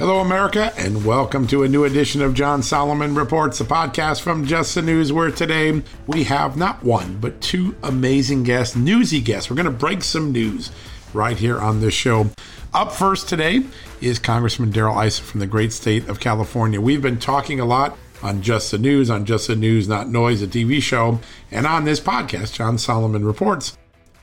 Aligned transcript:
Hello, 0.00 0.20
America, 0.20 0.72
and 0.78 1.04
welcome 1.04 1.46
to 1.48 1.62
a 1.62 1.68
new 1.68 1.84
edition 1.84 2.22
of 2.22 2.32
John 2.32 2.62
Solomon 2.62 3.14
Reports, 3.14 3.60
a 3.60 3.66
podcast 3.66 4.22
from 4.22 4.46
Just 4.46 4.74
the 4.74 4.80
News, 4.80 5.12
where 5.12 5.30
today 5.30 5.82
we 6.06 6.24
have 6.24 6.56
not 6.56 6.82
one, 6.82 7.18
but 7.18 7.38
two 7.42 7.76
amazing 7.82 8.42
guests, 8.42 8.74
newsy 8.74 9.20
guests. 9.20 9.50
We're 9.50 9.56
going 9.56 9.66
to 9.66 9.70
break 9.70 10.02
some 10.02 10.32
news 10.32 10.72
right 11.12 11.36
here 11.36 11.60
on 11.60 11.82
this 11.82 11.92
show. 11.92 12.30
Up 12.72 12.92
first 12.92 13.28
today 13.28 13.62
is 14.00 14.18
Congressman 14.18 14.70
Darrell 14.70 14.98
Issa 15.02 15.22
from 15.22 15.40
the 15.40 15.46
great 15.46 15.70
state 15.70 16.08
of 16.08 16.18
California. 16.18 16.80
We've 16.80 17.02
been 17.02 17.18
talking 17.18 17.60
a 17.60 17.66
lot 17.66 17.98
on 18.22 18.40
Just 18.40 18.70
the 18.70 18.78
News, 18.78 19.10
on 19.10 19.26
Just 19.26 19.48
the 19.48 19.54
News, 19.54 19.86
Not 19.86 20.08
Noise, 20.08 20.40
a 20.40 20.46
TV 20.46 20.80
show, 20.80 21.20
and 21.50 21.66
on 21.66 21.84
this 21.84 22.00
podcast, 22.00 22.54
John 22.54 22.78
Solomon 22.78 23.26
Reports, 23.26 23.76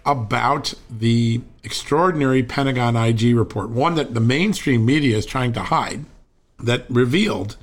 about 0.07 0.73
the 0.89 1.41
extraordinary 1.67 2.43
Pentagon 2.43 2.95
IG 2.95 3.35
report, 3.35 3.69
one 3.69 3.95
that 3.95 4.13
the 4.13 4.21
mainstream 4.21 4.85
media 4.85 5.17
is 5.17 5.25
trying 5.25 5.51
to 5.51 5.63
hide, 5.63 6.05
that 6.59 6.85
revealed 6.89 7.57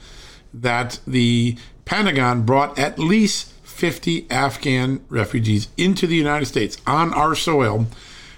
that 0.52 1.00
the 1.06 1.56
Pentagon 1.86 2.42
brought 2.42 2.78
at 2.78 2.98
least 2.98 3.50
50 3.62 4.30
Afghan 4.30 5.02
refugees 5.08 5.68
into 5.78 6.06
the 6.06 6.16
United 6.16 6.44
States 6.44 6.76
on 6.86 7.14
our 7.14 7.34
soil 7.34 7.86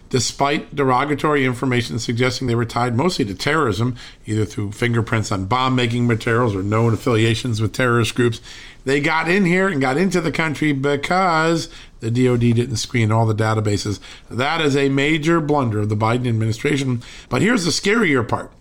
despite 0.08 0.74
derogatory 0.74 1.44
information 1.44 1.98
suggesting 1.98 2.46
they 2.46 2.54
were 2.54 2.64
tied 2.64 2.96
mostly 2.96 3.24
to 3.24 3.34
terrorism, 3.34 3.96
either 4.24 4.44
through 4.44 4.72
fingerprints 4.72 5.32
on 5.32 5.46
bomb 5.46 5.74
making 5.74 6.06
materials 6.06 6.54
or 6.54 6.62
known 6.62 6.94
affiliations 6.94 7.60
with 7.60 7.72
terrorist 7.72 8.14
groups. 8.14 8.40
They 8.84 9.00
got 9.00 9.28
in 9.28 9.44
here 9.44 9.68
and 9.68 9.80
got 9.80 9.96
into 9.96 10.20
the 10.20 10.30
country 10.30 10.72
because 10.72 11.68
the 12.00 12.10
DoD 12.10 12.40
didn't 12.54 12.76
screen 12.76 13.10
all 13.10 13.26
the 13.26 13.34
databases. 13.34 13.98
That 14.30 14.60
is 14.60 14.76
a 14.76 14.88
major 14.88 15.40
blunder 15.40 15.80
of 15.80 15.88
the 15.88 15.96
Biden 15.96 16.28
administration. 16.28 17.02
But 17.28 17.42
here's 17.42 17.64
the 17.64 17.70
scarier 17.70 18.26
part 18.26 18.52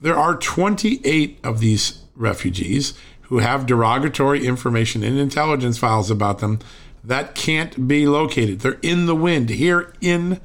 there 0.00 0.16
are 0.16 0.34
28 0.36 1.38
of 1.44 1.60
these 1.60 2.02
refugees 2.14 2.94
who 3.22 3.38
have 3.38 3.66
derogatory 3.66 4.46
information 4.46 5.02
in 5.02 5.16
intelligence 5.16 5.78
files 5.78 6.10
about 6.10 6.40
them 6.40 6.58
that 7.02 7.34
can't 7.34 7.88
be 7.88 8.06
located. 8.06 8.60
They're 8.60 8.78
in 8.82 9.06
the 9.06 9.14
wind 9.14 9.48
here 9.48 9.92
in 10.00 10.40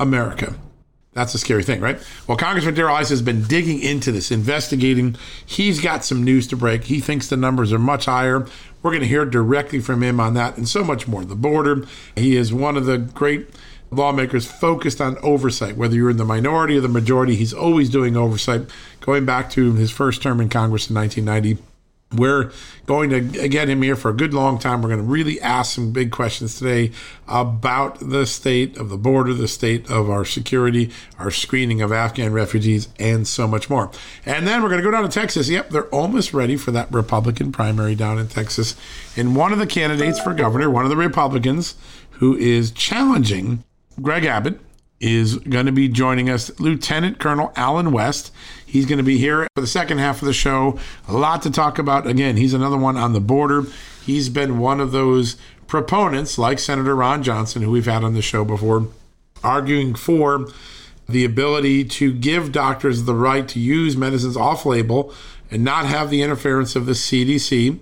America. 0.00 0.54
That's 1.12 1.34
a 1.34 1.38
scary 1.38 1.64
thing, 1.64 1.80
right? 1.80 2.00
Well, 2.28 2.36
Congressman 2.36 2.74
Darrell 2.74 2.96
Issa 2.96 3.12
has 3.12 3.22
been 3.22 3.42
digging 3.42 3.80
into 3.80 4.12
this, 4.12 4.30
investigating. 4.30 5.16
He's 5.44 5.80
got 5.80 6.04
some 6.04 6.22
news 6.22 6.46
to 6.48 6.56
break. 6.56 6.84
He 6.84 7.00
thinks 7.00 7.28
the 7.28 7.36
numbers 7.36 7.72
are 7.72 7.80
much 7.80 8.04
higher. 8.04 8.46
We're 8.82 8.92
going 8.92 9.02
to 9.02 9.08
hear 9.08 9.24
directly 9.24 9.80
from 9.80 10.02
him 10.02 10.20
on 10.20 10.34
that 10.34 10.56
and 10.56 10.68
so 10.68 10.84
much 10.84 11.08
more. 11.08 11.24
The 11.24 11.34
border. 11.34 11.84
He 12.14 12.36
is 12.36 12.52
one 12.52 12.76
of 12.76 12.86
the 12.86 12.98
great 12.98 13.48
lawmakers 13.90 14.46
focused 14.46 15.00
on 15.00 15.18
oversight. 15.18 15.76
Whether 15.76 15.96
you're 15.96 16.10
in 16.10 16.16
the 16.16 16.24
minority 16.24 16.76
or 16.76 16.80
the 16.80 16.88
majority, 16.88 17.34
he's 17.34 17.52
always 17.52 17.90
doing 17.90 18.16
oversight. 18.16 18.62
Going 19.00 19.26
back 19.26 19.50
to 19.50 19.74
his 19.74 19.90
first 19.90 20.22
term 20.22 20.40
in 20.40 20.48
Congress 20.48 20.88
in 20.88 20.94
1990 20.94 21.60
we're 22.12 22.50
going 22.86 23.10
to 23.10 23.20
get 23.20 23.68
him 23.68 23.82
here 23.82 23.94
for 23.94 24.10
a 24.10 24.14
good 24.14 24.34
long 24.34 24.58
time. 24.58 24.82
We're 24.82 24.88
going 24.88 25.00
to 25.00 25.06
really 25.06 25.40
ask 25.40 25.74
some 25.74 25.92
big 25.92 26.10
questions 26.10 26.58
today 26.58 26.90
about 27.28 27.98
the 28.00 28.26
state 28.26 28.76
of 28.76 28.88
the 28.88 28.96
border, 28.96 29.32
the 29.32 29.46
state 29.46 29.88
of 29.88 30.10
our 30.10 30.24
security, 30.24 30.90
our 31.18 31.30
screening 31.30 31.80
of 31.80 31.92
Afghan 31.92 32.32
refugees, 32.32 32.88
and 32.98 33.28
so 33.28 33.46
much 33.46 33.70
more. 33.70 33.90
And 34.26 34.46
then 34.46 34.62
we're 34.62 34.70
going 34.70 34.80
to 34.80 34.84
go 34.84 34.90
down 34.90 35.04
to 35.04 35.08
Texas. 35.08 35.48
Yep, 35.48 35.70
they're 35.70 35.86
almost 35.86 36.34
ready 36.34 36.56
for 36.56 36.72
that 36.72 36.92
Republican 36.92 37.52
primary 37.52 37.94
down 37.94 38.18
in 38.18 38.26
Texas. 38.26 38.74
And 39.16 39.36
one 39.36 39.52
of 39.52 39.58
the 39.60 39.66
candidates 39.66 40.18
for 40.20 40.34
governor, 40.34 40.68
one 40.68 40.84
of 40.84 40.90
the 40.90 40.96
Republicans 40.96 41.76
who 42.12 42.36
is 42.36 42.72
challenging 42.72 43.62
Greg 44.02 44.24
Abbott, 44.24 44.58
is 45.00 45.36
going 45.36 45.66
to 45.66 45.72
be 45.72 45.88
joining 45.88 46.28
us, 46.28 46.58
Lieutenant 46.60 47.18
Colonel 47.18 47.52
Allen 47.56 47.90
West. 47.90 48.32
He's 48.66 48.86
going 48.86 48.98
to 48.98 49.04
be 49.04 49.18
here 49.18 49.46
for 49.54 49.62
the 49.62 49.66
second 49.66 49.98
half 49.98 50.20
of 50.20 50.26
the 50.26 50.34
show. 50.34 50.78
A 51.08 51.14
lot 51.14 51.42
to 51.42 51.50
talk 51.50 51.78
about. 51.78 52.06
Again, 52.06 52.36
he's 52.36 52.54
another 52.54 52.76
one 52.76 52.96
on 52.96 53.14
the 53.14 53.20
border. 53.20 53.64
He's 54.04 54.28
been 54.28 54.58
one 54.58 54.78
of 54.78 54.92
those 54.92 55.36
proponents, 55.66 56.36
like 56.36 56.58
Senator 56.58 56.94
Ron 56.94 57.22
Johnson, 57.22 57.62
who 57.62 57.70
we've 57.70 57.86
had 57.86 58.04
on 58.04 58.14
the 58.14 58.22
show 58.22 58.44
before, 58.44 58.88
arguing 59.42 59.94
for 59.94 60.48
the 61.08 61.24
ability 61.24 61.84
to 61.84 62.12
give 62.12 62.52
doctors 62.52 63.04
the 63.04 63.14
right 63.14 63.48
to 63.48 63.58
use 63.58 63.96
medicines 63.96 64.36
off 64.36 64.66
label 64.66 65.12
and 65.50 65.64
not 65.64 65.86
have 65.86 66.10
the 66.10 66.22
interference 66.22 66.76
of 66.76 66.86
the 66.86 66.92
CDC, 66.92 67.80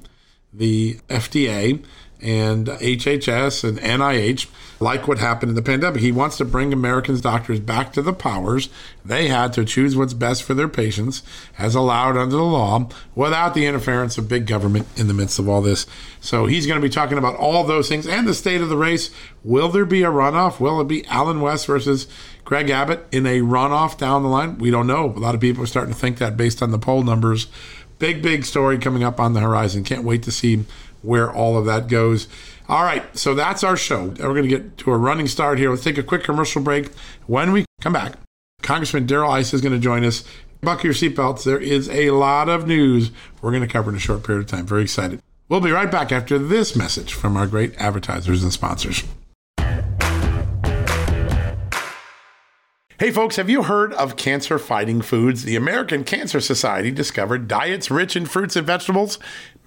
the 0.53 0.95
FDA, 1.09 1.85
and 2.21 2.67
HHS 2.67 3.69
and 3.69 3.79
NIH, 3.79 4.49
like 4.81 5.07
what 5.07 5.19
happened 5.19 5.51
in 5.51 5.57
the 5.57 5.63
pandemic. 5.63 6.01
He 6.01 6.13
wants 6.13 6.37
to 6.39 6.45
bring 6.45 6.73
Americans' 6.73 7.21
doctors 7.21 7.61
back 7.61 7.93
to 7.93 8.03
the 8.03 8.13
powers 8.13 8.69
they 9.05 9.29
had 9.29 9.53
to 9.55 9.65
choose 9.65 9.97
what's 9.97 10.13
best 10.13 10.43
for 10.43 10.55
their 10.55 10.69
patients, 10.69 11.23
as 11.57 11.75
allowed 11.75 12.17
under 12.17 12.37
the 12.37 12.43
law, 12.43 12.89
without 13.15 13.55
the 13.55 13.67
interference 13.67 14.19
of 14.19 14.29
big 14.29 14.47
government 14.47 14.87
in 14.97 15.09
the 15.09 15.15
midst 15.15 15.39
of 15.39 15.49
all 15.49 15.63
this. 15.63 15.87
So 16.21 16.47
he's 16.47 16.67
going 16.67 16.81
to 16.81 16.87
be 16.87 16.93
talking 16.93 17.19
about 17.19 17.37
all 17.37 17.65
those 17.65 17.89
things 17.89 18.07
and 18.07 18.29
the 18.29 18.35
state 18.35 18.61
of 18.61 18.69
the 18.69 18.77
race. 18.77 19.11
Will 19.43 19.69
there 19.69 19.87
be 19.87 20.03
a 20.03 20.11
runoff? 20.11 20.61
Will 20.61 20.81
it 20.81 20.89
be 20.89 21.07
Allen 21.07 21.41
West 21.41 21.67
versus 21.67 22.07
Greg 22.45 22.69
Abbott 22.69 23.07
in 23.11 23.27
a 23.27 23.41
runoff 23.41 23.97
down 23.97 24.23
the 24.23 24.29
line? 24.29 24.59
We 24.59 24.71
don't 24.71 24.87
know. 24.87 25.07
A 25.07 25.19
lot 25.19 25.35
of 25.35 25.41
people 25.41 25.63
are 25.63 25.67
starting 25.67 25.95
to 25.95 25.99
think 25.99 26.19
that 26.19 26.37
based 26.37 26.63
on 26.63 26.71
the 26.71 26.79
poll 26.79 27.03
numbers. 27.03 27.47
Big, 27.99 28.23
big 28.23 28.45
story 28.45 28.79
coming 28.79 29.03
up 29.03 29.19
on 29.19 29.33
the 29.33 29.41
horizon. 29.41 29.83
Can't 29.83 30.05
wait 30.05 30.23
to 30.23 30.31
see 30.31 30.65
where 31.03 31.33
all 31.33 31.57
of 31.57 31.65
that 31.67 31.89
goes. 31.89 32.29
All 32.69 32.83
right, 32.83 33.17
so 33.17 33.35
that's 33.35 33.65
our 33.65 33.77
show. 33.77 34.09
We're 34.09 34.35
going 34.35 34.43
to 34.43 34.49
get 34.49 34.77
to 34.79 34.93
a 34.93 34.99
running 34.99 35.27
start 35.27 35.59
here. 35.59 35.71
Let's 35.71 35.85
take 35.85 35.99
a 35.99 36.03
quick 36.03 36.23
commercial 36.23 36.63
break. 36.63 36.93
When 37.27 37.53
we 37.53 37.65
come 37.81 37.95
back, 37.95 38.15
Congressman 38.63 39.07
Darrell 39.07 39.35
Issa 39.35 39.57
is 39.57 39.63
going 39.63 39.73
to 39.73 39.79
join 39.79 40.05
us. 40.05 40.25
Buckle 40.61 40.87
your 40.87 40.95
seatbelts. 40.95 41.45
There 41.45 41.61
is 41.61 41.89
a 41.89 42.11
lot 42.11 42.49
of 42.49 42.67
news 42.67 43.11
we're 43.41 43.53
going 43.53 43.63
to 43.63 43.69
cover 43.69 43.91
in 43.91 43.97
a 43.97 44.01
short 44.01 44.25
period 44.25 44.41
of 44.43 44.47
time. 44.49 44.67
Very 44.67 44.83
excited. 44.83 45.21
We'll 45.49 45.61
be 45.61 45.71
right 45.71 45.91
back 45.91 46.13
after 46.13 46.39
this 46.39 46.77
message 46.77 47.15
from 47.15 47.37
our 47.37 47.47
great 47.47 47.75
advertisers 47.77 48.43
and 48.43 48.53
sponsors. 48.53 49.05
Hey, 52.99 53.13
folks, 53.13 53.37
have 53.37 53.49
you 53.49 53.63
heard 53.63 53.95
of 53.95 54.17
cancer 54.17 54.59
fighting 54.59 55.03
foods? 55.03 55.45
The 55.45 55.55
American 55.55 56.03
Cancer 56.03 56.41
Society 56.41 56.91
discovered 56.91 57.47
diets 57.47 57.93
rich 57.93 58.17
in 58.17 58.27
fruits 58.27 58.57
and 58.57 58.67
vegetables 58.67 59.21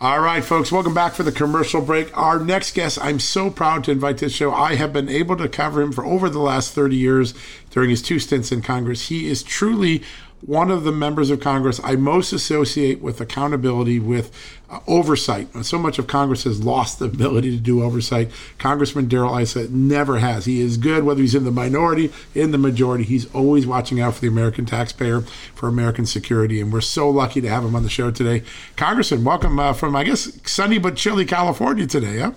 All 0.00 0.20
right, 0.20 0.44
folks, 0.44 0.70
welcome 0.70 0.94
back 0.94 1.14
for 1.14 1.24
the 1.24 1.32
commercial 1.32 1.80
break. 1.80 2.16
Our 2.16 2.38
next 2.38 2.72
guest, 2.72 3.00
I'm 3.02 3.18
so 3.18 3.50
proud 3.50 3.82
to 3.82 3.90
invite 3.90 4.18
to 4.18 4.26
the 4.26 4.30
show. 4.30 4.52
I 4.52 4.76
have 4.76 4.92
been 4.92 5.08
able 5.08 5.36
to 5.38 5.48
cover 5.48 5.82
him 5.82 5.90
for 5.90 6.06
over 6.06 6.30
the 6.30 6.38
last 6.38 6.72
30 6.72 6.94
years 6.94 7.34
during 7.70 7.90
his 7.90 8.00
two 8.00 8.20
stints 8.20 8.52
in 8.52 8.62
Congress. 8.62 9.08
He 9.08 9.28
is 9.28 9.42
truly 9.42 10.04
one 10.40 10.70
of 10.70 10.84
the 10.84 10.92
members 10.92 11.30
of 11.30 11.40
Congress 11.40 11.80
I 11.82 11.96
most 11.96 12.32
associate 12.32 13.00
with 13.00 13.20
accountability, 13.20 13.98
with 13.98 14.32
uh, 14.70 14.80
oversight. 14.86 15.48
So 15.64 15.78
much 15.78 15.98
of 15.98 16.06
Congress 16.06 16.44
has 16.44 16.62
lost 16.62 16.98
the 16.98 17.06
ability 17.06 17.50
to 17.50 17.56
do 17.56 17.82
oversight. 17.82 18.30
Congressman 18.58 19.08
Darrell 19.08 19.36
Issa 19.36 19.68
never 19.70 20.18
has. 20.18 20.44
He 20.44 20.60
is 20.60 20.76
good, 20.76 21.04
whether 21.04 21.20
he's 21.20 21.34
in 21.34 21.44
the 21.44 21.50
minority, 21.50 22.12
in 22.34 22.50
the 22.50 22.58
majority. 22.58 23.04
He's 23.04 23.32
always 23.34 23.66
watching 23.66 24.00
out 24.00 24.14
for 24.14 24.20
the 24.20 24.28
American 24.28 24.66
taxpayer, 24.66 25.22
for 25.54 25.68
American 25.68 26.06
security, 26.06 26.60
and 26.60 26.72
we're 26.72 26.80
so 26.80 27.08
lucky 27.10 27.40
to 27.40 27.48
have 27.48 27.64
him 27.64 27.74
on 27.74 27.82
the 27.82 27.90
show 27.90 28.10
today. 28.10 28.42
Congressman, 28.76 29.24
welcome 29.24 29.58
uh, 29.58 29.72
from, 29.72 29.96
I 29.96 30.04
guess, 30.04 30.38
sunny 30.50 30.78
but 30.78 30.96
chilly 30.96 31.24
California 31.24 31.86
today, 31.86 32.18
huh? 32.18 32.32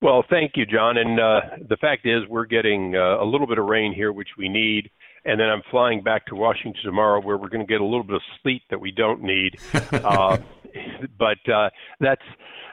Well, 0.00 0.22
thank 0.28 0.52
you, 0.56 0.66
John. 0.66 0.98
And 0.98 1.18
uh, 1.18 1.40
the 1.66 1.78
fact 1.78 2.04
is, 2.04 2.28
we're 2.28 2.44
getting 2.44 2.94
uh, 2.94 3.22
a 3.22 3.24
little 3.24 3.46
bit 3.46 3.58
of 3.58 3.64
rain 3.64 3.94
here, 3.94 4.12
which 4.12 4.28
we 4.36 4.50
need 4.50 4.90
and 5.24 5.40
then 5.40 5.48
I'm 5.48 5.62
flying 5.70 6.02
back 6.02 6.26
to 6.26 6.34
Washington 6.34 6.82
tomorrow, 6.84 7.20
where 7.20 7.36
we're 7.36 7.48
going 7.48 7.66
to 7.66 7.70
get 7.70 7.80
a 7.80 7.84
little 7.84 8.04
bit 8.04 8.16
of 8.16 8.22
sleep 8.42 8.62
that 8.70 8.80
we 8.80 8.90
don't 8.90 9.22
need. 9.22 9.58
uh, 9.92 10.38
but 11.18 11.52
uh, 11.52 11.70
that's 12.00 12.22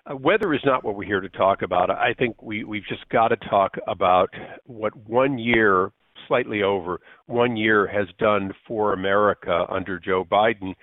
uh, 0.10 0.16
weather 0.16 0.54
is 0.54 0.62
not 0.66 0.84
what 0.84 0.96
we're 0.96 1.06
here 1.06 1.22
to 1.22 1.30
talk 1.30 1.62
about. 1.62 1.90
I 1.90 2.14
think 2.18 2.42
we 2.42 2.64
we've 2.64 2.86
just 2.88 3.08
got 3.10 3.30
to 3.30 3.38
talk 3.38 3.78
about 3.88 4.30
what 4.66 4.96
one 4.96 5.38
year, 5.38 5.92
slightly 6.28 6.64
over 6.64 7.00
one 7.28 7.56
year, 7.56 7.88
has 7.88 8.08
done 8.20 8.54
for 8.68 8.94
America 8.94 9.66
under 9.70 10.00
Joe 10.00 10.26
Biden, 10.26 10.74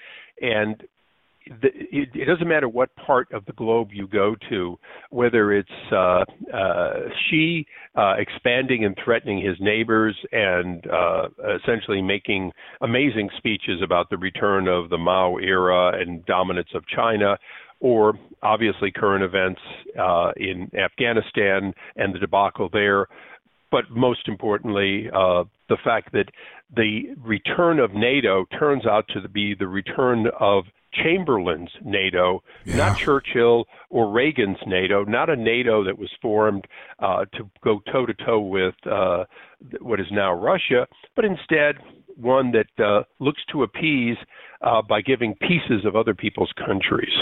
and 0.41 0.83
the, 1.62 1.69
it, 1.75 2.09
it, 2.14 2.25
doesn't 2.26 2.49
matter 2.49 2.69
what 2.69 2.95
part 2.97 3.31
of 3.33 3.45
the 3.47 3.52
globe 3.52 3.88
you 3.93 4.07
go 4.07 4.35
to, 4.49 4.78
whether 5.11 5.52
it's 5.52 5.69
uh, 5.93 6.25
uh, 6.55 6.93
Xi 7.28 7.67
uh, 7.97 8.14
expanding 8.19 8.85
and 8.85 8.97
threatening 9.05 9.45
his 9.45 9.57
neighbors 9.61 10.17
and 10.33 10.87
uh, 10.87 11.28
essentially 11.62 12.02
making 12.02 12.52
amazing 12.81 13.28
speeches 13.37 13.81
about 13.83 14.11
the 14.11 14.17
return 14.17 14.69
of 14.69 14.90
the 14.90 14.99
Mao 14.99 15.37
era 15.38 15.99
and 16.00 16.25
dominance 16.26 16.69
of 16.75 16.85
China, 16.87 17.37
or 17.81 18.14
obviously 18.43 18.90
current 18.90 19.25
events 19.25 19.61
uh, 19.99 20.33
in 20.37 20.71
Afghanistan 20.78 21.73
and 21.97 22.14
the 22.14 22.19
debacle 22.19 22.69
there. 22.73 23.07
But 23.71 23.85
most 23.90 24.28
importantly, 24.28 25.09
uh, 25.14 25.45
the 25.69 25.76
fact 25.85 26.12
that 26.12 26.26
the 26.75 27.14
return 27.23 27.78
of 27.78 27.93
NATO 27.95 28.47
turns 28.59 28.87
out 28.87 29.05
to 29.09 29.28
be 29.28 29.55
the 29.55 29.69
return 29.69 30.26
of 30.40 30.64
Chamberlain's 30.92 31.71
NATO, 31.85 32.42
yeah. 32.64 32.76
not 32.76 32.99
Churchill 32.99 33.66
or 33.90 34.11
Reagan's 34.11 34.59
NATO, 34.66 35.04
not 35.04 35.30
a 35.30 35.37
NATO 35.37 35.85
that 35.85 35.99
was 35.99 36.11
formed 36.21 36.66
uh, 36.99 37.25
to 37.35 37.50
go 37.62 37.80
toe 37.92 38.07
to 38.07 38.14
toe 38.14 38.40
with 38.40 38.75
uh, 38.87 39.25
what 39.80 40.00
is 40.00 40.07
now 40.11 40.33
Russia, 40.33 40.87
but 41.16 41.25
instead 41.25 41.76
one 42.16 42.52
that 42.52 42.85
uh, 42.85 43.04
looks 43.21 43.42
to 43.52 43.62
appease 43.62 44.16
uh, 44.62 44.83
by 44.83 45.00
giving 45.00 45.35
pieces 45.37 45.85
of 45.85 45.95
other 45.95 46.14
people's 46.14 46.52
countries 46.66 47.12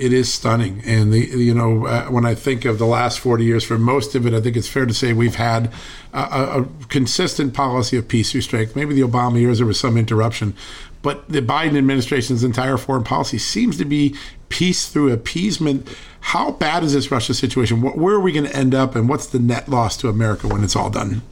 it 0.00 0.12
is 0.12 0.32
stunning. 0.32 0.82
And 0.86 1.12
the, 1.12 1.18
you 1.18 1.52
know, 1.52 1.86
uh, 1.86 2.06
when 2.06 2.24
I 2.24 2.34
think 2.34 2.64
of 2.64 2.78
the 2.78 2.86
last 2.86 3.20
40 3.20 3.44
years, 3.44 3.64
for 3.64 3.78
most 3.78 4.14
of 4.14 4.26
it, 4.26 4.32
I 4.32 4.40
think 4.40 4.56
it's 4.56 4.68
fair 4.68 4.86
to 4.86 4.94
say 4.94 5.12
we've 5.12 5.34
had 5.34 5.70
a, 6.14 6.62
a, 6.62 6.68
consistent 6.88 7.52
policy 7.54 7.98
of 7.98 8.08
peace 8.08 8.32
through 8.32 8.40
strength. 8.40 8.74
Maybe 8.74 8.94
the 8.94 9.02
Obama 9.02 9.38
years 9.38 9.58
there 9.58 9.66
was 9.66 9.78
some 9.78 9.98
interruption, 9.98 10.54
but 11.02 11.28
the 11.28 11.40
Biden 11.40 11.76
administration's 11.76 12.44
entire 12.44 12.76
foreign 12.76 13.04
policy 13.04 13.38
seems 13.38 13.76
to 13.78 13.84
be 13.84 14.14
peace 14.48 14.88
through 14.88 15.12
appeasement. 15.12 15.88
How 16.20 16.52
bad 16.52 16.82
is 16.82 16.92
this 16.92 17.10
Russia 17.10 17.34
situation? 17.34 17.80
Where 17.80 18.14
are 18.14 18.20
we 18.20 18.32
going 18.32 18.46
to 18.46 18.56
end 18.56 18.74
up, 18.74 18.94
and 18.94 19.08
what's 19.08 19.26
the 19.26 19.38
net 19.38 19.68
loss 19.68 19.96
to 19.98 20.08
America 20.08 20.48
when 20.48 20.62
it's 20.62 20.76
all 20.76 20.90
done? 20.90 21.22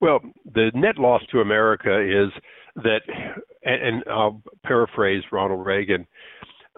Well, 0.00 0.20
the 0.54 0.70
net 0.74 0.98
loss 0.98 1.22
to 1.32 1.40
America 1.40 2.00
is 2.00 2.30
that, 2.76 3.00
and 3.62 4.02
I'll 4.10 4.42
paraphrase 4.64 5.22
Ronald 5.30 5.64
Reagan, 5.66 6.06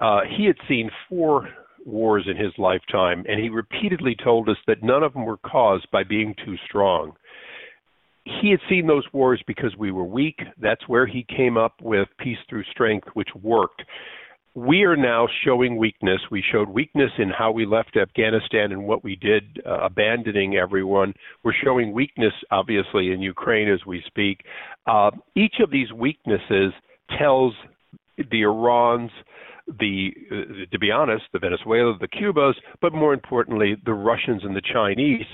uh, 0.00 0.20
he 0.36 0.44
had 0.44 0.56
seen 0.68 0.90
four 1.08 1.48
wars 1.84 2.26
in 2.28 2.36
his 2.36 2.52
lifetime, 2.58 3.24
and 3.28 3.40
he 3.40 3.48
repeatedly 3.48 4.16
told 4.22 4.48
us 4.48 4.56
that 4.66 4.82
none 4.82 5.02
of 5.02 5.12
them 5.12 5.24
were 5.24 5.38
caused 5.38 5.88
by 5.90 6.02
being 6.02 6.34
too 6.44 6.56
strong. 6.66 7.12
He 8.26 8.50
had 8.50 8.58
seen 8.68 8.88
those 8.88 9.04
wars 9.12 9.40
because 9.46 9.76
we 9.78 9.92
were 9.92 10.04
weak. 10.04 10.40
That's 10.60 10.88
where 10.88 11.06
he 11.06 11.24
came 11.24 11.56
up 11.56 11.74
with 11.80 12.08
peace 12.18 12.38
through 12.48 12.64
strength, 12.64 13.06
which 13.14 13.28
worked. 13.40 13.82
We 14.54 14.82
are 14.82 14.96
now 14.96 15.28
showing 15.44 15.76
weakness. 15.76 16.18
We 16.30 16.42
showed 16.50 16.68
weakness 16.68 17.10
in 17.18 17.28
how 17.30 17.52
we 17.52 17.66
left 17.66 17.96
Afghanistan 17.96 18.72
and 18.72 18.84
what 18.84 19.04
we 19.04 19.14
did, 19.14 19.60
uh, 19.64 19.78
abandoning 19.84 20.56
everyone. 20.56 21.14
We're 21.44 21.52
showing 21.62 21.92
weakness, 21.92 22.32
obviously, 22.50 23.12
in 23.12 23.20
Ukraine 23.20 23.70
as 23.70 23.84
we 23.86 24.02
speak. 24.06 24.44
Uh, 24.86 25.10
each 25.36 25.56
of 25.62 25.70
these 25.70 25.92
weaknesses 25.92 26.72
tells 27.18 27.52
the 28.16 28.42
Irans, 28.42 29.10
the, 29.78 30.10
uh, 30.32 30.70
to 30.72 30.78
be 30.78 30.90
honest, 30.90 31.24
the 31.32 31.38
Venezuela, 31.38 31.96
the 32.00 32.08
Cubas, 32.08 32.54
but 32.80 32.92
more 32.92 33.12
importantly, 33.12 33.76
the 33.84 33.92
Russians 33.92 34.42
and 34.42 34.56
the 34.56 34.62
Chinese, 34.62 35.26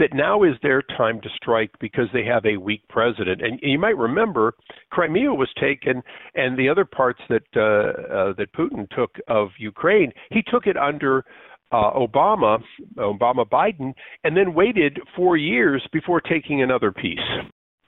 that 0.00 0.12
now 0.12 0.42
is 0.42 0.54
their 0.62 0.82
time 0.82 1.20
to 1.20 1.28
strike 1.36 1.70
because 1.78 2.06
they 2.12 2.24
have 2.24 2.44
a 2.44 2.56
weak 2.56 2.82
president. 2.88 3.42
And 3.42 3.60
you 3.62 3.78
might 3.78 3.96
remember 3.96 4.54
Crimea 4.90 5.32
was 5.32 5.48
taken, 5.60 6.02
and 6.34 6.58
the 6.58 6.68
other 6.68 6.84
parts 6.84 7.20
that 7.28 7.42
uh, 7.54 7.60
uh, 7.60 8.32
that 8.36 8.52
Putin 8.52 8.88
took 8.90 9.10
of 9.28 9.50
Ukraine, 9.58 10.12
he 10.30 10.42
took 10.42 10.66
it 10.66 10.76
under. 10.76 11.24
Uh, 11.72 11.92
Obama, 11.92 12.58
Obama 12.98 13.48
Biden, 13.48 13.94
and 14.24 14.36
then 14.36 14.54
waited 14.54 14.98
four 15.14 15.36
years 15.36 15.80
before 15.92 16.20
taking 16.20 16.62
another 16.62 16.90
piece 16.90 17.20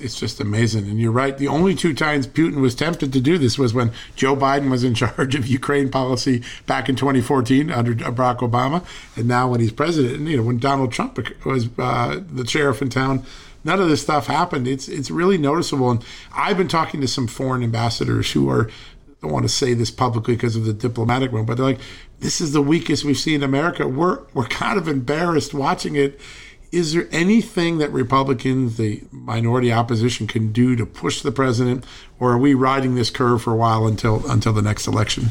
it's 0.02 0.18
just 0.18 0.40
amazing. 0.40 0.88
And 0.88 1.00
you're 1.00 1.12
right. 1.12 1.36
The 1.36 1.48
only 1.48 1.74
two 1.74 1.94
times 1.94 2.26
Putin 2.26 2.60
was 2.60 2.74
tempted 2.74 3.12
to 3.12 3.20
do 3.20 3.38
this 3.38 3.58
was 3.58 3.72
when 3.72 3.92
Joe 4.16 4.36
Biden 4.36 4.70
was 4.70 4.84
in 4.84 4.94
charge 5.02 5.34
of 5.34 5.46
Ukraine 5.46 5.88
policy 5.88 6.42
back 6.66 6.88
in 6.88 6.96
2014 6.96 7.70
under 7.70 7.94
Barack 7.94 8.38
Obama, 8.38 8.84
and 9.16 9.26
now 9.26 9.48
when 9.48 9.60
he's 9.60 9.72
president. 9.72 10.16
And 10.16 10.28
you 10.28 10.38
know, 10.38 10.42
when 10.42 10.58
Donald 10.58 10.92
Trump 10.92 11.18
was 11.44 11.68
uh, 11.78 12.20
the 12.30 12.46
sheriff 12.46 12.82
in 12.82 12.90
town, 12.90 13.24
none 13.64 13.80
of 13.80 13.88
this 13.88 14.02
stuff 14.02 14.26
happened. 14.26 14.66
It's 14.66 14.88
it's 14.88 15.10
really 15.10 15.38
noticeable. 15.38 15.90
And 15.90 16.04
I've 16.34 16.56
been 16.56 16.68
talking 16.68 17.00
to 17.00 17.08
some 17.08 17.26
foreign 17.26 17.62
ambassadors 17.62 18.32
who 18.32 18.48
are 18.50 18.68
I 18.68 19.26
don't 19.26 19.32
want 19.32 19.44
to 19.44 19.48
say 19.48 19.74
this 19.74 19.90
publicly 19.90 20.34
because 20.34 20.56
of 20.56 20.64
the 20.64 20.72
diplomatic 20.72 21.30
one, 21.30 21.44
but 21.44 21.56
they're 21.56 21.66
like, 21.66 21.80
"This 22.18 22.40
is 22.40 22.52
the 22.52 22.62
weakest 22.62 23.04
we've 23.04 23.18
seen 23.18 23.36
in 23.36 23.42
America." 23.42 23.86
We're 23.86 24.20
we're 24.34 24.48
kind 24.48 24.78
of 24.78 24.88
embarrassed 24.88 25.54
watching 25.54 25.94
it 25.94 26.20
is 26.72 26.94
there 26.94 27.06
anything 27.12 27.78
that 27.78 27.92
Republicans, 27.92 28.78
the 28.78 29.02
minority 29.10 29.72
opposition, 29.72 30.26
can 30.26 30.52
do 30.52 30.74
to 30.74 30.86
push 30.86 31.20
the 31.20 31.30
president, 31.30 31.84
or 32.18 32.32
are 32.32 32.38
we 32.38 32.54
riding 32.54 32.94
this 32.94 33.10
curve 33.10 33.42
for 33.42 33.52
a 33.52 33.56
while 33.56 33.86
until 33.86 34.28
until 34.30 34.52
the 34.52 34.62
next 34.62 34.86
election? 34.86 35.28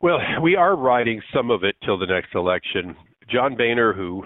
Well, 0.00 0.20
we 0.40 0.54
are 0.54 0.76
riding 0.76 1.20
some 1.34 1.50
of 1.50 1.64
it 1.64 1.74
till 1.84 1.98
the 1.98 2.06
next 2.06 2.34
election. 2.34 2.96
John 3.28 3.56
Boehner, 3.56 3.92
who 3.92 4.24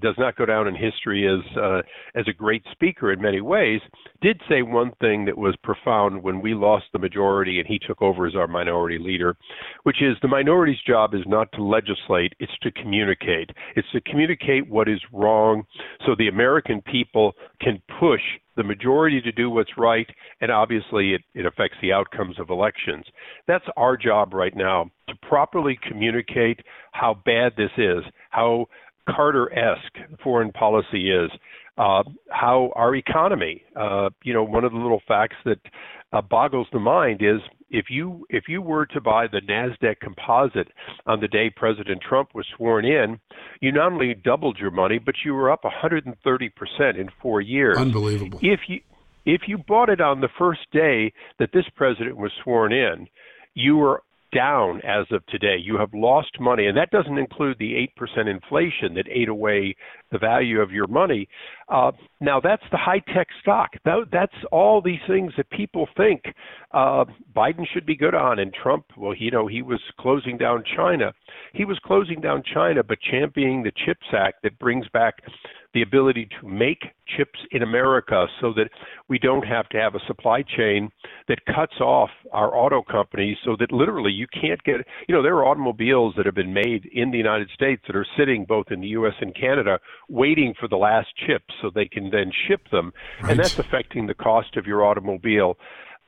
does 0.00 0.14
not 0.18 0.36
go 0.36 0.46
down 0.46 0.66
in 0.68 0.74
history 0.74 1.26
as 1.26 1.56
uh, 1.56 1.82
as 2.14 2.26
a 2.28 2.32
great 2.32 2.62
speaker 2.72 3.12
in 3.12 3.20
many 3.20 3.40
ways, 3.40 3.80
did 4.20 4.40
say 4.48 4.62
one 4.62 4.92
thing 5.00 5.24
that 5.24 5.36
was 5.36 5.54
profound 5.62 6.22
when 6.22 6.40
we 6.40 6.54
lost 6.54 6.84
the 6.92 6.98
majority 6.98 7.58
and 7.58 7.66
he 7.66 7.78
took 7.78 8.02
over 8.02 8.26
as 8.26 8.34
our 8.34 8.46
minority 8.46 8.98
leader, 8.98 9.36
which 9.84 10.02
is 10.02 10.16
the 10.22 10.28
minority's 10.28 10.80
job 10.86 11.14
is 11.14 11.22
not 11.26 11.50
to 11.52 11.62
legislate, 11.62 12.32
it's 12.38 12.58
to 12.62 12.70
communicate. 12.72 13.50
It's 13.74 13.90
to 13.92 14.00
communicate 14.02 14.68
what 14.68 14.88
is 14.88 15.00
wrong 15.12 15.64
so 16.04 16.14
the 16.16 16.28
American 16.28 16.82
people 16.82 17.34
can 17.60 17.80
push 18.00 18.20
the 18.56 18.64
majority 18.64 19.20
to 19.20 19.32
do 19.32 19.50
what's 19.50 19.76
right, 19.76 20.08
and 20.40 20.50
obviously 20.50 21.12
it, 21.12 21.20
it 21.34 21.46
affects 21.46 21.76
the 21.82 21.92
outcomes 21.92 22.40
of 22.40 22.50
elections. 22.50 23.04
That's 23.46 23.64
our 23.76 23.96
job 23.96 24.32
right 24.32 24.56
now 24.56 24.90
to 25.08 25.14
properly 25.28 25.78
communicate 25.86 26.60
how 26.92 27.20
bad 27.24 27.52
this 27.56 27.70
is, 27.76 28.02
how 28.30 28.66
Carter-esque 29.08 30.20
foreign 30.22 30.52
policy 30.52 31.10
is, 31.10 31.30
uh, 31.78 32.02
how 32.30 32.72
our 32.74 32.94
economy. 32.94 33.62
Uh, 33.74 34.10
you 34.24 34.32
know, 34.32 34.42
one 34.42 34.64
of 34.64 34.72
the 34.72 34.78
little 34.78 35.02
facts 35.06 35.36
that 35.44 35.60
uh, 36.12 36.22
boggles 36.22 36.66
the 36.72 36.78
mind 36.78 37.20
is 37.22 37.40
if 37.70 37.86
you 37.90 38.26
if 38.30 38.44
you 38.48 38.62
were 38.62 38.86
to 38.86 39.00
buy 39.00 39.26
the 39.26 39.40
Nasdaq 39.40 39.96
Composite 40.00 40.68
on 41.06 41.20
the 41.20 41.28
day 41.28 41.50
President 41.54 42.00
Trump 42.00 42.30
was 42.34 42.46
sworn 42.56 42.84
in, 42.84 43.18
you 43.60 43.72
not 43.72 43.92
only 43.92 44.14
doubled 44.14 44.58
your 44.58 44.70
money, 44.70 44.98
but 44.98 45.16
you 45.24 45.34
were 45.34 45.50
up 45.50 45.64
130 45.64 46.48
percent 46.50 46.96
in 46.96 47.08
four 47.20 47.40
years. 47.40 47.76
Unbelievable. 47.76 48.38
If 48.42 48.60
you 48.68 48.80
if 49.24 49.42
you 49.46 49.58
bought 49.58 49.90
it 49.90 50.00
on 50.00 50.20
the 50.20 50.28
first 50.38 50.60
day 50.72 51.12
that 51.38 51.50
this 51.52 51.66
president 51.74 52.16
was 52.16 52.32
sworn 52.42 52.72
in, 52.72 53.08
you 53.54 53.76
were 53.76 54.02
down 54.36 54.82
as 54.82 55.06
of 55.10 55.24
today. 55.26 55.56
You 55.58 55.78
have 55.78 55.94
lost 55.94 56.38
money, 56.38 56.66
and 56.66 56.76
that 56.76 56.90
doesn't 56.90 57.16
include 57.16 57.56
the 57.58 57.88
8% 57.98 58.28
inflation 58.28 58.94
that 58.94 59.06
ate 59.10 59.28
away 59.28 59.74
the 60.12 60.18
value 60.18 60.60
of 60.60 60.70
your 60.70 60.86
money. 60.86 61.26
Uh, 61.68 61.92
now, 62.20 62.38
that's 62.40 62.62
the 62.70 62.76
high 62.76 63.02
tech 63.14 63.28
stock. 63.40 63.70
That, 63.84 64.08
that's 64.12 64.34
all 64.52 64.82
these 64.82 65.00
things 65.08 65.32
that 65.38 65.48
people 65.50 65.88
think 65.96 66.22
uh, 66.72 67.06
Biden 67.34 67.64
should 67.72 67.86
be 67.86 67.96
good 67.96 68.14
on. 68.14 68.38
And 68.38 68.52
Trump, 68.52 68.84
well, 68.96 69.14
you 69.14 69.30
know, 69.30 69.46
he 69.46 69.62
was 69.62 69.80
closing 69.98 70.36
down 70.36 70.62
China. 70.76 71.12
He 71.54 71.64
was 71.64 71.78
closing 71.84 72.20
down 72.20 72.42
China, 72.52 72.82
but 72.82 72.98
championing 73.10 73.62
the 73.62 73.72
CHIPS 73.84 74.06
Act 74.12 74.42
that 74.42 74.58
brings 74.58 74.86
back 74.90 75.14
the 75.76 75.82
ability 75.82 76.26
to 76.40 76.48
make 76.48 76.84
chips 77.18 77.38
in 77.50 77.62
America 77.62 78.24
so 78.40 78.50
that 78.54 78.70
we 79.10 79.18
don't 79.18 79.46
have 79.46 79.68
to 79.68 79.76
have 79.76 79.94
a 79.94 79.98
supply 80.06 80.42
chain 80.56 80.88
that 81.28 81.38
cuts 81.44 81.78
off 81.82 82.08
our 82.32 82.56
auto 82.56 82.80
companies 82.80 83.36
so 83.44 83.56
that 83.58 83.70
literally 83.70 84.10
you 84.10 84.26
can't 84.32 84.62
get, 84.64 84.76
you 85.06 85.14
know, 85.14 85.22
there 85.22 85.36
are 85.36 85.44
automobiles 85.44 86.14
that 86.16 86.24
have 86.24 86.34
been 86.34 86.54
made 86.54 86.86
in 86.94 87.10
the 87.10 87.18
United 87.18 87.50
States 87.50 87.82
that 87.86 87.94
are 87.94 88.06
sitting 88.16 88.46
both 88.48 88.64
in 88.70 88.80
the 88.80 88.86
US 88.88 89.12
and 89.20 89.34
Canada 89.34 89.78
waiting 90.08 90.54
for 90.58 90.66
the 90.66 90.76
last 90.76 91.08
chips 91.26 91.52
so 91.60 91.68
they 91.68 91.84
can 91.84 92.08
then 92.08 92.32
ship 92.48 92.62
them. 92.72 92.90
Right. 93.20 93.32
And 93.32 93.38
that's 93.38 93.58
affecting 93.58 94.06
the 94.06 94.14
cost 94.14 94.56
of 94.56 94.66
your 94.66 94.82
automobile. 94.82 95.58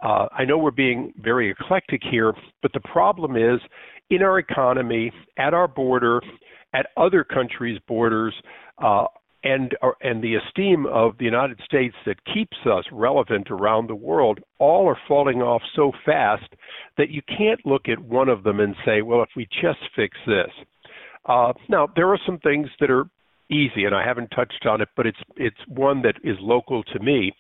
Uh, 0.02 0.28
I 0.32 0.46
know 0.46 0.56
we're 0.56 0.70
being 0.70 1.12
very 1.18 1.50
eclectic 1.50 2.00
here, 2.10 2.32
but 2.62 2.72
the 2.72 2.80
problem 2.80 3.37
is 3.37 3.60
in 4.08 4.22
our 4.22 4.38
economy, 4.38 5.12
at 5.37 5.52
our 5.52 5.68
border, 5.68 6.22
at 6.72 6.87
other 6.96 7.22
countries' 7.22 7.78
borders, 7.87 8.34
uh, 8.82 9.06
and 9.45 9.76
and 10.00 10.23
the 10.23 10.35
esteem 10.35 10.87
of 10.87 11.16
the 11.18 11.25
United 11.25 11.61
States 11.64 11.95
that 12.07 12.25
keeps 12.33 12.57
us 12.66 12.85
relevant 12.90 13.50
around 13.50 13.88
the 13.88 13.95
world 13.95 14.40
all 14.59 14.88
are 14.88 14.99
falling 15.07 15.42
off 15.42 15.62
so 15.76 15.92
fast 16.04 16.54
that 16.97 17.11
you 17.11 17.23
can't 17.23 17.64
look 17.64 17.88
at 17.88 18.00
one 18.00 18.28
of 18.28 18.42
them 18.42 18.61
and 18.61 18.75
say, 18.85 19.02
well, 19.02 19.23
if 19.23 19.30
we 19.37 19.47
just 19.62 19.78
fix 19.95 20.16
this. 20.26 20.50
Uh, 21.26 21.52
now 21.68 21.88
there 21.95 22.09
are 22.09 22.18
some 22.26 22.38
things 22.38 22.68
that 22.80 22.90
are 22.90 23.07
easy, 23.50 23.85
and 23.85 23.95
I 23.95 24.04
haven't 24.04 24.28
touched 24.28 24.66
on 24.66 24.80
it, 24.80 24.88
but 24.97 25.07
it's 25.07 25.18
it's 25.37 25.57
one 25.68 26.02
that 26.02 26.16
is 26.25 26.37
local 26.40 26.83
to 26.85 26.99
me. 26.99 27.33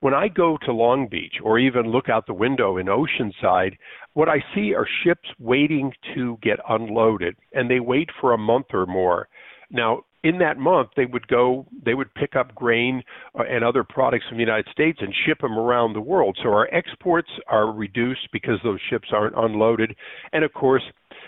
When 0.00 0.14
I 0.14 0.28
go 0.28 0.58
to 0.64 0.72
Long 0.72 1.08
Beach 1.08 1.34
or 1.42 1.58
even 1.58 1.90
look 1.90 2.08
out 2.08 2.26
the 2.26 2.34
window 2.34 2.76
in 2.76 2.86
Oceanside, 2.86 3.76
what 4.14 4.28
I 4.28 4.44
see 4.54 4.74
are 4.74 4.86
ships 5.04 5.28
waiting 5.38 5.92
to 6.14 6.38
get 6.42 6.58
unloaded, 6.68 7.36
and 7.52 7.70
they 7.70 7.80
wait 7.80 8.10
for 8.20 8.32
a 8.32 8.38
month 8.38 8.66
or 8.72 8.86
more. 8.86 9.28
Now, 9.70 10.02
in 10.26 10.38
that 10.38 10.58
month 10.58 10.90
they 10.96 11.06
would 11.06 11.28
go 11.28 11.64
they 11.84 11.94
would 11.94 12.12
pick 12.14 12.34
up 12.34 12.52
grain 12.54 13.00
uh, 13.38 13.44
and 13.48 13.62
other 13.62 13.84
products 13.84 14.24
from 14.28 14.38
the 14.38 14.42
United 14.42 14.66
States 14.72 14.98
and 15.00 15.14
ship 15.24 15.40
them 15.40 15.56
around 15.56 15.92
the 15.92 16.00
world. 16.00 16.36
So 16.42 16.48
our 16.48 16.68
exports 16.74 17.28
are 17.46 17.70
reduced 17.72 18.28
because 18.32 18.58
those 18.64 18.80
ships 18.90 19.08
aren't 19.12 19.36
unloaded. 19.36 19.94
And 20.32 20.44
of 20.44 20.52
course 20.52 20.82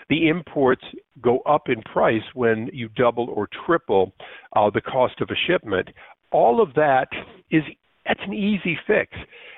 the 0.09 0.27
imports 0.27 0.83
go 1.21 1.39
up 1.39 1.69
in 1.69 1.81
price 1.83 2.23
when 2.33 2.69
you 2.73 2.89
double 2.89 3.29
or 3.29 3.47
triple 3.65 4.11
uh, 4.55 4.69
the 4.69 4.81
cost 4.81 5.21
of 5.21 5.29
a 5.29 5.35
shipment. 5.47 5.87
All 6.31 6.61
of 6.61 6.73
that 6.73 7.07
is 7.51 7.63
that's 8.05 8.19
an 8.25 8.33
easy 8.33 8.77
fix. 8.85 9.11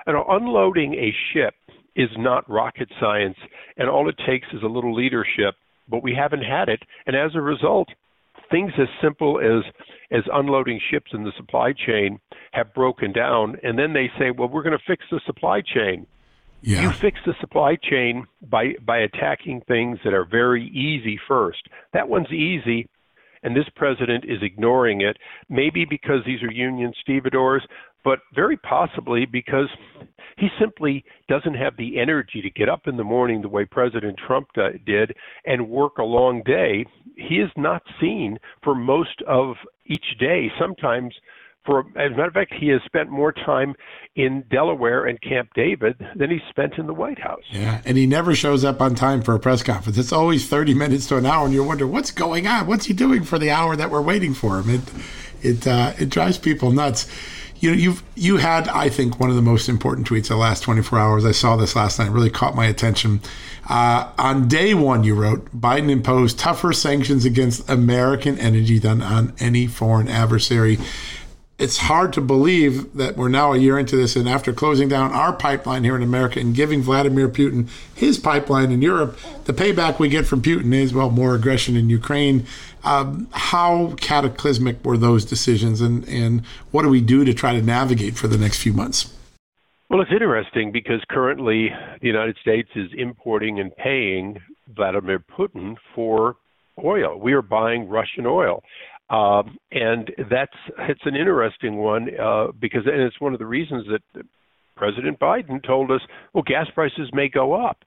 And 0.06 0.16
unloading 0.30 0.94
a 0.94 1.14
ship 1.34 1.56
is 1.96 2.10
not 2.16 2.48
rocket 2.48 2.90
science 3.00 3.38
and 3.78 3.90
all 3.90 4.08
it 4.08 4.16
takes 4.28 4.48
is 4.54 4.62
a 4.64 4.68
little 4.68 4.94
leadership 4.94 5.56
but 5.90 6.04
we 6.04 6.16
haven't 6.16 6.42
had 6.42 6.70
it. 6.70 6.82
And 7.06 7.16
as 7.16 7.32
a 7.36 7.42
result 7.42 7.90
things 8.52 8.72
as 8.78 8.88
simple 9.02 9.40
as 9.40 9.64
as 10.12 10.24
unloading 10.34 10.80
ships 10.92 11.12
in 11.14 11.24
the 11.24 11.32
supply 11.38 11.74
chain 11.74 12.20
have 12.52 12.74
broken 12.74 13.12
down 13.12 13.56
and 13.64 13.78
then 13.80 13.94
they 13.94 14.10
say 14.20 14.32
well 14.32 14.48
we're 14.50 14.64
going 14.64 14.78
to 14.78 14.84
fix 14.86 15.04
the 15.12 15.22
supply 15.26 15.62
chain 15.62 16.06
yeah. 16.62 16.82
you 16.82 16.92
fix 16.92 17.20
the 17.26 17.34
supply 17.40 17.76
chain 17.82 18.26
by 18.50 18.74
by 18.86 18.98
attacking 18.98 19.62
things 19.68 19.98
that 20.04 20.14
are 20.14 20.26
very 20.26 20.68
easy 20.68 21.20
first 21.28 21.68
that 21.94 22.08
one's 22.08 22.32
easy 22.32 22.88
and 23.44 23.56
this 23.56 23.66
president 23.76 24.24
is 24.26 24.38
ignoring 24.42 25.02
it, 25.02 25.18
maybe 25.50 25.86
because 25.86 26.20
these 26.26 26.44
are 26.44 26.52
union 26.52 26.94
stevedores, 27.02 27.66
but 28.04 28.20
very 28.34 28.58
possibly 28.58 29.26
because 29.26 29.68
he 30.38 30.48
simply 30.60 31.04
doesn't 31.30 31.54
have 31.54 31.78
the 31.78 32.00
energy 32.00 32.42
to 32.42 32.50
get 32.50 32.70
up 32.70 32.88
in 32.88 32.98
the 32.98 33.04
morning 33.04 33.42
the 33.42 33.50
way 33.50 33.66
President 33.66 34.18
Trump 34.26 34.48
did 34.86 35.16
and 35.46 35.70
work 35.70 35.98
a 35.98 36.04
long 36.04 36.42
day. 36.44 36.86
He 37.16 37.36
is 37.36 37.52
not 37.56 37.84
seen 38.00 38.38
for 38.64 38.74
most 38.74 39.22
of 39.28 39.56
each 39.86 40.18
day. 40.20 40.52
Sometimes 40.60 41.14
for 41.66 41.82
as 41.96 42.08
a 42.08 42.16
matter 42.16 42.28
of 42.28 42.34
fact, 42.34 42.54
he 42.60 42.70
has 42.70 42.82
spent 42.86 43.10
more 43.10 43.32
time 43.32 43.76
in 44.16 44.44
Delaware 44.50 45.06
and 45.06 45.22
Camp 45.22 45.50
David 45.54 45.96
than 46.16 46.32
he 46.32 46.40
spent 46.50 46.74
in 46.78 46.88
the 46.88 46.94
White 46.94 47.20
House. 47.20 47.44
Yeah, 47.52 47.82
and 47.86 47.98
he 47.98 48.08
never 48.08 48.34
shows 48.34 48.66
up 48.66 48.82
on 48.82 48.96
time 48.96 49.22
for 49.22 49.36
a 49.36 49.40
press 49.40 49.62
conference. 49.62 49.98
It's 49.98 50.12
always 50.12 50.48
thirty 50.48 50.74
minutes 50.84 51.08
to 51.08 51.18
an 51.18 51.26
hour, 51.26 51.46
and 51.46 51.54
you 51.54 51.64
wonder 51.64 51.86
what's 51.86 52.12
going 52.12 52.48
on. 52.48 52.66
What's 52.66 52.86
he 52.86 52.94
doing 52.94 53.24
for 53.24 53.38
the 53.38 53.52
hour 53.52 53.76
that 53.76 53.92
we're 53.92 54.02
waiting 54.02 54.34
for 54.34 54.60
him? 54.60 54.70
It 54.70 54.82
it 55.44 55.68
uh, 55.68 55.94
it 56.00 56.10
drives 56.10 56.38
people 56.38 56.72
nuts. 56.72 57.08
You 57.62 57.72
know, 57.72 57.78
you've 57.78 58.04
you 58.16 58.38
had 58.38 58.68
I 58.68 58.90
think 58.90 59.20
one 59.20 59.30
of 59.30 59.36
the 59.36 59.42
most 59.42 59.70
important 59.70 60.08
tweets 60.10 60.28
the 60.28 60.36
last 60.36 60.62
24 60.64 61.00
hours. 61.00 61.26
I 61.26 61.32
saw 61.32 61.56
this 61.56 61.76
last 61.76 62.00
night. 62.00 62.08
It 62.08 62.12
really 62.12 62.32
caught 62.32 62.56
my 62.56 62.66
attention. 62.66 63.22
Uh, 63.70 64.12
on 64.18 64.48
day 64.48 64.74
one, 64.74 65.04
you 65.04 65.14
wrote 65.14 65.46
Biden 65.56 65.92
imposed 65.92 66.40
tougher 66.40 66.74
sanctions 66.74 67.24
against 67.24 67.70
American 67.70 68.38
energy 68.40 68.80
than 68.80 69.04
on 69.04 69.34
any 69.40 69.68
foreign 69.68 70.08
adversary 70.08 70.80
it's 71.62 71.78
hard 71.78 72.12
to 72.14 72.22
believe 72.22 72.92
that 72.96 73.16
we're 73.16 73.30
now 73.30 73.54
a 73.54 73.58
year 73.58 73.78
into 73.78 73.96
this, 73.96 74.16
and 74.16 74.28
after 74.28 74.52
closing 74.52 74.90
down 74.90 75.12
our 75.12 75.32
pipeline 75.32 75.84
here 75.84 75.96
in 75.96 76.02
America 76.02 76.40
and 76.40 76.56
giving 76.56 76.82
Vladimir 76.82 77.30
Putin 77.30 77.70
his 77.94 78.18
pipeline 78.18 78.72
in 78.72 78.82
Europe, 78.82 79.16
the 79.46 79.54
payback 79.54 80.00
we 80.00 80.10
get 80.10 80.26
from 80.26 80.42
Putin 80.42 80.74
is, 80.74 80.92
well, 80.92 81.12
more 81.12 81.36
aggression 81.36 81.76
in 81.76 81.88
Ukraine. 81.88 82.48
Um, 82.84 83.28
how 83.32 83.94
cataclysmic 83.98 84.84
were 84.84 84.98
those 84.98 85.24
decisions, 85.24 85.82
and, 85.82 86.04
and 86.10 86.44
what 86.72 86.82
do 86.82 86.90
we 86.90 87.00
do 87.00 87.24
to 87.26 87.34
try 87.34 87.54
to 87.54 87.62
navigate 87.62 88.16
for 88.18 88.28
the 88.28 88.40
next 88.40 88.58
few 88.58 88.74
months? 88.74 89.14
Well, 89.88 90.02
it's 90.02 90.12
interesting 90.12 90.72
because 90.72 91.02
currently 91.10 91.70
the 92.02 92.08
United 92.08 92.38
States 92.42 92.70
is 92.76 92.90
importing 92.98 93.60
and 93.60 93.76
paying 93.76 94.40
Vladimir 94.68 95.20
Putin 95.20 95.76
for 95.94 96.38
oil. 96.84 97.20
We 97.20 97.34
are 97.34 97.44
buying 97.44 97.88
Russian 97.88 98.26
oil. 98.26 98.64
Um, 99.12 99.58
and 99.72 100.10
that's 100.30 100.56
it's 100.80 101.02
an 101.04 101.16
interesting 101.16 101.78
one 101.78 102.08
uh, 102.18 102.48
because 102.60 102.84
and 102.86 103.02
it's 103.02 103.20
one 103.20 103.34
of 103.34 103.40
the 103.40 103.46
reasons 103.46 103.86
that 103.92 104.26
President 104.78 105.20
Biden 105.20 105.62
told 105.66 105.92
us, 105.92 106.02
well, 106.34 106.44
gas 106.48 106.68
prices 106.74 107.10
may 107.12 107.28
go 107.28 107.54
up, 107.54 107.84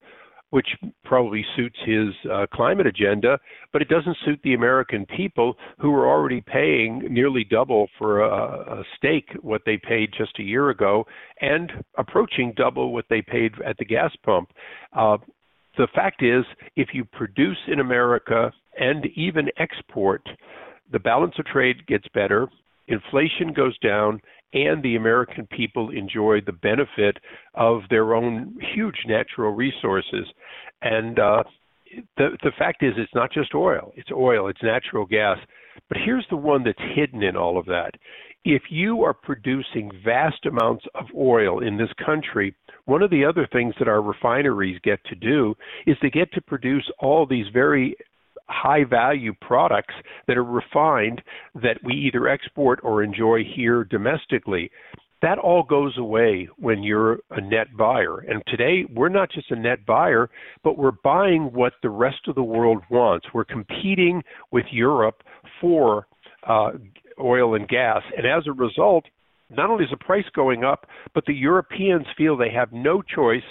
which 0.51 0.69
probably 1.03 1.45
suits 1.57 1.79
his 1.87 2.09
uh, 2.31 2.47
climate 2.53 2.87
agenda, 2.87 3.39
but 3.73 3.81
it 3.81 3.89
doesn't 3.89 4.17
suit 4.25 4.39
the 4.45 4.53
American 4.55 5.07
people 5.17 5.57
who 5.81 5.95
are 5.95 6.07
already 6.07 6.43
paying 6.43 7.01
nearly 7.11 7.43
double 7.43 7.89
for 7.99 8.21
a, 8.21 8.81
a 8.81 8.85
steak 8.97 9.25
what 9.41 9.63
they 9.65 9.79
paid 9.79 10.11
just 10.17 10.39
a 10.39 10.43
year 10.43 10.69
ago, 10.69 11.07
and 11.41 11.73
approaching 11.97 12.53
double 12.55 12.93
what 12.93 13.07
they 13.09 13.23
paid 13.23 13.53
at 13.67 13.79
the 13.79 13.85
gas 13.85 14.13
pump. 14.25 14.51
Uh, 14.93 15.17
the 15.79 15.89
fact 15.95 16.23
is, 16.23 16.45
if 16.77 16.89
you 16.93 17.05
produce 17.05 17.59
in 17.67 17.81
America 17.81 18.53
and 18.79 19.07
even 19.17 19.49
export, 19.57 20.23
the 20.93 20.99
balance 20.99 21.35
of 21.39 21.47
trade 21.47 21.87
gets 21.87 22.07
better, 22.15 22.49
inflation 22.89 23.53
goes 23.55 23.77
down, 23.79 24.21
and 24.53 24.83
the 24.83 24.97
American 24.97 25.47
people 25.49 25.91
enjoy 25.91 26.41
the 26.41 26.53
benefit 26.53 27.19
of 27.55 27.83
their 27.91 28.15
own 28.15 28.57
huge 28.75 28.99
natural 29.07 29.53
resources. 29.53 30.27
And 30.83 31.19
uh, 31.19 31.43
the 32.17 32.37
the 32.43 32.53
fact 32.59 32.83
is, 32.83 32.95
it's 32.97 33.15
not 33.15 33.33
just 33.33 33.55
oil; 33.55 33.93
it's 33.97 34.11
oil, 34.13 34.49
it's 34.49 34.63
natural 34.63 35.07
gas. 35.07 35.39
But 35.89 35.99
here's 36.05 36.27
the 36.31 36.37
one 36.37 36.63
that's 36.63 36.95
hidden 36.95 37.23
in 37.23 37.37
all 37.37 37.59
of 37.59 37.67
that. 37.67 37.93
If 38.45 38.65
you 38.71 39.03
are 39.03 39.15
producing 39.15 39.91
vast 40.05 40.45
amounts 40.47 40.85
of 40.95 41.07
oil 41.17 41.61
in 41.61 41.79
this 41.79 41.93
country, 42.05 42.55
one 42.85 43.03
of 43.03 43.11
the 43.11 43.25
other 43.25 43.49
things 43.51 43.75
that 43.79 43.89
our 43.89 44.03
refineries 44.03 44.79
get 44.85 45.03
to 45.07 45.15
do 45.15 45.55
is 45.87 45.97
they 46.01 46.11
get 46.11 46.31
to 46.33 46.41
produce 46.43 46.89
all 46.99 47.27
these 47.27 47.47
very 47.53 47.97
high 48.49 48.85
value 48.85 49.33
products 49.41 49.95
that 50.27 50.37
are 50.37 50.45
refined 50.45 51.23
that 51.55 51.79
we 51.85 51.95
either 51.95 52.29
export 52.29 52.81
or 52.83 53.03
enjoy 53.03 53.43
here 53.57 53.85
domestically. 53.85 54.71
That 55.23 55.39
all 55.39 55.63
goes 55.63 55.97
away 55.97 56.49
when 56.59 56.83
you're 56.83 57.21
a 57.31 57.41
net 57.41 57.69
buyer. 57.79 58.19
And 58.19 58.43
today, 58.47 58.85
we're 58.95 59.09
not 59.09 59.31
just 59.31 59.51
a 59.51 59.57
net 59.57 59.87
buyer, 59.87 60.29
but 60.63 60.77
we're 60.77 60.93
buying 61.03 61.51
what 61.53 61.73
the 61.83 61.89
rest 61.89 62.29
of 62.29 62.35
the 62.35 62.43
world 62.43 62.83
wants. 62.91 63.27
We're 63.33 63.45
competing 63.45 64.23
with 64.51 64.67
Europe 64.71 65.23
for 65.61 66.07
uh, 66.47 66.73
oil 67.19 67.55
and 67.55 67.67
gas. 67.69 68.03
And 68.17 68.27
as 68.27 68.47
a 68.47 68.53
result, 68.53 69.05
not 69.49 69.71
only 69.71 69.85
is 69.85 69.91
the 69.91 69.97
price 69.97 70.25
going 70.35 70.65
up, 70.65 70.87
but 71.15 71.25
the 71.27 71.35
Europeans 71.35 72.07
feel 72.19 72.37
they 72.37 72.51
have 72.51 72.73
no 72.73 73.01
choice 73.01 73.43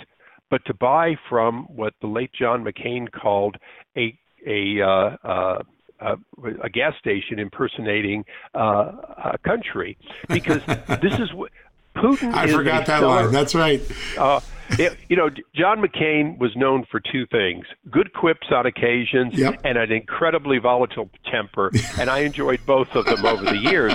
but 0.51 0.63
to 0.65 0.73
buy 0.75 1.15
from 1.29 1.63
what 1.75 1.93
the 2.01 2.08
late 2.08 2.32
John 2.39 2.63
McCain 2.63 3.12
called 3.12 3.56
a 3.97 4.15
a 4.45 4.82
uh, 4.82 5.17
uh, 5.23 6.15
a 6.62 6.69
gas 6.69 6.93
station 6.99 7.39
impersonating 7.39 8.25
uh, 8.56 8.91
a 9.34 9.38
country 9.43 9.97
because 10.27 10.62
this 11.01 11.19
is 11.19 11.34
what 11.34 11.51
Putin. 11.95 12.34
I 12.34 12.47
forgot 12.47 12.88
that 12.88 13.03
line. 13.03 13.32
That's 13.32 13.53
right. 13.53 13.79
Uh, 14.17 14.39
it, 14.71 14.97
you 15.10 15.15
know, 15.15 15.29
John 15.53 15.79
McCain 15.79 16.39
was 16.39 16.56
known 16.56 16.86
for 16.89 16.99
two 16.99 17.27
things: 17.27 17.65
good 17.91 18.13
quips 18.13 18.47
on 18.51 18.65
occasions 18.65 19.36
yep. 19.36 19.62
and 19.63 19.77
an 19.77 19.91
incredibly 19.91 20.58
volatile 20.58 21.10
temper. 21.32 21.71
and 21.99 22.10
I 22.10 22.19
enjoyed 22.19 22.62
both 22.65 22.95
of 22.95 23.06
them 23.06 23.25
over 23.25 23.43
the 23.43 23.58
years. 23.58 23.93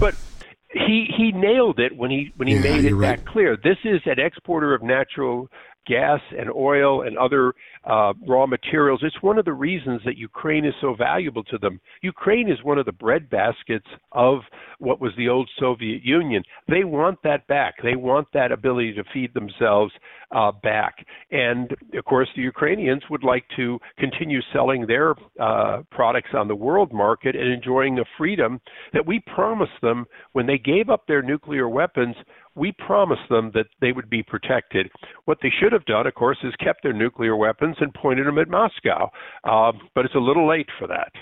But 0.00 0.16
he 0.70 1.08
he 1.16 1.32
nailed 1.32 1.78
it 1.78 1.96
when 1.96 2.10
he 2.10 2.32
when 2.36 2.48
he 2.48 2.54
yeah, 2.54 2.60
made 2.60 2.84
it 2.84 2.94
right. 2.94 3.18
that 3.18 3.26
clear. 3.26 3.56
This 3.56 3.78
is 3.84 4.00
an 4.06 4.18
exporter 4.18 4.74
of 4.74 4.82
natural 4.82 5.48
gas 5.88 6.20
and 6.38 6.50
oil 6.50 7.02
and 7.02 7.16
other 7.18 7.54
uh, 7.84 8.12
raw 8.26 8.46
materials. 8.46 9.00
It's 9.02 9.22
one 9.22 9.38
of 9.38 9.44
the 9.44 9.52
reasons 9.52 10.02
that 10.04 10.16
Ukraine 10.16 10.64
is 10.64 10.74
so 10.80 10.94
valuable 10.94 11.42
to 11.44 11.58
them. 11.58 11.80
Ukraine 12.02 12.50
is 12.50 12.62
one 12.62 12.78
of 12.78 12.86
the 12.86 12.92
bread 12.92 13.30
baskets 13.30 13.86
of 14.12 14.40
what 14.78 15.00
was 15.00 15.12
the 15.16 15.28
old 15.28 15.48
Soviet 15.58 16.04
Union. 16.04 16.42
They 16.68 16.84
want 16.84 17.18
that 17.24 17.46
back. 17.46 17.74
They 17.82 17.96
want 17.96 18.28
that 18.34 18.52
ability 18.52 18.92
to 18.94 19.04
feed 19.12 19.32
themselves 19.34 19.92
uh, 20.30 20.52
back. 20.62 20.94
And 21.30 21.72
of 21.96 22.04
course, 22.04 22.28
the 22.36 22.42
Ukrainians 22.42 23.02
would 23.10 23.24
like 23.24 23.44
to 23.56 23.78
continue 23.98 24.40
selling 24.52 24.86
their 24.86 25.14
uh, 25.40 25.82
products 25.90 26.30
on 26.34 26.48
the 26.48 26.54
world 26.54 26.92
market 26.92 27.34
and 27.34 27.50
enjoying 27.50 27.94
the 27.94 28.04
freedom 28.18 28.60
that 28.92 29.06
we 29.06 29.22
promised 29.34 29.80
them 29.80 30.04
when 30.32 30.46
they 30.46 30.58
gave 30.58 30.90
up 30.90 31.06
their 31.06 31.22
nuclear 31.22 31.68
weapons 31.68 32.14
we 32.58 32.72
promised 32.72 33.28
them 33.30 33.50
that 33.54 33.66
they 33.80 33.92
would 33.92 34.10
be 34.10 34.22
protected. 34.22 34.90
What 35.24 35.38
they 35.42 35.52
should 35.60 35.72
have 35.72 35.84
done, 35.84 36.06
of 36.06 36.14
course, 36.14 36.38
is 36.42 36.52
kept 36.62 36.82
their 36.82 36.92
nuclear 36.92 37.36
weapons 37.36 37.76
and 37.80 37.94
pointed 37.94 38.26
them 38.26 38.38
at 38.38 38.48
Moscow. 38.48 39.10
Uh, 39.44 39.72
but 39.94 40.04
it's 40.04 40.14
a 40.14 40.18
little 40.18 40.48
late 40.48 40.68
for 40.78 40.86
that 40.88 41.12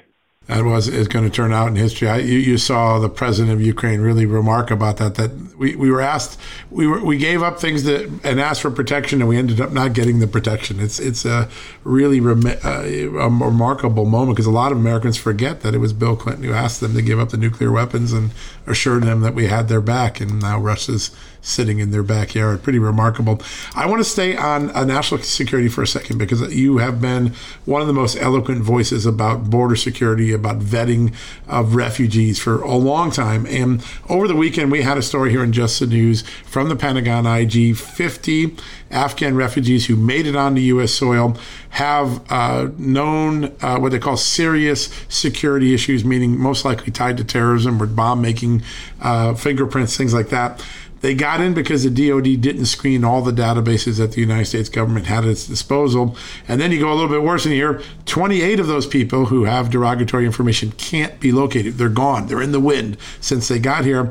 that 0.47 0.65
was 0.65 0.87
is 0.87 1.09
going 1.09 1.25
to 1.25 1.31
turn 1.31 1.53
out 1.53 1.69
in 1.69 1.77
history. 1.77 2.09
I, 2.09 2.19
you, 2.19 2.39
you, 2.39 2.57
saw 2.57 3.01
the 3.01 3.09
president 3.09 3.53
of 3.53 3.61
Ukraine 3.61 4.01
really 4.01 4.27
remark 4.27 4.71
about 4.71 4.99
that. 4.99 5.17
That 5.17 5.33
we, 5.57 5.75
we 5.75 5.91
were 5.91 6.01
asked, 6.01 6.39
we 6.71 6.87
were 6.87 7.05
we 7.05 7.19
gave 7.19 7.43
up 7.43 7.59
things 7.59 7.83
that 7.83 8.09
and 8.23 8.41
asked 8.41 8.63
for 8.63 8.71
protection, 8.71 9.21
and 9.21 9.29
we 9.29 9.37
ended 9.37 9.61
up 9.61 9.73
not 9.73 9.93
getting 9.93 10.21
the 10.21 10.29
protection. 10.29 10.79
It's 10.79 11.01
it's 11.01 11.25
a 11.25 11.49
really 11.83 12.21
rem- 12.21 12.59
uh, 12.65 12.83
a 12.85 13.29
remarkable 13.29 14.05
moment 14.05 14.37
because 14.37 14.47
a 14.47 14.53
lot 14.53 14.71
of 14.71 14.79
Americans 14.79 15.17
forget 15.17 15.63
that 15.63 15.75
it 15.75 15.79
was 15.79 15.93
Bill 15.93 16.15
Clinton 16.15 16.45
who 16.45 16.53
asked 16.53 16.81
them 16.81 16.95
to 16.95 17.03
give 17.03 17.19
up 17.19 17.31
the 17.31 17.37
nuclear 17.37 17.73
weapons 17.73 18.13
and 18.13 18.31
assured 18.69 19.03
them 19.03 19.23
that 19.23 19.35
we 19.35 19.49
had 19.49 19.67
their 19.67 19.81
back, 19.81 20.21
and 20.21 20.41
now 20.41 20.61
Russia's 20.61 21.11
sitting 21.47 21.79
in 21.79 21.91
their 21.93 22.03
backyard. 22.03 22.63
Pretty 22.63 22.79
remarkable. 22.79 23.41
I 23.75 23.87
want 23.87 24.01
to 24.01 24.09
stay 24.09 24.37
on 24.37 24.71
uh, 24.71 24.85
national 24.85 25.23
security 25.23 25.69
for 25.69 25.83
a 25.83 25.87
second 25.87 26.19
because 26.19 26.55
you 26.55 26.79
have 26.79 27.01
been 27.01 27.35
one 27.65 27.81
of 27.81 27.87
the 27.87 27.93
most 27.93 28.17
eloquent 28.17 28.63
voices 28.63 29.07
about 29.07 29.49
border 29.49 29.77
security, 29.77 30.33
about 30.33 30.59
vetting 30.59 31.15
of 31.47 31.75
refugees 31.75 32.39
for 32.39 32.61
a 32.63 32.75
long 32.75 33.11
time. 33.11 33.47
And 33.47 33.85
over 34.09 34.27
the 34.27 34.37
weekend, 34.37 34.73
we 34.73 34.83
had 34.83 34.99
a 34.99 35.03
story 35.03 35.31
here 35.31 35.45
in 35.45 35.53
Just 35.53 35.79
the 35.79 35.87
News 35.87 36.23
from 36.45 36.69
the 36.69 36.77
Pentagon 36.77 37.27
IG 37.27 37.77
50 37.77 38.57
Afghan 38.91 39.35
refugees 39.35 39.87
who 39.87 39.97
made 39.97 40.27
it 40.27 40.37
onto 40.37 40.61
U.S. 40.61 40.93
soil 40.93 41.37
have 41.71 42.25
uh, 42.31 42.69
known 42.79 43.57
uh, 43.61 43.79
what 43.79 43.93
they 43.93 43.99
call 43.99 44.17
serious 44.17 44.89
security 45.09 45.75
issues, 45.75 46.05
meaning 46.05 46.39
most 46.39 46.65
likely 46.65 46.93
tied 46.93 47.17
to 47.17 47.25
terrorism 47.25 47.83
or 47.83 47.87
bomb 47.87 48.23
making, 48.23 48.63
uh, 49.01 49.35
fingerprints, 49.35 49.97
things 49.97 50.15
like 50.15 50.29
that. 50.29 50.65
They 51.07 51.15
got 51.15 51.41
in 51.41 51.55
because 51.55 51.85
the 51.85 52.09
DoD 52.09 52.41
didn't 52.41 52.67
screen 52.67 53.05
all 53.05 53.23
the 53.23 53.31
databases 53.31 53.99
that 53.99 54.11
the 54.11 54.21
United 54.21 54.47
States 54.47 54.69
government 54.69 55.07
had 55.07 55.23
at 55.23 55.31
its 55.31 55.47
disposal. 55.47 56.17
And 56.49 56.61
then 56.61 56.73
you 56.73 56.81
go 56.81 56.91
a 56.91 56.97
little 56.97 57.09
bit 57.09 57.23
worse 57.23 57.47
in 57.47 57.53
here 57.53 57.81
28 58.07 58.59
of 58.59 58.67
those 58.67 58.89
people 58.89 59.27
who 59.27 59.45
have 59.45 59.71
derogatory 59.71 60.27
information 60.27 60.73
can't 60.73 61.21
be 61.21 61.31
located. 61.31 61.75
They're 61.75 61.89
gone, 61.89 62.27
they're 62.27 62.43
in 62.43 62.51
the 62.51 62.59
wind 62.59 62.97
since 63.21 63.47
they 63.47 63.61
got 63.61 63.85
here. 63.85 64.11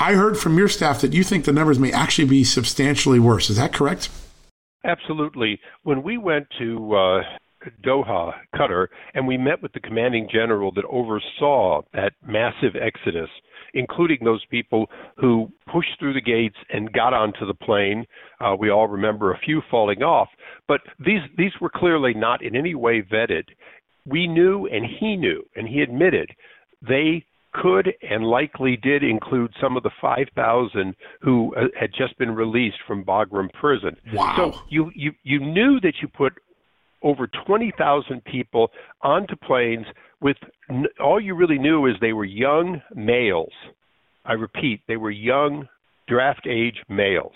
I 0.00 0.14
heard 0.14 0.36
from 0.36 0.58
your 0.58 0.66
staff 0.66 1.00
that 1.02 1.12
you 1.12 1.22
think 1.22 1.44
the 1.44 1.52
numbers 1.52 1.78
may 1.78 1.92
actually 1.92 2.26
be 2.26 2.42
substantially 2.42 3.20
worse. 3.20 3.48
Is 3.48 3.56
that 3.58 3.72
correct? 3.72 4.08
Absolutely. 4.82 5.60
When 5.84 6.02
we 6.02 6.18
went 6.18 6.48
to 6.58 6.96
uh, 6.96 7.22
Doha, 7.84 8.32
Qatar, 8.54 8.88
and 9.14 9.26
we 9.26 9.36
met 9.36 9.62
with 9.62 9.72
the 9.72 9.80
commanding 9.80 10.28
general 10.32 10.72
that 10.72 10.84
oversaw 10.84 11.82
that 11.92 12.12
massive 12.26 12.74
exodus, 12.80 13.30
including 13.74 14.18
those 14.24 14.44
people 14.50 14.86
who 15.16 15.50
pushed 15.72 15.98
through 15.98 16.14
the 16.14 16.20
gates 16.20 16.56
and 16.70 16.92
got 16.92 17.12
onto 17.12 17.46
the 17.46 17.54
plane. 17.54 18.04
Uh, 18.40 18.54
we 18.58 18.70
all 18.70 18.88
remember 18.88 19.32
a 19.32 19.38
few 19.38 19.62
falling 19.70 20.02
off, 20.02 20.28
but 20.68 20.80
these 20.98 21.22
these 21.36 21.52
were 21.60 21.70
clearly 21.70 22.14
not 22.14 22.42
in 22.42 22.56
any 22.56 22.74
way 22.74 23.02
vetted. 23.02 23.44
We 24.04 24.26
knew, 24.26 24.66
and 24.66 24.84
he 24.84 25.16
knew, 25.16 25.44
and 25.56 25.66
he 25.68 25.82
admitted 25.82 26.30
they 26.86 27.24
could 27.62 27.92
and 28.02 28.24
likely 28.24 28.76
did 28.76 29.02
include 29.02 29.52
some 29.60 29.76
of 29.76 29.82
the 29.82 29.90
5,000 30.00 30.94
who 31.22 31.54
uh, 31.56 31.64
had 31.78 31.90
just 31.96 32.16
been 32.18 32.34
released 32.34 32.76
from 32.86 33.04
Bagram 33.04 33.50
prison. 33.54 33.96
Wow. 34.12 34.34
So 34.36 34.60
you, 34.68 34.90
you, 34.94 35.12
you 35.22 35.40
knew 35.40 35.80
that 35.80 35.94
you 36.02 36.08
put 36.08 36.34
over 37.02 37.26
20,000 37.26 38.24
people 38.24 38.70
onto 39.02 39.36
planes 39.36 39.86
with 40.20 40.36
all 41.00 41.20
you 41.20 41.34
really 41.34 41.58
knew 41.58 41.86
is 41.86 41.94
they 42.00 42.12
were 42.12 42.24
young 42.24 42.80
males. 42.94 43.52
I 44.24 44.32
repeat, 44.32 44.80
they 44.88 44.96
were 44.96 45.10
young 45.10 45.68
draft 46.08 46.46
age 46.48 46.82
males 46.88 47.34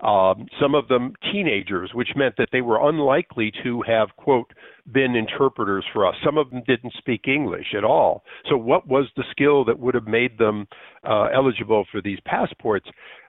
um, 0.00 0.46
some 0.60 0.74
of 0.74 0.88
them 0.88 1.14
teenagers, 1.32 1.90
which 1.94 2.10
meant 2.16 2.34
that 2.36 2.50
they 2.52 2.60
were 2.60 2.86
unlikely 2.88 3.50
to 3.62 3.82
have, 3.86 4.08
quote, 4.16 4.52
been 4.92 5.16
interpreters 5.16 5.84
for 5.92 6.06
us. 6.06 6.14
Some 6.24 6.36
of 6.36 6.50
them 6.50 6.62
didn't 6.66 6.92
speak 6.98 7.26
English 7.26 7.74
at 7.76 7.82
all. 7.82 8.22
So, 8.50 8.56
what 8.58 8.86
was 8.86 9.06
the 9.16 9.24
skill 9.30 9.64
that 9.64 9.78
would 9.78 9.94
have 9.94 10.06
made 10.06 10.36
them 10.36 10.66
uh, 11.02 11.28
eligible 11.34 11.86
for 11.90 12.02
these 12.02 12.18
passports? 12.26 12.86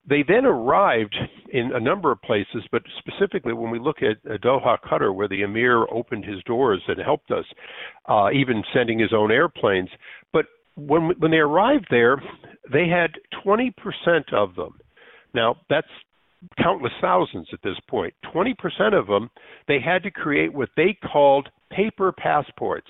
They 0.10 0.24
then 0.28 0.46
arrived 0.46 1.16
in 1.52 1.72
a 1.74 1.80
number 1.80 2.12
of 2.12 2.22
places, 2.22 2.64
but 2.72 2.82
specifically 3.00 3.54
when 3.54 3.72
we 3.72 3.80
look 3.80 3.98
at 4.02 4.24
Doha, 4.42 4.78
Qatar, 4.80 5.14
where 5.14 5.28
the 5.28 5.42
emir 5.42 5.86
opened 5.92 6.26
his 6.26 6.44
doors 6.44 6.82
and 6.88 7.00
helped 7.00 7.32
us, 7.32 7.46
uh, 8.08 8.30
even 8.34 8.64
sending 8.74 9.00
his 9.00 9.14
own 9.14 9.32
airplanes. 9.32 9.90
But 10.34 10.46
when 10.76 11.14
when 11.20 11.32
they 11.32 11.38
arrived 11.38 11.88
there, 11.90 12.22
they 12.72 12.88
had 12.88 13.12
20% 13.46 13.72
of 14.34 14.56
them. 14.56 14.78
Now, 15.34 15.56
that's 15.70 15.88
countless 16.58 16.94
thousands 17.02 17.48
at 17.54 17.60
this 17.64 17.78
point. 17.90 18.14
20% 18.34 18.54
of 18.94 19.08
them, 19.08 19.30
they 19.68 19.80
had 19.80 20.04
to 20.04 20.12
create 20.12 20.54
what 20.54 20.70
they 20.76 20.98
called 21.12 21.50
paper 21.72 22.12
passports. 22.12 22.88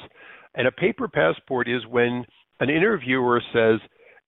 And 0.56 0.67
a 0.67 0.72
paper 0.72 1.08
passport 1.08 1.67
is 1.67 1.86
when 1.89 2.26
an 2.60 2.70
interviewer 2.70 3.41
says, 3.54 3.80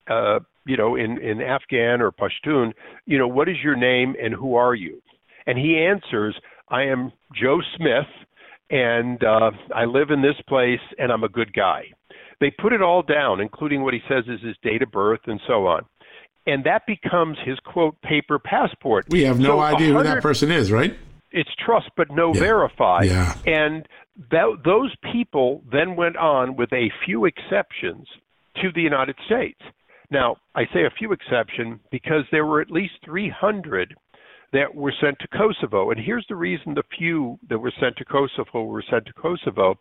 uh, 0.09 0.39
you 0.65 0.77
know, 0.77 0.95
in, 0.95 1.19
in 1.21 1.41
Afghan 1.41 2.01
or 2.01 2.11
Pashtun, 2.11 2.71
you 3.05 3.17
know, 3.17 3.27
what 3.27 3.49
is 3.49 3.55
your 3.63 3.75
name 3.75 4.15
and 4.21 4.33
who 4.33 4.55
are 4.55 4.75
you? 4.75 5.01
And 5.47 5.57
he 5.57 5.77
answers, 5.77 6.35
I 6.69 6.83
am 6.83 7.11
Joe 7.39 7.59
Smith 7.77 8.05
and 8.69 9.23
uh, 9.23 9.51
I 9.75 9.85
live 9.85 10.11
in 10.11 10.21
this 10.21 10.35
place 10.47 10.79
and 10.99 11.11
I'm 11.11 11.23
a 11.23 11.29
good 11.29 11.53
guy. 11.53 11.83
They 12.39 12.51
put 12.51 12.71
it 12.71 12.81
all 12.81 13.01
down, 13.01 13.41
including 13.41 13.83
what 13.83 13.93
he 13.93 13.99
says 14.07 14.23
is 14.27 14.41
his 14.45 14.55
date 14.63 14.83
of 14.83 14.91
birth 14.91 15.21
and 15.25 15.41
so 15.47 15.65
on 15.65 15.85
and 16.49 16.63
that 16.65 16.85
becomes 16.85 17.37
his 17.45 17.59
quote 17.59 17.99
paper 18.01 18.39
passport. 18.39 19.05
We 19.09 19.23
have 19.23 19.39
no 19.39 19.57
so 19.57 19.59
idea 19.59 19.93
who 19.93 20.03
that 20.03 20.21
person 20.21 20.51
is, 20.51 20.71
right? 20.71 20.97
It's 21.31 21.49
trust 21.63 21.89
but 21.95 22.11
no 22.11 22.33
yeah. 22.33 22.39
verify. 22.39 23.01
Yeah. 23.03 23.35
And 23.45 23.87
that, 24.31 24.61
those 24.65 24.93
people 25.11 25.63
then 25.71 25.95
went 25.95 26.17
on 26.17 26.55
with 26.55 26.71
a 26.73 26.91
few 27.05 27.25
exceptions 27.25 28.07
to 28.61 28.71
the 28.73 28.81
United 28.81 29.15
States. 29.25 29.59
Now, 30.11 30.37
I 30.55 30.65
say 30.73 30.85
a 30.85 30.89
few 30.97 31.11
exceptions 31.11 31.79
because 31.91 32.23
there 32.31 32.45
were 32.45 32.61
at 32.61 32.71
least 32.71 32.93
300 33.05 33.95
that 34.51 34.73
were 34.73 34.93
sent 34.99 35.19
to 35.19 35.27
Kosovo. 35.27 35.91
And 35.91 35.99
here's 35.99 36.25
the 36.27 36.35
reason 36.35 36.73
the 36.73 36.83
few 36.97 37.37
that 37.49 37.59
were 37.59 37.73
sent 37.79 37.95
to 37.97 38.05
Kosovo 38.05 38.63
were 38.63 38.83
sent 38.89 39.05
to 39.05 39.13
Kosovo. 39.13 39.75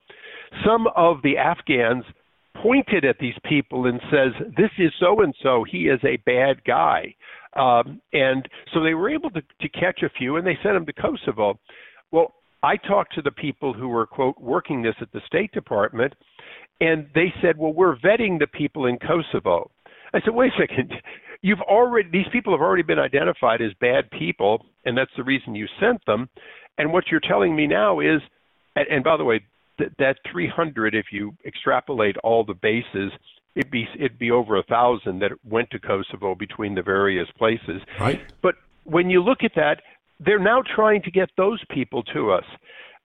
Some 0.65 0.87
of 0.95 1.23
the 1.23 1.39
Afghans 1.39 2.05
pointed 2.63 3.05
at 3.05 3.19
these 3.19 3.35
people 3.45 3.87
and 3.87 4.01
says, 4.11 4.33
"This 4.57 4.71
is 4.79 4.93
so 4.99 5.21
and 5.23 5.35
so. 5.43 5.65
He 5.65 5.89
is 5.89 6.01
a 6.05 6.17
bad 6.19 6.65
guy." 6.65 7.15
Um, 7.55 8.01
and 8.13 8.49
so 8.73 8.83
they 8.83 8.95
were 8.95 9.11
able 9.11 9.31
to, 9.31 9.43
to 9.61 9.69
catch 9.69 10.03
a 10.03 10.11
few, 10.11 10.37
and 10.37 10.47
they 10.47 10.59
sent 10.63 10.75
them 10.75 10.87
to 10.87 10.93
Kosovo. 10.93 11.59
Well, 12.13 12.35
I 12.63 12.77
talked 12.77 13.15
to 13.15 13.23
the 13.23 13.31
people 13.31 13.73
who 13.73 13.89
were 13.89 14.07
quote 14.07 14.39
working 14.41 14.83
this 14.83 14.95
at 15.01 15.11
the 15.13 15.21
State 15.27 15.53
Department, 15.53 16.15
and 16.81 17.07
they 17.15 17.33
said, 17.41 17.57
"Well, 17.59 17.73
we're 17.73 17.97
vetting 17.97 18.39
the 18.39 18.47
people 18.47 18.87
in 18.87 18.99
Kosovo." 18.99 19.71
I 20.13 20.21
said, 20.21 20.35
"Wait 20.35 20.53
a 20.53 20.61
second. 20.61 20.93
You've 21.43 21.63
already 21.63 22.09
these 22.11 22.29
people 22.33 22.53
have 22.53 22.61
already 22.61 22.83
been 22.83 22.99
identified 22.99 23.61
as 23.63 23.73
bad 23.75 24.11
people, 24.11 24.67
and 24.85 24.97
that's 24.97 25.15
the 25.17 25.25
reason 25.25 25.55
you 25.55 25.67
sent 25.81 26.05
them. 26.07 26.29
And 26.79 26.93
what 26.93 27.05
you're 27.11 27.21
telling 27.21 27.55
me 27.55 27.67
now 27.67 28.01
is." 28.01 28.21
And, 28.77 28.87
and 28.89 29.05
by 29.05 29.17
the 29.17 29.25
way, 29.25 29.41
th- 29.79 29.93
that 29.99 30.17
300, 30.31 30.95
if 30.95 31.07
you 31.13 31.35
extrapolate 31.47 32.17
all 32.19 32.45
the 32.45 32.55
bases, 32.55 33.13
it'd 33.55 33.71
be 33.71 33.87
it'd 33.97 34.19
be 34.19 34.31
over 34.31 34.57
a 34.57 34.63
thousand 34.65 35.21
that 35.21 35.33
went 35.45 35.71
to 35.71 35.79
Kosovo 35.79 36.35
between 36.35 36.75
the 36.75 36.83
various 36.83 37.29
places. 37.37 37.83
Right. 37.99 38.21
But 38.43 38.55
when 38.85 39.11
you 39.11 39.23
look 39.23 39.39
at 39.43 39.53
that, 39.57 39.83
they're 40.21 40.39
now 40.39 40.63
trying 40.75 41.03
to 41.03 41.11
get 41.11 41.31
those 41.37 41.63
people 41.71 42.03
to 42.15 42.33
us, 42.33 42.45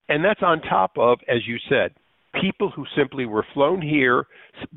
and 0.10 0.24
that's 0.24 0.42
on 0.42 0.62
top 0.62 0.98
of, 0.98 1.20
as 1.28 1.48
you 1.48 1.58
said, 1.70 1.94
people 2.40 2.70
who 2.70 2.86
simply 2.96 3.26
were 3.26 3.46
flown 3.54 3.82
here, 3.82 4.28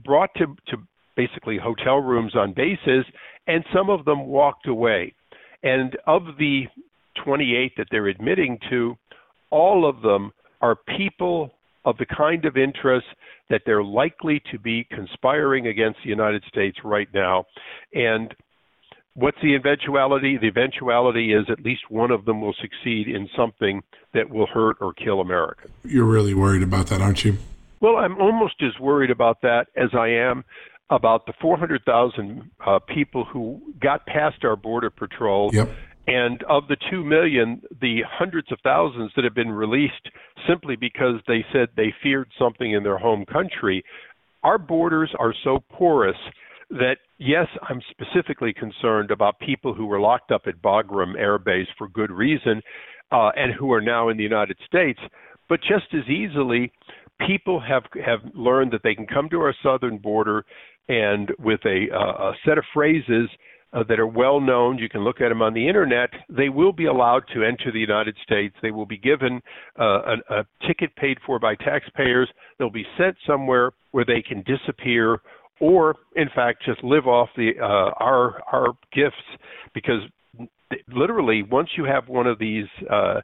brought 0.05 0.31
to 0.37 0.57
to 0.69 0.77
basically 1.17 1.59
hotel 1.59 1.97
rooms 1.97 2.35
on 2.35 2.53
bases, 2.53 3.05
and 3.47 3.65
some 3.75 3.89
of 3.91 4.05
them 4.05 4.27
walked 4.27 4.67
away. 4.67 5.15
And 5.63 5.97
of 6.07 6.23
the 6.39 6.65
28 7.25 7.73
that 7.79 7.87
they're 7.91 8.09
admitting 8.09 8.59
to, 8.71 8.97
all 9.51 9.89
of 9.89 10.03
them 10.03 10.33
are 10.61 10.77
people 10.77 11.56
of 11.87 11.97
the 11.97 12.05
kind 12.05 12.45
of 12.45 12.57
interests 12.57 13.09
that 13.49 13.63
they're 13.65 13.85
likely 13.85 14.43
to 14.51 14.59
be 14.59 14.87
conspiring 14.91 15.69
against 15.69 16.01
the 16.03 16.11
United 16.11 16.43
States 16.49 16.77
right 16.85 17.09
now. 17.15 17.45
And 17.95 18.35
what's 19.15 19.39
the 19.41 19.55
eventuality? 19.55 20.37
The 20.37 20.49
eventuality 20.49 21.33
is 21.33 21.47
at 21.49 21.61
least 21.61 21.83
one 21.89 22.11
of 22.11 22.25
them 22.25 22.41
will 22.43 22.55
succeed 22.61 23.09
in 23.09 23.29
something 23.37 23.83
that 24.13 24.29
will 24.29 24.47
hurt 24.47 24.77
or 24.81 24.93
kill 24.93 25.21
America. 25.21 25.69
You're 25.85 26.05
really 26.05 26.35
worried 26.35 26.65
about 26.65 26.89
that, 26.89 27.01
aren't 27.01 27.25
you? 27.25 27.39
Well, 27.81 27.97
I'm 27.97 28.21
almost 28.21 28.55
as 28.63 28.79
worried 28.81 29.11
about 29.11 29.43
that 29.43 29.67
as 29.77 29.91
I 29.97 30.09
am 30.09 30.45
about 30.91 31.27
the 31.27 31.35
400,000 31.41 32.51
uh, 32.65 32.79
people 32.81 33.25
who 33.25 33.61
got 33.81 34.07
past 34.07 34.45
our 34.45 34.57
border 34.57 34.91
patrol 34.91 35.51
yep. 35.53 35.69
And 36.07 36.43
of 36.45 36.69
the 36.69 36.77
2 36.91 37.05
million, 37.05 37.61
the 37.81 38.01
hundreds 38.09 38.53
of 38.53 38.59
thousands 38.63 39.11
that 39.17 39.25
have 39.25 39.35
been 39.35 39.51
released 39.51 40.09
simply 40.49 40.77
because 40.77 41.17
they 41.27 41.45
said 41.53 41.69
they 41.77 41.93
feared 42.03 42.31
something 42.39 42.73
in 42.73 42.85
their 42.85 42.99
home 42.99 43.25
country, 43.25 43.85
our 44.45 44.59
borders 44.59 45.13
are 45.19 45.35
so 45.43 45.65
porous 45.71 46.17
that, 46.71 46.97
yes, 47.19 47.47
I'm 47.69 47.81
specifically 47.91 48.53
concerned 48.53 49.11
about 49.11 49.39
people 49.41 49.75
who 49.75 49.87
were 49.87 50.01
locked 50.01 50.31
up 50.31 50.43
at 50.47 50.63
Bagram 50.63 51.19
Air 51.19 51.39
Base 51.39 51.67
for 51.77 51.89
good 51.89 52.11
reason 52.11 52.63
uh, 53.11 53.31
and 53.37 53.53
who 53.53 53.73
are 53.73 53.81
now 53.81 54.09
in 54.09 54.17
the 54.17 54.23
United 54.23 54.57
States. 54.67 55.01
But 55.49 55.61
just 55.61 55.87
as 55.93 56.09
easily, 56.09 56.73
people 57.27 57.61
have, 57.61 57.85
have 58.05 58.21
learned 58.35 58.73
that 58.73 58.83
they 58.85 58.95
can 58.95 59.07
come 59.07 59.29
to 59.31 59.41
our 59.41 59.55
southern 59.63 59.99
border 59.99 60.45
and 60.89 61.33
with 61.39 61.61
a, 61.65 61.87
uh, 61.93 62.31
a 62.31 62.33
set 62.45 62.59
of 62.59 62.65
phrases 62.73 63.29
uh, 63.77 63.85
that 63.89 64.01
are 64.01 64.07
well 64.07 64.41
known. 64.41 64.79
You 64.79 64.89
can 64.89 65.05
look 65.05 65.21
at 65.21 65.29
them 65.29 65.43
on 65.43 65.55
the 65.55 65.69
internet. 65.69 66.11
They 66.29 66.49
will 66.49 66.73
be 66.73 66.87
allowed 66.87 67.25
to 67.35 67.45
enter 67.45 67.71
the 67.73 67.79
United 67.79 68.17
States. 68.23 68.55
They 68.63 68.71
will 68.71 68.87
be 68.87 68.97
given 68.99 69.41
uh, 69.79 70.17
a, 70.31 70.35
a 70.41 70.47
ticket 70.67 70.95
paid 70.97 71.19
for 71.27 71.39
by 71.39 71.55
taxpayers. 71.57 72.29
They'll 72.59 72.71
be 72.71 72.87
sent 72.99 73.17
somewhere 73.27 73.73
where 73.91 74.05
they 74.05 74.23
can 74.23 74.43
disappear 74.43 75.21
or 75.61 75.97
in 76.17 76.29
fact 76.35 76.63
just 76.65 76.83
live 76.85 77.07
off 77.07 77.29
the 77.37 77.53
uh, 77.61 77.65
our 77.99 78.43
our 78.53 78.69
gifts 78.93 79.17
because 79.75 80.01
literally 80.89 81.43
once 81.43 81.71
you 81.77 81.85
have 81.85 82.09
one 82.09 82.27
of 82.27 82.39
these 82.39 82.67
uh, 82.91 83.21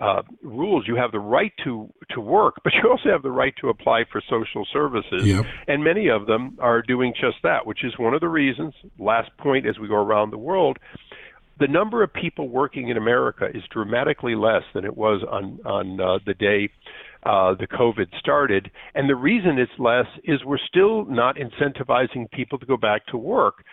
uh, 0.00 0.22
rules. 0.42 0.84
You 0.86 0.96
have 0.96 1.12
the 1.12 1.20
right 1.20 1.52
to 1.64 1.92
to 2.10 2.20
work, 2.20 2.56
but 2.64 2.72
you 2.74 2.90
also 2.90 3.10
have 3.10 3.22
the 3.22 3.30
right 3.30 3.54
to 3.60 3.68
apply 3.68 4.04
for 4.10 4.22
social 4.28 4.66
services. 4.72 5.24
Yep. 5.24 5.44
And 5.68 5.82
many 5.82 6.08
of 6.08 6.26
them 6.26 6.58
are 6.60 6.82
doing 6.82 7.14
just 7.18 7.36
that, 7.42 7.66
which 7.66 7.84
is 7.84 7.92
one 7.98 8.14
of 8.14 8.20
the 8.20 8.28
reasons. 8.28 8.74
Last 8.98 9.30
point, 9.38 9.66
as 9.66 9.78
we 9.78 9.88
go 9.88 9.96
around 9.96 10.30
the 10.30 10.38
world, 10.38 10.78
the 11.58 11.68
number 11.68 12.02
of 12.02 12.12
people 12.12 12.48
working 12.48 12.88
in 12.88 12.96
America 12.96 13.46
is 13.52 13.62
dramatically 13.70 14.34
less 14.34 14.62
than 14.74 14.84
it 14.84 14.96
was 14.96 15.22
on 15.30 15.58
on 15.64 16.00
uh, 16.00 16.18
the 16.26 16.34
day 16.34 16.70
uh, 17.24 17.54
the 17.58 17.66
COVID 17.66 18.06
started. 18.18 18.70
And 18.94 19.08
the 19.08 19.16
reason 19.16 19.58
it's 19.58 19.72
less 19.78 20.06
is 20.24 20.44
we're 20.44 20.58
still 20.58 21.04
not 21.06 21.36
incentivizing 21.36 22.30
people 22.30 22.58
to 22.58 22.66
go 22.66 22.76
back 22.76 23.06
to 23.06 23.16
work. 23.16 23.64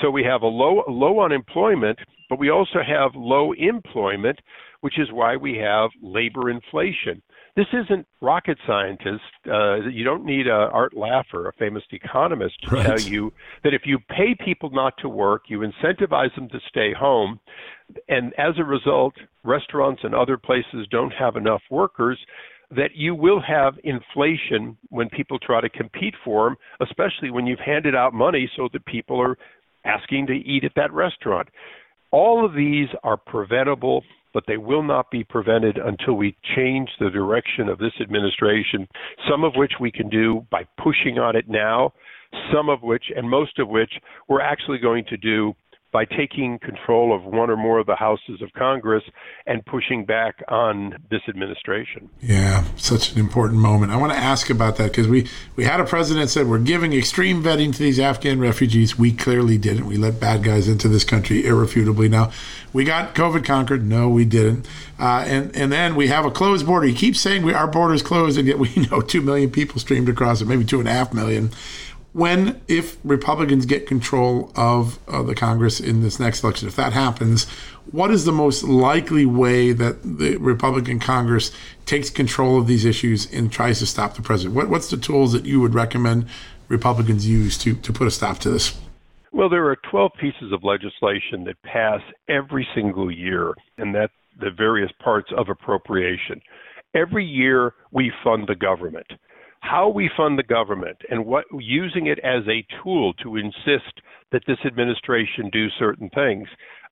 So 0.00 0.10
we 0.10 0.24
have 0.24 0.40
a 0.42 0.46
low 0.46 0.82
low 0.88 1.20
unemployment, 1.20 1.98
but 2.30 2.38
we 2.38 2.50
also 2.50 2.78
have 2.86 3.10
low 3.14 3.52
employment, 3.52 4.38
which 4.82 4.98
is 4.98 5.10
why 5.10 5.36
we 5.36 5.56
have 5.56 5.90
labor 6.02 6.50
inflation. 6.50 7.22
This 7.56 7.66
isn't 7.72 8.06
rocket 8.20 8.58
scientists. 8.66 9.20
Uh, 9.46 9.76
you 9.88 10.04
don't 10.04 10.24
need 10.24 10.46
a 10.46 10.68
Art 10.72 10.94
Laffer, 10.94 11.48
a 11.48 11.52
famous 11.58 11.82
economist, 11.90 12.54
to 12.62 12.76
right. 12.76 12.86
tell 12.86 13.00
you 13.00 13.32
that 13.64 13.74
if 13.74 13.82
you 13.84 13.98
pay 14.08 14.36
people 14.44 14.70
not 14.70 14.94
to 14.98 15.08
work, 15.08 15.42
you 15.48 15.60
incentivize 15.60 16.34
them 16.34 16.48
to 16.48 16.58
stay 16.68 16.92
home, 16.92 17.40
and 18.08 18.32
as 18.38 18.54
a 18.58 18.64
result, 18.64 19.14
restaurants 19.44 20.02
and 20.04 20.14
other 20.14 20.36
places 20.36 20.86
don't 20.90 21.12
have 21.12 21.36
enough 21.36 21.62
workers 21.70 22.18
that 22.74 22.94
you 22.94 23.14
will 23.14 23.40
have 23.40 23.74
inflation 23.84 24.76
when 24.88 25.08
people 25.10 25.38
try 25.38 25.60
to 25.60 25.68
compete 25.68 26.14
for 26.24 26.48
them, 26.48 26.56
especially 26.80 27.30
when 27.30 27.46
you've 27.46 27.58
handed 27.58 27.94
out 27.94 28.14
money 28.14 28.50
so 28.56 28.68
that 28.72 28.84
people 28.86 29.20
are 29.20 29.36
asking 29.84 30.26
to 30.26 30.32
eat 30.32 30.64
at 30.64 30.72
that 30.74 30.92
restaurant. 30.92 31.48
All 32.12 32.44
of 32.44 32.54
these 32.54 32.88
are 33.02 33.16
preventable, 33.16 34.02
but 34.34 34.44
they 34.46 34.56
will 34.56 34.82
not 34.82 35.10
be 35.10 35.24
prevented 35.24 35.78
until 35.78 36.14
we 36.14 36.36
change 36.56 36.88
the 36.98 37.10
direction 37.10 37.68
of 37.68 37.78
this 37.78 37.92
administration, 38.00 38.88
some 39.30 39.44
of 39.44 39.54
which 39.56 39.72
we 39.80 39.90
can 39.90 40.08
do 40.08 40.46
by 40.50 40.64
pushing 40.82 41.18
on 41.18 41.36
it 41.36 41.48
now, 41.48 41.92
some 42.52 42.68
of 42.68 42.82
which, 42.82 43.04
and 43.14 43.28
most 43.28 43.58
of 43.58 43.68
which, 43.68 43.92
we're 44.28 44.40
actually 44.40 44.78
going 44.78 45.04
to 45.06 45.16
do 45.16 45.54
by 45.92 46.06
taking 46.06 46.58
control 46.58 47.14
of 47.14 47.22
one 47.24 47.50
or 47.50 47.56
more 47.56 47.78
of 47.78 47.86
the 47.86 47.94
houses 47.94 48.40
of 48.40 48.50
Congress 48.54 49.04
and 49.46 49.64
pushing 49.66 50.06
back 50.06 50.42
on 50.48 50.96
this 51.10 51.20
administration. 51.28 52.08
Yeah, 52.20 52.64
such 52.76 53.12
an 53.12 53.18
important 53.18 53.60
moment. 53.60 53.92
I 53.92 53.96
want 53.96 54.12
to 54.12 54.18
ask 54.18 54.48
about 54.48 54.76
that 54.76 54.90
because 54.90 55.06
we, 55.06 55.28
we 55.54 55.64
had 55.64 55.80
a 55.80 55.84
president 55.84 56.30
said 56.30 56.48
we're 56.48 56.58
giving 56.58 56.94
extreme 56.94 57.42
vetting 57.42 57.72
to 57.74 57.78
these 57.78 58.00
Afghan 58.00 58.40
refugees. 58.40 58.98
We 58.98 59.12
clearly 59.12 59.58
didn't. 59.58 59.84
We 59.84 59.98
let 59.98 60.18
bad 60.18 60.42
guys 60.42 60.66
into 60.66 60.88
this 60.88 61.04
country 61.04 61.44
irrefutably. 61.44 62.08
Now, 62.08 62.32
we 62.72 62.84
got 62.84 63.14
COVID 63.14 63.44
conquered. 63.44 63.86
No, 63.86 64.08
we 64.08 64.24
didn't. 64.24 64.66
Uh, 64.98 65.24
and 65.26 65.54
and 65.54 65.70
then 65.70 65.94
we 65.94 66.08
have 66.08 66.24
a 66.24 66.30
closed 66.30 66.64
border. 66.64 66.86
He 66.86 66.94
keeps 66.94 67.20
saying 67.20 67.42
we, 67.42 67.52
our 67.52 67.66
border 67.66 67.92
is 67.92 68.02
closed, 68.02 68.38
and 68.38 68.48
yet 68.48 68.58
we 68.58 68.74
know 68.90 69.02
two 69.02 69.20
million 69.20 69.50
people 69.50 69.78
streamed 69.78 70.08
across 70.08 70.40
it, 70.40 70.46
maybe 70.46 70.64
two 70.64 70.78
and 70.78 70.88
a 70.88 70.92
half 70.92 71.12
million 71.12 71.50
when 72.12 72.60
if 72.68 72.98
Republicans 73.04 73.66
get 73.66 73.86
control 73.86 74.52
of 74.54 74.98
uh, 75.08 75.22
the 75.22 75.34
Congress 75.34 75.80
in 75.80 76.02
this 76.02 76.20
next 76.20 76.42
election, 76.42 76.68
if 76.68 76.76
that 76.76 76.92
happens, 76.92 77.48
what 77.90 78.10
is 78.10 78.24
the 78.24 78.32
most 78.32 78.62
likely 78.64 79.24
way 79.24 79.72
that 79.72 80.18
the 80.18 80.36
Republican 80.36 80.98
Congress 80.98 81.52
takes 81.86 82.10
control 82.10 82.58
of 82.58 82.66
these 82.66 82.84
issues 82.84 83.32
and 83.32 83.50
tries 83.50 83.78
to 83.78 83.86
stop 83.86 84.14
the 84.14 84.22
president? 84.22 84.54
What, 84.54 84.68
what's 84.68 84.90
the 84.90 84.96
tools 84.96 85.32
that 85.32 85.46
you 85.46 85.60
would 85.60 85.74
recommend 85.74 86.26
Republicans 86.68 87.26
use 87.26 87.56
to, 87.58 87.74
to 87.74 87.92
put 87.92 88.06
a 88.06 88.10
stop 88.10 88.38
to 88.40 88.50
this? 88.50 88.78
Well, 89.32 89.48
there 89.48 89.66
are 89.66 89.76
12 89.90 90.12
pieces 90.20 90.52
of 90.52 90.62
legislation 90.62 91.44
that 91.44 91.60
pass 91.62 92.00
every 92.28 92.68
single 92.74 93.10
year, 93.10 93.54
and 93.78 93.94
that 93.94 94.10
the 94.38 94.50
various 94.50 94.90
parts 95.02 95.30
of 95.36 95.48
appropriation. 95.48 96.40
Every 96.94 97.24
year, 97.24 97.72
we 97.90 98.12
fund 98.22 98.46
the 98.46 98.54
government 98.54 99.06
how 99.62 99.88
we 99.88 100.10
fund 100.16 100.38
the 100.38 100.42
government 100.42 100.98
and 101.08 101.24
what 101.24 101.44
using 101.56 102.06
it 102.08 102.18
as 102.18 102.42
a 102.48 102.66
tool 102.82 103.14
to 103.14 103.36
insist 103.36 104.02
that 104.32 104.42
this 104.46 104.58
administration 104.66 105.48
do 105.52 105.68
certain 105.78 106.10
things 106.10 106.48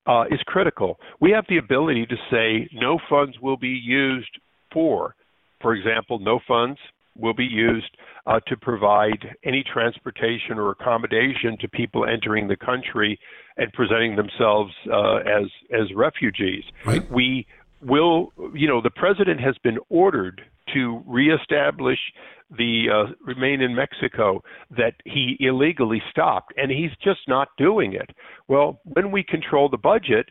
uh, 0.06 0.24
is 0.30 0.40
critical. 0.46 0.98
We 1.20 1.32
have 1.32 1.44
the 1.48 1.58
ability 1.58 2.06
to 2.06 2.16
say 2.30 2.68
no 2.72 2.98
funds 3.08 3.36
will 3.42 3.56
be 3.56 3.68
used 3.68 4.38
for, 4.72 5.16
for 5.60 5.74
example, 5.74 6.20
no 6.20 6.38
funds 6.46 6.78
will 7.16 7.34
be 7.34 7.44
used 7.44 7.90
uh, 8.26 8.38
to 8.46 8.56
provide 8.56 9.36
any 9.44 9.64
transportation 9.64 10.56
or 10.56 10.70
accommodation 10.70 11.58
to 11.60 11.68
people 11.68 12.06
entering 12.06 12.46
the 12.46 12.56
country 12.56 13.18
and 13.56 13.72
presenting 13.72 14.14
themselves 14.14 14.72
uh, 14.90 15.16
as 15.16 15.50
as 15.72 15.92
refugees. 15.94 16.62
Right. 16.86 17.10
We 17.10 17.46
will, 17.82 18.32
you 18.54 18.68
know, 18.68 18.80
the 18.80 18.90
president 18.90 19.40
has 19.40 19.56
been 19.64 19.78
ordered 19.88 20.40
to 20.74 21.02
reestablish 21.06 21.98
the 22.56 22.86
uh, 22.92 23.12
remain 23.24 23.60
in 23.60 23.74
Mexico 23.74 24.42
that 24.70 24.94
he 25.04 25.36
illegally 25.40 26.02
stopped, 26.10 26.52
and 26.56 26.70
he's 26.70 26.90
just 27.02 27.20
not 27.28 27.48
doing 27.56 27.92
it. 27.92 28.10
Well, 28.48 28.80
when 28.84 29.12
we 29.12 29.22
control 29.22 29.68
the 29.68 29.78
budget, 29.78 30.30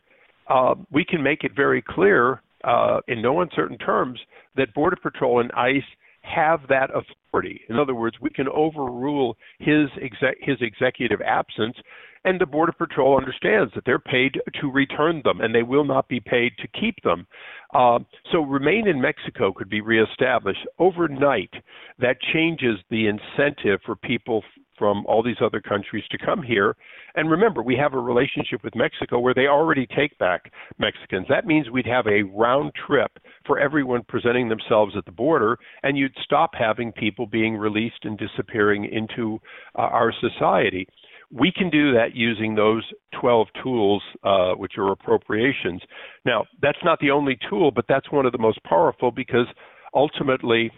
uh, 0.49 0.75
we 0.91 1.05
can 1.05 1.23
make 1.23 1.43
it 1.43 1.51
very 1.55 1.81
clear 1.81 2.41
uh, 2.63 2.99
in 3.07 3.21
no 3.21 3.41
uncertain 3.41 3.77
terms 3.77 4.19
that 4.57 4.73
Border 4.73 4.97
Patrol 5.01 5.39
and 5.39 5.51
ICE 5.53 5.83
have 6.21 6.61
that 6.67 6.89
authority. 6.93 7.61
In 7.69 7.79
other 7.79 7.95
words, 7.95 8.17
we 8.21 8.29
can 8.29 8.47
overrule 8.49 9.37
his 9.59 9.87
exec- 10.01 10.37
his 10.41 10.57
executive 10.61 11.21
absence 11.21 11.77
and 12.25 12.39
the 12.39 12.45
Border 12.45 12.71
Patrol 12.71 13.17
understands 13.17 13.71
that 13.75 13.85
they're 13.85 13.99
paid 13.99 14.39
to 14.59 14.71
return 14.71 15.21
them, 15.23 15.41
and 15.41 15.53
they 15.53 15.63
will 15.63 15.85
not 15.85 16.07
be 16.07 16.19
paid 16.19 16.53
to 16.59 16.67
keep 16.79 16.95
them. 17.03 17.27
Uh, 17.73 17.99
so 18.31 18.41
remain 18.41 18.87
in 18.87 18.99
Mexico 18.99 19.53
could 19.53 19.69
be 19.69 19.81
reestablished 19.81 20.65
overnight. 20.79 21.53
That 21.99 22.17
changes 22.33 22.77
the 22.89 23.07
incentive 23.07 23.79
for 23.85 23.95
people 23.95 24.43
from 24.79 25.05
all 25.05 25.21
these 25.21 25.41
other 25.43 25.61
countries 25.61 26.05
to 26.09 26.17
come 26.17 26.41
here. 26.41 26.75
And 27.15 27.29
remember, 27.29 27.61
we 27.61 27.75
have 27.75 27.93
a 27.93 27.99
relationship 27.99 28.63
with 28.63 28.75
Mexico 28.75 29.19
where 29.19 29.33
they 29.33 29.47
already 29.47 29.85
take 29.85 30.17
back 30.17 30.51
Mexicans. 30.79 31.27
That 31.27 31.45
means 31.45 31.69
we'd 31.69 31.85
have 31.85 32.07
a 32.07 32.23
round 32.23 32.71
trip 32.87 33.11
for 33.45 33.59
everyone 33.59 34.03
presenting 34.07 34.47
themselves 34.47 34.95
at 34.97 35.05
the 35.05 35.11
border, 35.11 35.57
and 35.83 35.97
you'd 35.97 36.15
stop 36.23 36.51
having 36.57 36.93
people 36.93 37.27
being 37.27 37.57
released 37.57 38.03
and 38.03 38.17
disappearing 38.17 38.85
into 38.85 39.39
uh, 39.77 39.81
our 39.81 40.13
society. 40.21 40.87
We 41.31 41.51
can 41.55 41.69
do 41.69 41.93
that 41.93 42.15
using 42.15 42.55
those 42.55 42.83
12 43.19 43.47
tools, 43.63 44.01
uh, 44.23 44.53
which 44.53 44.73
are 44.77 44.91
appropriations. 44.91 45.81
Now, 46.25 46.45
that's 46.61 46.79
not 46.83 46.99
the 46.99 47.11
only 47.11 47.37
tool, 47.49 47.71
but 47.71 47.85
that's 47.87 48.11
one 48.11 48.25
of 48.25 48.31
the 48.31 48.39
most 48.39 48.63
powerful 48.63 49.11
because 49.11 49.45
ultimately, 49.93 50.71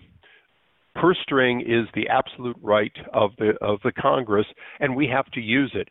purse 0.96 1.18
string 1.24 1.62
is 1.62 1.88
the 1.96 2.10
absolute 2.10 2.58
right 2.62 2.92
of 3.14 3.32
the 3.38 3.54
of 3.62 3.80
the 3.84 3.92
Congress, 3.94 4.46
and 4.80 4.96
we 4.96 5.08
have 5.08 5.26
to 5.32 5.40
use 5.40 5.72
it. 5.74 5.88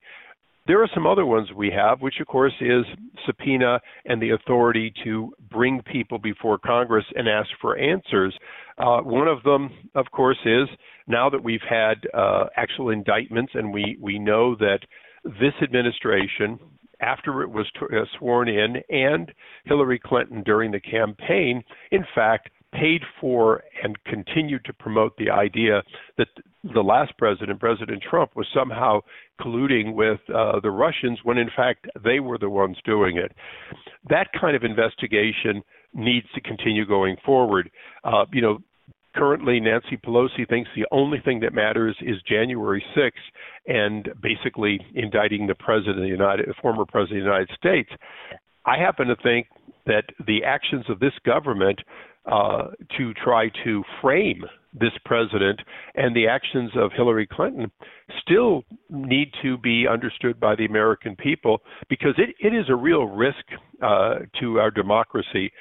There 0.66 0.82
are 0.82 0.88
some 0.94 1.06
other 1.06 1.26
ones 1.26 1.48
we 1.56 1.70
have, 1.70 2.00
which 2.00 2.20
of 2.20 2.26
course 2.26 2.52
is 2.60 2.84
subpoena 3.26 3.80
and 4.04 4.20
the 4.20 4.30
authority 4.30 4.92
to 5.04 5.32
bring 5.50 5.82
people 5.82 6.18
before 6.18 6.58
Congress 6.58 7.04
and 7.16 7.28
ask 7.28 7.48
for 7.60 7.76
answers. 7.78 8.36
Uh, 8.78 9.00
one 9.00 9.26
of 9.26 9.42
them, 9.42 9.70
of 9.94 10.06
course, 10.12 10.38
is 10.44 10.68
now 11.06 11.28
that 11.30 11.42
we've 11.42 11.60
had 11.68 12.06
uh, 12.14 12.44
actual 12.56 12.90
indictments 12.90 13.52
and 13.54 13.72
we, 13.72 13.96
we 14.00 14.18
know 14.18 14.54
that 14.56 14.80
this 15.24 15.54
administration, 15.62 16.58
after 17.00 17.42
it 17.42 17.50
was 17.50 17.66
t- 17.78 17.96
uh, 17.96 18.04
sworn 18.18 18.48
in, 18.48 18.76
and 18.90 19.32
Hillary 19.64 19.98
Clinton 19.98 20.42
during 20.44 20.70
the 20.70 20.80
campaign, 20.80 21.62
in 21.90 22.04
fact, 22.14 22.50
paid 22.72 23.02
for 23.20 23.64
and 23.82 24.02
continued 24.04 24.64
to 24.64 24.72
promote 24.72 25.16
the 25.16 25.30
idea 25.30 25.82
that 26.16 26.28
the 26.62 26.82
last 26.82 27.16
president, 27.16 27.58
President 27.58 28.02
Trump, 28.08 28.32
was 28.36 28.46
somehow 28.54 29.00
colluding 29.40 29.94
with 29.94 30.20
uh, 30.34 30.60
the 30.60 30.70
Russians 30.70 31.18
when 31.24 31.38
in 31.38 31.48
fact 31.56 31.86
they 32.04 32.20
were 32.20 32.38
the 32.38 32.50
ones 32.50 32.76
doing 32.84 33.16
it. 33.16 33.32
That 34.08 34.28
kind 34.38 34.54
of 34.54 34.62
investigation 34.62 35.62
needs 35.94 36.26
to 36.34 36.40
continue 36.40 36.86
going 36.86 37.16
forward. 37.24 37.70
Uh, 38.04 38.26
you 38.32 38.42
know, 38.42 38.58
currently 39.16 39.58
Nancy 39.58 39.96
Pelosi 39.96 40.48
thinks 40.48 40.70
the 40.76 40.86
only 40.92 41.18
thing 41.24 41.40
that 41.40 41.52
matters 41.52 41.96
is 42.00 42.16
January 42.28 42.84
6th 42.96 43.10
and 43.66 44.08
basically 44.22 44.80
indicting 44.94 45.46
the 45.46 45.54
president 45.54 45.98
of 45.98 46.02
the 46.02 46.08
United, 46.08 46.48
former 46.60 46.84
president 46.84 47.20
of 47.20 47.24
the 47.24 47.30
United 47.30 47.50
States. 47.56 47.90
I 48.66 48.76
happen 48.76 49.08
to 49.08 49.16
think 49.22 49.46
that 49.86 50.04
the 50.26 50.44
actions 50.44 50.84
of 50.88 51.00
this 51.00 51.14
government 51.24 51.80
uh, 52.30 52.68
to 52.98 53.14
try 53.14 53.48
to 53.64 53.82
frame 54.02 54.44
this 54.72 54.92
president 55.04 55.60
and 55.94 56.14
the 56.14 56.28
actions 56.28 56.70
of 56.76 56.92
Hillary 56.92 57.26
Clinton 57.26 57.70
still 58.20 58.62
need 58.88 59.32
to 59.42 59.58
be 59.58 59.86
understood 59.88 60.38
by 60.38 60.54
the 60.54 60.64
American 60.64 61.16
people 61.16 61.62
because 61.88 62.14
it, 62.18 62.34
it 62.38 62.54
is 62.54 62.66
a 62.68 62.74
real 62.74 63.04
risk 63.04 63.44
uh, 63.82 64.20
to 64.40 64.60
our 64.60 64.70
democracy. 64.70 65.52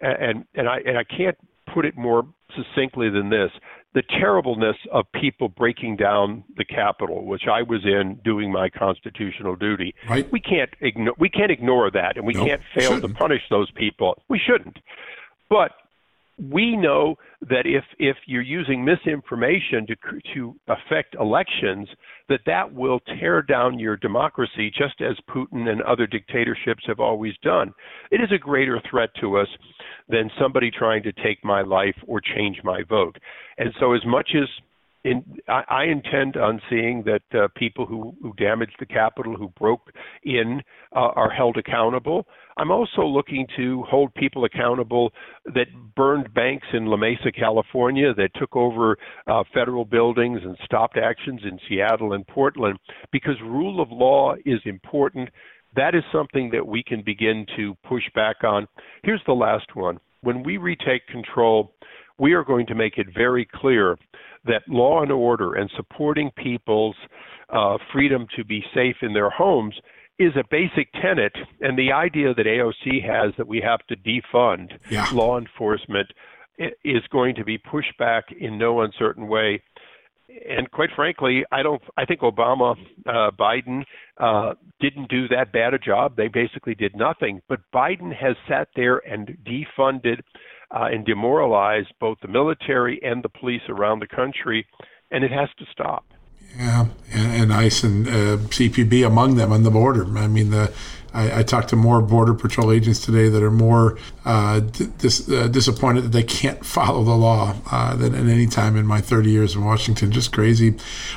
And, 0.00 0.44
and, 0.54 0.68
I, 0.68 0.78
and 0.86 0.98
I 0.98 1.04
can't 1.04 1.36
put 1.72 1.84
it 1.84 1.96
more 1.96 2.24
succinctly 2.56 3.10
than 3.10 3.30
this 3.30 3.50
the 3.94 4.02
terribleness 4.20 4.76
of 4.92 5.06
people 5.18 5.48
breaking 5.48 5.96
down 5.96 6.44
the 6.56 6.64
Capitol, 6.64 7.24
which 7.24 7.44
I 7.50 7.62
was 7.62 7.80
in 7.84 8.20
doing 8.22 8.52
my 8.52 8.68
constitutional 8.68 9.56
duty. 9.56 9.94
Right. 10.08 10.30
We 10.30 10.40
can't 10.40 10.70
ignore 10.80 11.14
we 11.18 11.28
can't 11.30 11.50
ignore 11.50 11.90
that, 11.90 12.16
and 12.16 12.26
we 12.26 12.34
can't 12.34 12.60
fail 12.74 12.92
shouldn't. 12.92 13.14
to 13.14 13.18
punish 13.18 13.42
those 13.50 13.70
people. 13.72 14.22
We 14.28 14.38
shouldn't. 14.38 14.76
But 15.48 15.72
we 16.38 16.76
know 16.76 17.16
that 17.42 17.66
if 17.66 17.84
if 17.98 18.16
you're 18.26 18.42
using 18.42 18.84
misinformation 18.84 19.86
to 19.86 19.96
to 20.34 20.54
affect 20.68 21.16
elections, 21.18 21.88
that 22.28 22.40
that 22.46 22.72
will 22.72 23.00
tear 23.18 23.42
down 23.42 23.78
your 23.78 23.96
democracy, 23.96 24.70
just 24.70 25.00
as 25.00 25.16
Putin 25.28 25.68
and 25.68 25.82
other 25.82 26.06
dictatorships 26.06 26.84
have 26.86 27.00
always 27.00 27.34
done. 27.42 27.72
It 28.10 28.20
is 28.20 28.30
a 28.32 28.38
greater 28.38 28.80
threat 28.88 29.10
to 29.20 29.38
us 29.38 29.48
than 30.08 30.30
somebody 30.40 30.70
trying 30.70 31.02
to 31.02 31.12
take 31.12 31.44
my 31.44 31.62
life 31.62 31.96
or 32.06 32.20
change 32.20 32.58
my 32.62 32.82
vote. 32.88 33.16
And 33.58 33.74
so, 33.80 33.92
as 33.92 34.04
much 34.06 34.30
as 34.34 34.48
in, 35.04 35.24
I, 35.48 35.62
I 35.68 35.84
intend 35.84 36.36
on 36.36 36.60
seeing 36.68 37.04
that 37.04 37.22
uh, 37.38 37.48
people 37.56 37.86
who, 37.86 38.14
who 38.20 38.32
damaged 38.34 38.76
the 38.78 38.86
Capitol, 38.86 39.36
who 39.36 39.48
broke 39.58 39.90
in, 40.24 40.62
uh, 40.94 41.10
are 41.14 41.30
held 41.30 41.56
accountable. 41.56 42.26
I'm 42.56 42.72
also 42.72 43.02
looking 43.02 43.46
to 43.56 43.84
hold 43.84 44.12
people 44.14 44.44
accountable 44.44 45.12
that 45.44 45.66
burned 45.94 46.34
banks 46.34 46.66
in 46.72 46.86
La 46.86 46.96
Mesa, 46.96 47.30
California, 47.30 48.12
that 48.14 48.30
took 48.34 48.56
over 48.56 48.98
uh, 49.28 49.44
federal 49.54 49.84
buildings 49.84 50.40
and 50.42 50.56
stopped 50.64 50.98
actions 50.98 51.40
in 51.44 51.58
Seattle 51.68 52.14
and 52.14 52.26
Portland, 52.26 52.78
because 53.12 53.36
rule 53.42 53.80
of 53.80 53.92
law 53.92 54.34
is 54.44 54.60
important. 54.64 55.28
That 55.76 55.94
is 55.94 56.02
something 56.10 56.50
that 56.50 56.66
we 56.66 56.82
can 56.82 57.02
begin 57.02 57.46
to 57.56 57.76
push 57.86 58.04
back 58.14 58.42
on. 58.42 58.66
Here's 59.04 59.22
the 59.26 59.34
last 59.34 59.76
one. 59.76 60.00
When 60.22 60.42
we 60.42 60.56
retake 60.56 61.06
control, 61.06 61.74
we 62.18 62.32
are 62.32 62.44
going 62.44 62.66
to 62.66 62.74
make 62.74 62.98
it 62.98 63.06
very 63.14 63.46
clear 63.54 63.96
that 64.44 64.62
law 64.68 65.02
and 65.02 65.12
order 65.12 65.54
and 65.54 65.70
supporting 65.76 66.30
people's 66.36 66.96
uh, 67.50 67.78
freedom 67.92 68.26
to 68.36 68.44
be 68.44 68.62
safe 68.74 68.96
in 69.02 69.12
their 69.12 69.30
homes 69.30 69.74
is 70.18 70.32
a 70.36 70.44
basic 70.50 70.92
tenet. 71.00 71.32
And 71.60 71.78
the 71.78 71.92
idea 71.92 72.34
that 72.34 72.46
AOC 72.46 73.04
has 73.04 73.32
that 73.38 73.46
we 73.46 73.60
have 73.60 73.80
to 73.88 73.96
defund 73.96 74.72
yeah. 74.90 75.06
law 75.12 75.38
enforcement 75.38 76.08
is 76.84 77.02
going 77.10 77.36
to 77.36 77.44
be 77.44 77.56
pushed 77.58 77.96
back 77.98 78.24
in 78.38 78.58
no 78.58 78.80
uncertain 78.80 79.28
way. 79.28 79.62
And 80.28 80.70
quite 80.70 80.90
frankly, 80.94 81.44
I 81.50 81.62
don't. 81.62 81.80
I 81.96 82.04
think 82.04 82.20
Obama, 82.20 82.76
uh, 83.06 83.30
Biden 83.30 83.84
uh, 84.18 84.54
didn't 84.78 85.08
do 85.08 85.26
that 85.28 85.52
bad 85.52 85.72
a 85.72 85.78
job. 85.78 86.16
They 86.16 86.28
basically 86.28 86.74
did 86.74 86.94
nothing. 86.94 87.40
But 87.48 87.60
Biden 87.74 88.14
has 88.14 88.36
sat 88.46 88.68
there 88.76 88.98
and 88.98 89.38
defunded 89.46 90.20
uh, 90.70 90.88
and 90.92 91.04
demoralize 91.04 91.86
both 92.00 92.18
the 92.20 92.28
military 92.28 93.00
and 93.02 93.22
the 93.22 93.28
police 93.28 93.62
around 93.68 94.00
the 94.00 94.06
country, 94.06 94.66
and 95.10 95.24
it 95.24 95.30
has 95.30 95.48
to 95.58 95.64
stop. 95.72 96.04
Yeah, 96.56 96.86
and, 97.12 97.42
and 97.42 97.52
ICE 97.52 97.84
and 97.84 98.08
uh, 98.08 98.36
CBP 98.48 99.06
among 99.06 99.36
them 99.36 99.52
on 99.52 99.62
the 99.62 99.70
border. 99.70 100.04
I 100.18 100.26
mean, 100.26 100.50
the 100.50 100.72
I, 101.14 101.40
I, 101.40 101.42
talked 101.42 101.68
to 101.70 101.76
more 101.76 102.02
Border 102.02 102.34
Patrol 102.34 102.70
agents 102.70 103.00
today 103.00 103.28
that 103.28 103.42
are 103.42 103.50
more 103.50 103.98
uh, 104.24 104.60
dis, 104.60 105.28
uh, 105.28 105.48
disappointed 105.48 106.02
that 106.02 106.12
they 106.12 106.22
can't 106.22 106.64
follow 106.78 107.02
the 107.02 107.14
law 107.14 107.54
uh, 107.70 107.96
than 107.96 108.14
at 108.14 108.26
any 108.26 108.46
time 108.46 108.76
in 108.76 108.86
my 108.86 109.00
30 109.00 109.30
years 109.30 109.54
in 109.54 109.64
Washington. 109.64 110.12
Just 110.12 110.32
crazy. 110.32 110.74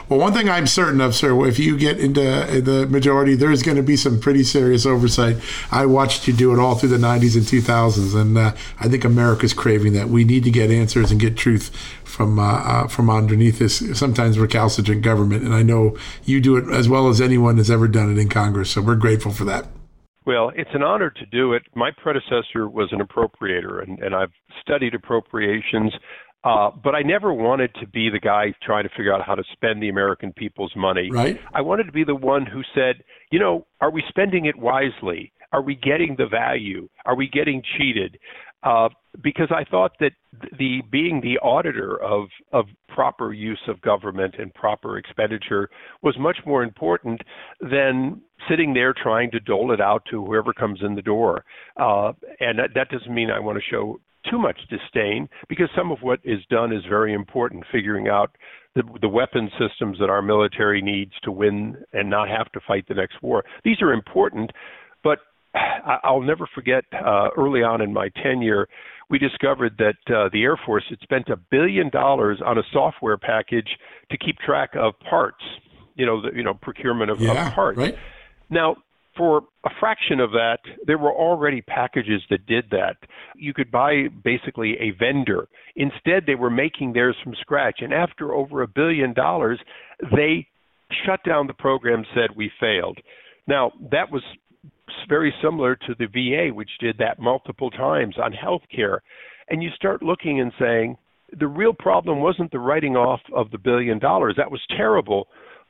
Well, 0.08 0.20
one 0.20 0.34
thing 0.34 0.50
I'm 0.50 0.68
certain 0.68 1.02
of, 1.02 1.16
sir, 1.16 1.46
if 1.46 1.60
you 1.60 1.78
get 1.78 2.00
into 2.00 2.22
the 2.22 2.88
majority, 2.90 3.36
there's 3.36 3.64
going 3.64 3.78
to 3.78 3.84
be 3.84 3.98
some 3.98 4.20
pretty 4.20 4.44
serious 4.44 4.86
oversight. 4.86 5.38
I 5.72 5.86
watched 5.86 6.28
you 6.28 6.34
do 6.34 6.54
it 6.54 6.60
all 6.60 6.76
through 6.76 6.90
the 6.90 6.98
90s 6.98 7.36
and 7.36 7.46
2000s, 7.46 8.20
and 8.20 8.38
uh, 8.38 8.54
I 8.80 8.88
think 8.88 9.04
America's 9.04 9.54
craving 9.54 9.94
that. 9.94 10.10
We 10.10 10.24
need 10.24 10.44
to 10.46 10.52
get 10.52 10.72
answers 10.72 11.12
and 11.12 11.20
get 11.20 11.38
truth 11.38 11.72
from 12.12 12.38
uh, 12.40 12.44
uh, 12.44 12.88
from 12.88 13.10
underneath 13.10 13.60
this 13.60 13.98
sometimes 13.98 14.38
recalcitrant 14.38 15.02
government. 15.02 15.44
And 15.44 15.54
I 15.54 15.64
know 15.64 15.98
you 16.24 16.42
do 16.42 16.58
it 16.58 16.70
as 16.72 16.88
well 16.90 17.10
as 17.10 17.22
anyone 17.22 17.58
has 17.58 17.72
ever 17.72 17.88
done 17.88 18.12
it 18.12 18.18
in 18.20 18.30
Congress. 18.30 18.72
So 18.72 18.82
we're 18.82 18.96
grateful 18.96 19.32
for 19.32 19.46
that. 19.46 19.68
Well, 20.26 20.52
it's 20.56 20.70
an 20.74 20.84
honor 20.84 21.10
to 21.10 21.26
do 21.26 21.54
it. 21.54 21.64
My 21.74 21.90
predecessor 21.92 22.70
was 22.70 22.90
an 22.92 23.00
appropriator, 23.00 23.82
and, 23.82 23.98
and 24.00 24.14
I've 24.14 24.32
studied 24.62 24.94
appropriations, 24.94 25.92
uh, 26.44 26.70
but 26.84 26.94
I 26.94 27.02
never 27.02 27.34
wanted 27.34 27.74
to 27.80 27.88
be 27.88 28.10
the 28.12 28.20
guy 28.20 28.54
trying 28.62 28.84
to 28.84 28.90
figure 28.90 29.14
out 29.14 29.26
how 29.26 29.34
to 29.34 29.44
spend 29.52 29.82
the 29.82 29.90
American 29.90 30.32
people's 30.32 30.74
money. 30.76 31.10
Right. 31.12 31.42
I 31.56 31.62
wanted 31.62 31.86
to 31.86 31.92
be 31.92 32.04
the 32.04 32.16
one 32.16 32.46
who 32.46 32.62
said, 32.76 33.04
you 33.32 33.40
know, 33.40 33.66
are 33.80 33.90
we 33.90 34.04
spending 34.10 34.46
it 34.46 34.58
wisely? 34.58 35.34
Are 35.52 35.62
we 35.62 35.76
getting 35.76 36.16
the 36.18 36.28
value? 36.28 36.88
Are 37.06 37.16
we 37.16 37.28
getting 37.28 37.64
cheated? 37.78 38.20
Uh, 38.64 38.90
because 39.22 39.50
I 39.52 39.64
thought 39.70 39.94
that 40.00 40.14
the 40.58 40.82
being 40.90 41.22
the 41.22 41.38
auditor 41.40 42.02
of 42.02 42.28
of 42.52 42.66
proper 42.88 43.34
use 43.34 43.62
of 43.68 43.82
government 43.82 44.36
and 44.38 44.54
proper 44.54 44.98
expenditure 44.98 45.70
was 46.02 46.16
much 46.20 46.38
more 46.46 46.64
important 46.64 47.22
than 47.60 48.22
sitting 48.50 48.74
there 48.74 48.94
trying 48.94 49.32
to 49.32 49.40
dole 49.40 49.74
it 49.74 49.82
out 49.82 50.04
to 50.10 50.26
whoever 50.26 50.54
comes 50.54 50.80
in 50.82 50.96
the 50.96 51.02
door. 51.02 51.44
Uh, 51.78 52.14
and 52.40 52.60
that, 52.60 52.70
that 52.74 52.90
doesn't 52.90 53.14
mean 53.14 53.30
I 53.30 53.40
want 53.40 53.58
to 53.58 53.64
show 53.70 54.00
too 54.30 54.38
much 54.38 54.60
disdain 54.70 55.28
because 55.50 55.68
some 55.76 55.92
of 55.92 55.98
what 56.02 56.20
is 56.24 56.40
done 56.50 56.72
is 56.72 56.84
very 56.88 57.14
important. 57.14 57.64
Figuring 57.72 58.08
out 58.08 58.36
the, 58.76 58.84
the 59.02 59.10
weapon 59.10 59.50
systems 59.60 59.98
that 60.00 60.10
our 60.10 60.22
military 60.22 60.82
needs 60.82 61.12
to 61.24 61.32
win 61.32 61.76
and 61.94 62.10
not 62.10 62.30
have 62.30 62.52
to 62.54 62.62
fight 62.66 62.88
the 62.88 62.94
next 62.94 63.22
war. 63.22 63.44
These 63.64 63.82
are 63.82 63.92
important, 63.92 64.52
but 65.04 65.20
I'll 66.04 66.22
never 66.22 66.48
forget 66.54 66.86
uh, 66.94 67.30
early 67.38 67.64
on 67.64 67.82
in 67.82 67.94
my 67.94 68.10
tenure, 68.24 68.68
we 69.10 69.20
discovered 69.20 69.78
that 69.78 70.14
uh, 70.14 70.30
the 70.32 70.44
Air 70.44 70.58
Force 70.66 70.86
had 70.90 71.00
spent 71.02 71.28
a 71.30 71.36
billion 71.36 71.90
dollars 71.90 72.42
on 72.46 72.58
a 72.58 72.64
software 72.72 73.18
package 73.18 73.68
to 74.10 74.18
keep 74.18 74.38
track 74.40 74.72
of 74.76 74.94
parts. 75.00 75.44
You 75.96 76.06
know, 76.06 76.22
the 76.22 76.30
you 76.36 76.44
know 76.44 76.54
procurement 76.54 77.12
of, 77.12 77.20
yeah, 77.20 77.48
of 77.48 77.54
parts. 77.54 77.78
Right. 77.78 77.96
Now, 78.50 78.78
for 79.18 79.44
a 79.66 79.70
fraction 79.80 80.20
of 80.20 80.32
that, 80.32 80.60
there 80.88 80.98
were 80.98 81.12
already 81.12 81.62
packages 81.62 82.22
that 82.30 82.46
did 82.46 82.66
that. 82.72 82.96
You 83.36 83.54
could 83.54 83.70
buy 83.70 84.08
basically 84.24 84.78
a 84.80 84.92
vendor. 84.92 85.48
Instead, 85.76 86.26
they 86.26 86.36
were 86.36 86.50
making 86.50 86.94
theirs 86.94 87.16
from 87.24 87.36
scratch. 87.42 87.80
And 87.82 87.94
after 87.94 88.34
over 88.34 88.62
a 88.62 88.68
billion 88.68 89.14
dollars, 89.14 89.60
they 90.16 90.48
shut 91.06 91.20
down 91.26 91.48
the 91.48 91.54
program, 91.54 92.06
said 92.16 92.36
we 92.36 92.52
failed. 92.60 93.00
Now, 93.48 93.74
that 93.92 94.12
was 94.12 94.24
very 95.08 95.34
similar 95.42 95.76
to 95.76 95.96
the 95.98 96.08
VA, 96.08 96.54
which 96.54 96.70
did 96.80 96.98
that 97.00 97.20
multiple 97.20 97.70
times 97.70 98.16
on 98.22 98.32
health 98.32 98.64
care. 98.74 99.02
And 99.50 99.62
you 99.62 99.70
start 99.76 100.02
looking 100.02 100.40
and 100.40 100.52
saying, 100.60 100.98
the 101.38 101.48
real 101.48 101.74
problem 101.74 102.20
wasn't 102.20 102.52
the 102.52 102.60
writing 102.60 102.96
off 102.96 103.22
of 103.34 103.52
the 103.52 103.58
billion 103.58 104.00
dollars. 104.00 104.36
That 104.38 104.52
was 104.52 104.62
terrible. 104.76 105.28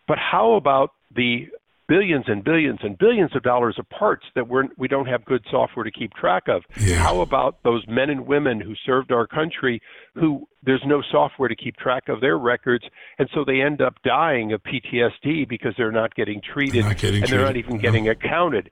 But 0.07 0.17
how 0.17 0.53
about 0.53 0.91
the 1.15 1.47
billions 1.91 2.23
and 2.27 2.41
billions 2.41 2.79
and 2.83 2.97
billions 2.97 3.35
of 3.35 3.43
dollars 3.43 3.75
of 3.77 3.89
parts 3.89 4.23
that 4.33 4.47
we're, 4.47 4.63
we 4.77 4.87
don't 4.87 5.07
have 5.07 5.25
good 5.25 5.43
software 5.51 5.83
to 5.83 5.91
keep 5.91 6.13
track 6.13 6.43
of. 6.47 6.63
Yeah. 6.79 6.95
How 6.95 7.19
about 7.19 7.61
those 7.63 7.83
men 7.85 8.09
and 8.09 8.25
women 8.25 8.61
who 8.61 8.73
served 8.85 9.11
our 9.11 9.27
country 9.27 9.81
who 10.15 10.47
there's 10.63 10.83
no 10.85 11.03
software 11.11 11.49
to 11.49 11.55
keep 11.55 11.75
track 11.75 12.03
of 12.07 12.21
their 12.21 12.37
records, 12.37 12.85
and 13.19 13.27
so 13.33 13.43
they 13.45 13.59
end 13.59 13.81
up 13.81 13.95
dying 14.05 14.53
of 14.53 14.61
PTSD 14.63 15.49
because 15.49 15.73
they're 15.77 15.91
not 15.91 16.15
getting 16.15 16.41
treated 16.41 16.83
they're 16.83 16.89
not 16.91 16.97
getting 16.97 17.23
and 17.23 17.27
treated. 17.27 17.39
they're 17.39 17.45
not 17.45 17.57
even 17.57 17.75
no. 17.75 17.81
getting 17.81 18.07
accounted. 18.07 18.71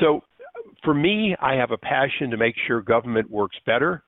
So 0.00 0.22
for 0.84 0.94
me, 0.94 1.36
I 1.40 1.54
have 1.54 1.70
a 1.70 1.78
passion 1.78 2.30
to 2.30 2.36
make 2.36 2.54
sure 2.66 2.80
government 2.80 3.30
works 3.30 3.56
better. 3.64 4.02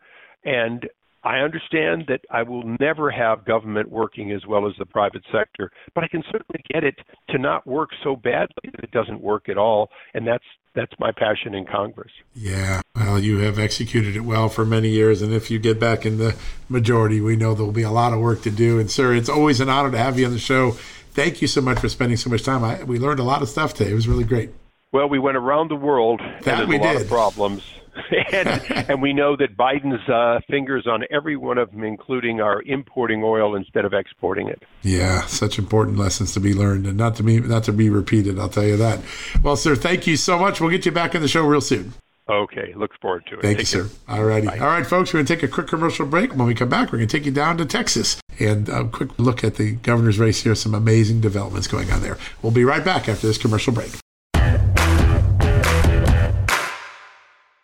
And 0.44 0.86
I 1.24 1.38
understand 1.38 2.04
that 2.08 2.20
I 2.30 2.42
will 2.42 2.64
never 2.78 3.10
have 3.10 3.46
government 3.46 3.90
working 3.90 4.30
as 4.32 4.42
well 4.46 4.66
as 4.68 4.74
the 4.78 4.84
private 4.84 5.22
sector, 5.32 5.70
but 5.94 6.04
I 6.04 6.08
can 6.08 6.22
certainly 6.30 6.62
get 6.70 6.84
it 6.84 6.96
to 7.30 7.38
not 7.38 7.66
work 7.66 7.90
so 8.02 8.14
badly 8.14 8.70
that 8.72 8.84
it 8.84 8.90
doesn't 8.90 9.22
work 9.22 9.48
at 9.48 9.56
all, 9.56 9.88
and 10.12 10.26
that's 10.26 10.44
that's 10.74 10.92
my 10.98 11.12
passion 11.12 11.54
in 11.54 11.64
Congress. 11.64 12.10
Yeah, 12.34 12.82
well, 12.96 13.18
you 13.18 13.38
have 13.38 13.58
executed 13.58 14.16
it 14.16 14.20
well 14.20 14.48
for 14.48 14.66
many 14.66 14.90
years, 14.90 15.22
and 15.22 15.32
if 15.32 15.50
you 15.50 15.58
get 15.58 15.80
back 15.80 16.04
in 16.04 16.18
the 16.18 16.36
majority, 16.68 17.20
we 17.20 17.36
know 17.36 17.54
there 17.54 17.64
will 17.64 17.72
be 17.72 17.82
a 17.82 17.90
lot 17.90 18.12
of 18.12 18.18
work 18.18 18.42
to 18.42 18.50
do. 18.50 18.78
And 18.78 18.90
sir, 18.90 19.14
it's 19.14 19.28
always 19.28 19.60
an 19.60 19.70
honor 19.70 19.92
to 19.92 19.98
have 19.98 20.18
you 20.18 20.26
on 20.26 20.32
the 20.32 20.38
show. 20.38 20.72
Thank 21.12 21.40
you 21.40 21.48
so 21.48 21.62
much 21.62 21.78
for 21.78 21.88
spending 21.88 22.18
so 22.18 22.28
much 22.28 22.42
time. 22.42 22.64
I, 22.64 22.82
we 22.82 22.98
learned 22.98 23.20
a 23.20 23.24
lot 23.24 23.40
of 23.40 23.48
stuff 23.48 23.72
today. 23.72 23.92
It 23.92 23.94
was 23.94 24.08
really 24.08 24.24
great. 24.24 24.50
Well, 24.94 25.08
we 25.08 25.18
went 25.18 25.36
around 25.36 25.72
the 25.72 25.76
world, 25.76 26.20
that 26.20 26.62
and 26.62 26.70
there's 26.70 26.80
a 26.80 26.84
lot 26.84 26.92
did. 26.92 27.02
of 27.02 27.08
problems. 27.08 27.64
and, 28.32 28.48
and 28.88 29.02
we 29.02 29.12
know 29.12 29.34
that 29.36 29.56
Biden's 29.56 30.08
uh, 30.08 30.38
fingers 30.48 30.86
on 30.86 31.02
every 31.10 31.36
one 31.36 31.58
of 31.58 31.72
them, 31.72 31.82
including 31.82 32.40
our 32.40 32.62
importing 32.62 33.24
oil 33.24 33.56
instead 33.56 33.84
of 33.84 33.92
exporting 33.92 34.46
it. 34.46 34.62
Yeah, 34.82 35.26
such 35.26 35.58
important 35.58 35.98
lessons 35.98 36.32
to 36.34 36.40
be 36.40 36.54
learned, 36.54 36.86
and 36.86 36.96
not 36.96 37.16
to 37.16 37.24
be 37.24 37.40
not 37.40 37.64
to 37.64 37.72
be 37.72 37.90
repeated. 37.90 38.38
I'll 38.38 38.48
tell 38.48 38.62
you 38.62 38.76
that. 38.76 39.00
Well, 39.42 39.56
sir, 39.56 39.74
thank 39.74 40.06
you 40.06 40.16
so 40.16 40.38
much. 40.38 40.60
We'll 40.60 40.70
get 40.70 40.86
you 40.86 40.92
back 40.92 41.16
on 41.16 41.22
the 41.22 41.28
show 41.28 41.44
real 41.44 41.60
soon. 41.60 41.94
Okay, 42.30 42.72
look 42.76 42.92
forward 43.02 43.26
to 43.26 43.40
it. 43.40 43.42
Thank 43.42 43.58
Take 43.58 43.72
you, 43.72 43.80
care. 43.80 43.88
sir. 43.88 43.96
All 44.08 44.24
righty. 44.24 44.46
All 44.46 44.58
right, 44.58 44.86
folks, 44.86 45.12
we're 45.12 45.18
going 45.18 45.26
to 45.26 45.34
take 45.34 45.42
a 45.42 45.48
quick 45.48 45.66
commercial 45.66 46.06
break. 46.06 46.36
When 46.36 46.46
we 46.46 46.54
come 46.54 46.68
back, 46.68 46.92
we're 46.92 46.98
going 46.98 47.08
to 47.08 47.18
take 47.18 47.26
you 47.26 47.32
down 47.32 47.58
to 47.58 47.66
Texas 47.66 48.20
and 48.38 48.68
a 48.68 48.84
quick 48.84 49.18
look 49.18 49.42
at 49.42 49.56
the 49.56 49.72
governor's 49.72 50.20
race 50.20 50.42
here. 50.44 50.54
Some 50.54 50.72
amazing 50.72 51.20
developments 51.20 51.66
going 51.66 51.90
on 51.90 52.00
there. 52.00 52.16
We'll 52.42 52.52
be 52.52 52.64
right 52.64 52.84
back 52.84 53.08
after 53.08 53.26
this 53.26 53.38
commercial 53.38 53.72
break. 53.72 53.90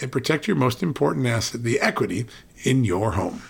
and 0.00 0.12
protect 0.12 0.46
your 0.46 0.56
most 0.56 0.82
important 0.82 1.26
asset, 1.26 1.62
the 1.62 1.80
equity 1.80 2.26
in 2.64 2.84
your 2.84 3.12
home. 3.12 3.42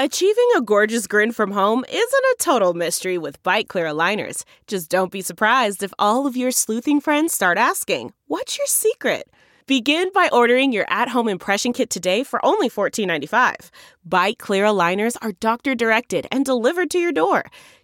Achieving 0.00 0.48
a 0.56 0.60
gorgeous 0.60 1.08
grin 1.08 1.32
from 1.32 1.50
home 1.50 1.84
isn't 1.88 2.00
a 2.00 2.36
total 2.38 2.72
mystery 2.72 3.18
with 3.18 3.42
Byte 3.42 3.66
clear 3.66 3.86
aligners. 3.86 4.44
Just 4.68 4.88
don't 4.90 5.10
be 5.10 5.22
surprised 5.22 5.82
if 5.82 5.92
all 5.98 6.24
of 6.24 6.36
your 6.36 6.52
sleuthing 6.52 7.00
friends 7.00 7.32
start 7.32 7.58
asking, 7.58 8.12
What's 8.28 8.56
your 8.56 8.68
secret? 8.68 9.28
Begin 9.66 10.08
by 10.14 10.30
ordering 10.32 10.72
your 10.72 10.86
at 10.88 11.10
home 11.10 11.28
impression 11.28 11.74
kit 11.74 11.90
today 11.90 12.22
for 12.22 12.38
only 12.46 12.70
$14.95. 12.70 13.70
Byte 14.08 14.38
clear 14.38 14.64
aligners 14.64 15.16
are 15.20 15.32
doctor 15.32 15.74
directed 15.74 16.26
and 16.30 16.44
delivered 16.44 16.90
to 16.92 16.98
your 16.98 17.12
door. 17.12 17.44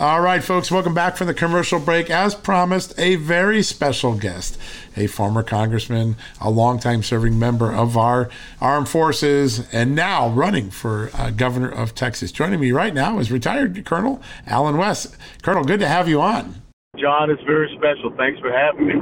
All 0.00 0.20
right, 0.20 0.44
folks, 0.44 0.70
welcome 0.70 0.94
back 0.94 1.16
from 1.16 1.26
the 1.26 1.34
commercial 1.34 1.80
break. 1.80 2.08
As 2.08 2.32
promised, 2.32 2.96
a 3.00 3.16
very 3.16 3.64
special 3.64 4.14
guest, 4.14 4.56
a 4.96 5.08
former 5.08 5.42
congressman, 5.42 6.14
a 6.40 6.50
longtime 6.50 7.02
serving 7.02 7.36
member 7.36 7.72
of 7.72 7.96
our 7.96 8.30
armed 8.60 8.88
forces, 8.88 9.68
and 9.72 9.96
now 9.96 10.28
running 10.28 10.70
for 10.70 11.10
uh, 11.14 11.30
governor 11.30 11.68
of 11.68 11.96
Texas. 11.96 12.30
Joining 12.30 12.60
me 12.60 12.70
right 12.70 12.94
now 12.94 13.18
is 13.18 13.32
retired 13.32 13.84
Colonel 13.84 14.22
Allen 14.46 14.76
West. 14.76 15.16
Colonel, 15.42 15.64
good 15.64 15.80
to 15.80 15.88
have 15.88 16.08
you 16.08 16.20
on. 16.20 16.62
John, 16.96 17.28
it's 17.28 17.42
very 17.42 17.68
special. 17.76 18.14
Thanks 18.16 18.38
for 18.38 18.52
having 18.52 18.86
me. 18.86 18.94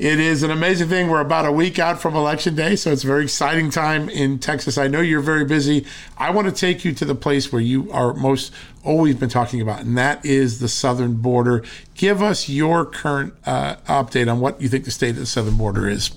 It 0.00 0.18
is 0.18 0.42
an 0.42 0.50
amazing 0.50 0.88
thing. 0.88 1.10
We're 1.10 1.20
about 1.20 1.44
a 1.44 1.52
week 1.52 1.78
out 1.78 2.00
from 2.00 2.16
Election 2.16 2.54
Day, 2.54 2.74
so 2.74 2.90
it's 2.90 3.04
a 3.04 3.06
very 3.06 3.24
exciting 3.24 3.68
time 3.68 4.08
in 4.08 4.38
Texas. 4.38 4.78
I 4.78 4.88
know 4.88 5.02
you're 5.02 5.20
very 5.20 5.44
busy. 5.44 5.84
I 6.16 6.30
want 6.30 6.48
to 6.48 6.54
take 6.54 6.86
you 6.86 6.94
to 6.94 7.04
the 7.04 7.14
place 7.14 7.52
where 7.52 7.60
you 7.60 7.92
are 7.92 8.14
most 8.14 8.50
always 8.82 9.16
been 9.16 9.28
talking 9.28 9.60
about, 9.60 9.80
and 9.80 9.98
that 9.98 10.24
is 10.24 10.58
the 10.58 10.68
southern 10.68 11.16
border. 11.16 11.62
Give 11.92 12.22
us 12.22 12.48
your 12.48 12.86
current 12.86 13.34
uh, 13.44 13.76
update 13.84 14.32
on 14.32 14.40
what 14.40 14.58
you 14.58 14.70
think 14.70 14.86
the 14.86 14.90
state 14.90 15.10
of 15.10 15.16
the 15.16 15.26
southern 15.26 15.58
border 15.58 15.86
is. 15.86 16.12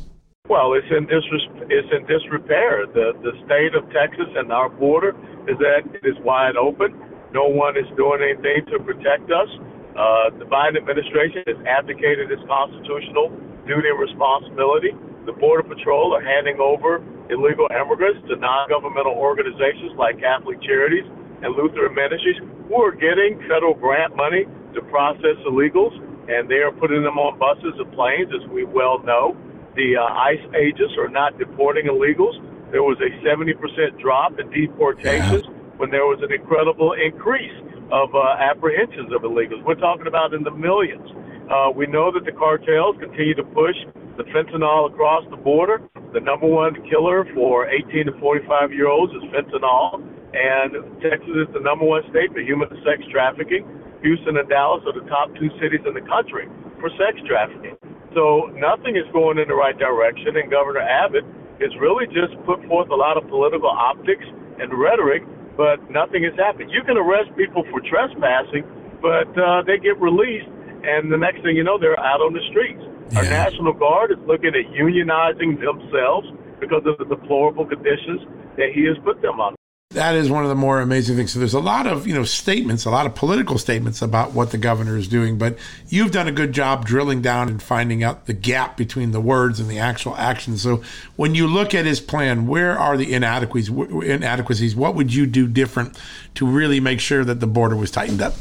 Well, 0.47 0.71
it's 0.75 0.87
in 0.89 1.09
it's 1.11 1.87
in 1.91 2.05
disrepair. 2.07 2.87
The 2.87 3.11
the 3.19 3.33
state 3.43 3.75
of 3.75 3.83
Texas 3.91 4.31
and 4.37 4.49
our 4.53 4.69
border 4.69 5.09
is 5.49 5.57
that 5.57 5.81
it 5.93 6.07
is 6.07 6.15
wide 6.23 6.55
open. 6.55 6.95
No 7.33 7.49
one 7.49 7.75
is 7.75 7.87
doing 7.97 8.21
anything 8.23 8.63
to 8.71 8.79
protect 8.79 9.29
us. 9.29 9.49
Uh, 9.91 10.29
the 10.39 10.45
Biden 10.45 10.77
administration 10.77 11.43
has 11.47 11.57
abdicated 11.67 12.31
its 12.31 12.41
constitutional 12.47 13.29
duty 13.67 13.89
and 13.89 13.99
responsibility. 13.99 14.91
The 15.25 15.33
Border 15.33 15.63
Patrol 15.63 16.13
are 16.15 16.23
handing 16.23 16.59
over 16.59 16.99
illegal 17.31 17.67
immigrants 17.71 18.27
to 18.27 18.35
non-governmental 18.35 19.15
organizations 19.15 19.95
like 19.95 20.19
Catholic 20.19 20.61
Charities 20.61 21.07
and 21.41 21.55
Lutheran 21.55 21.95
Ministries 21.95 22.39
who 22.67 22.81
are 22.81 22.91
getting 22.91 23.39
federal 23.47 23.73
grant 23.73 24.15
money 24.15 24.45
to 24.73 24.81
process 24.89 25.37
illegals, 25.47 25.93
and 26.27 26.49
they 26.49 26.63
are 26.63 26.71
putting 26.71 27.03
them 27.03 27.19
on 27.19 27.37
buses 27.37 27.75
and 27.77 27.91
planes, 27.93 28.31
as 28.33 28.47
we 28.49 28.63
well 28.63 28.99
know. 29.03 29.35
The 29.75 29.97
uh, 29.97 30.03
ICE 30.03 30.45
agents 30.55 30.95
are 30.97 31.09
not 31.09 31.37
deporting 31.37 31.85
illegals. 31.85 32.39
There 32.71 32.83
was 32.83 32.97
a 33.01 33.11
70% 33.25 33.99
drop 33.99 34.39
in 34.39 34.49
deportations 34.49 35.43
yeah. 35.45 35.77
when 35.77 35.91
there 35.91 36.05
was 36.05 36.19
an 36.23 36.31
incredible 36.31 36.93
increase 36.93 37.53
of 37.91 38.15
uh, 38.15 38.37
apprehensions 38.39 39.13
of 39.13 39.21
illegals. 39.21 39.63
We're 39.65 39.75
talking 39.75 40.07
about 40.07 40.33
in 40.33 40.43
the 40.43 40.51
millions. 40.51 41.05
Uh, 41.51 41.69
we 41.75 41.87
know 41.87 42.11
that 42.11 42.23
the 42.23 42.31
cartels 42.31 42.95
continue 42.99 43.35
to 43.35 43.43
push 43.43 43.75
the 44.15 44.23
fentanyl 44.31 44.87
across 44.87 45.23
the 45.29 45.35
border. 45.35 45.83
The 46.13 46.21
number 46.21 46.47
one 46.47 46.75
killer 46.87 47.27
for 47.33 47.67
18 47.67 48.05
to 48.07 48.13
45 48.19 48.71
year 48.71 48.87
olds 48.87 49.11
is 49.11 49.23
fentanyl, 49.33 49.99
and 50.31 50.71
Texas 51.01 51.35
is 51.35 51.49
the 51.51 51.59
number 51.59 51.83
one 51.83 52.03
state 52.09 52.31
for 52.31 52.39
human 52.39 52.69
sex 52.87 53.03
trafficking. 53.11 53.67
Houston 54.03 54.37
and 54.37 54.47
Dallas 54.47 54.83
are 54.87 54.95
the 54.95 55.07
top 55.09 55.35
two 55.35 55.49
cities 55.59 55.83
in 55.83 55.93
the 55.93 56.05
country 56.07 56.47
for 56.79 56.87
sex 56.95 57.19
trafficking. 57.27 57.75
So 58.15 58.51
nothing 58.55 58.95
is 58.95 59.07
going 59.11 59.39
in 59.39 59.47
the 59.47 59.57
right 59.57 59.75
direction, 59.75 60.37
and 60.37 60.51
Governor 60.51 60.85
Abbott 60.85 61.25
has 61.59 61.71
really 61.79 62.05
just 62.07 62.35
put 62.45 62.63
forth 62.69 62.89
a 62.89 62.95
lot 62.95 63.17
of 63.17 63.27
political 63.27 63.69
optics 63.69 64.23
and 64.59 64.71
rhetoric, 64.71 65.23
but 65.57 65.81
nothing 65.89 66.23
has 66.23 66.35
happened. 66.37 66.71
You 66.71 66.83
can 66.83 66.95
arrest 66.95 67.35
people 67.35 67.65
for 67.71 67.81
trespassing, 67.83 68.63
but 69.01 69.27
uh, 69.35 69.65
they 69.65 69.81
get 69.81 69.99
released 69.99 70.47
and 70.83 71.11
the 71.11 71.17
next 71.17 71.41
thing 71.41 71.55
you 71.55 71.63
know, 71.63 71.77
they're 71.77 71.99
out 71.99 72.21
on 72.21 72.33
the 72.33 72.41
streets. 72.49 72.81
Yeah. 73.11 73.19
Our 73.19 73.23
National 73.23 73.73
Guard 73.73 74.11
is 74.11 74.17
looking 74.25 74.53
at 74.55 74.71
unionizing 74.73 75.59
themselves 75.59 76.27
because 76.59 76.83
of 76.85 76.97
the 76.97 77.05
deplorable 77.05 77.65
conditions 77.65 78.21
that 78.57 78.71
he 78.73 78.85
has 78.85 78.97
put 79.03 79.21
them 79.21 79.39
on. 79.39 79.55
That 79.93 80.15
is 80.15 80.27
one 80.27 80.41
of 80.41 80.49
the 80.49 80.55
more 80.55 80.81
amazing 80.81 81.17
things. 81.17 81.33
So 81.33 81.39
there's 81.39 81.53
a 81.53 81.59
lot 81.59 81.85
of 81.85 82.07
you 82.07 82.15
know 82.15 82.23
statements, 82.23 82.85
a 82.85 82.89
lot 82.89 83.05
of 83.05 83.13
political 83.13 83.59
statements 83.59 84.01
about 84.01 84.31
what 84.31 84.49
the 84.49 84.57
governor 84.57 84.97
is 84.97 85.07
doing, 85.07 85.37
but 85.37 85.55
you've 85.87 86.11
done 86.11 86.27
a 86.27 86.31
good 86.31 86.51
job 86.51 86.85
drilling 86.85 87.21
down 87.21 87.47
and 87.47 87.61
finding 87.61 88.03
out 88.03 88.25
the 88.25 88.33
gap 88.33 88.75
between 88.75 89.11
the 89.11 89.21
words 89.21 89.59
and 89.59 89.69
the 89.69 89.77
actual 89.77 90.15
actions. 90.15 90.63
So 90.63 90.81
when 91.15 91.35
you 91.35 91.45
look 91.45 91.75
at 91.75 91.85
his 91.85 92.01
plan, 92.01 92.47
where 92.47 92.77
are 92.77 92.97
the 92.97 93.13
inadequacies? 93.13 93.69
Inadequacies? 93.69 94.75
What 94.75 94.95
would 94.95 95.13
you 95.13 95.27
do 95.27 95.47
different 95.47 95.99
to 96.35 96.47
really 96.47 96.79
make 96.79 96.99
sure 96.99 97.23
that 97.23 97.39
the 97.39 97.47
border 97.47 97.75
was 97.75 97.91
tightened 97.91 98.21
up? 98.21 98.33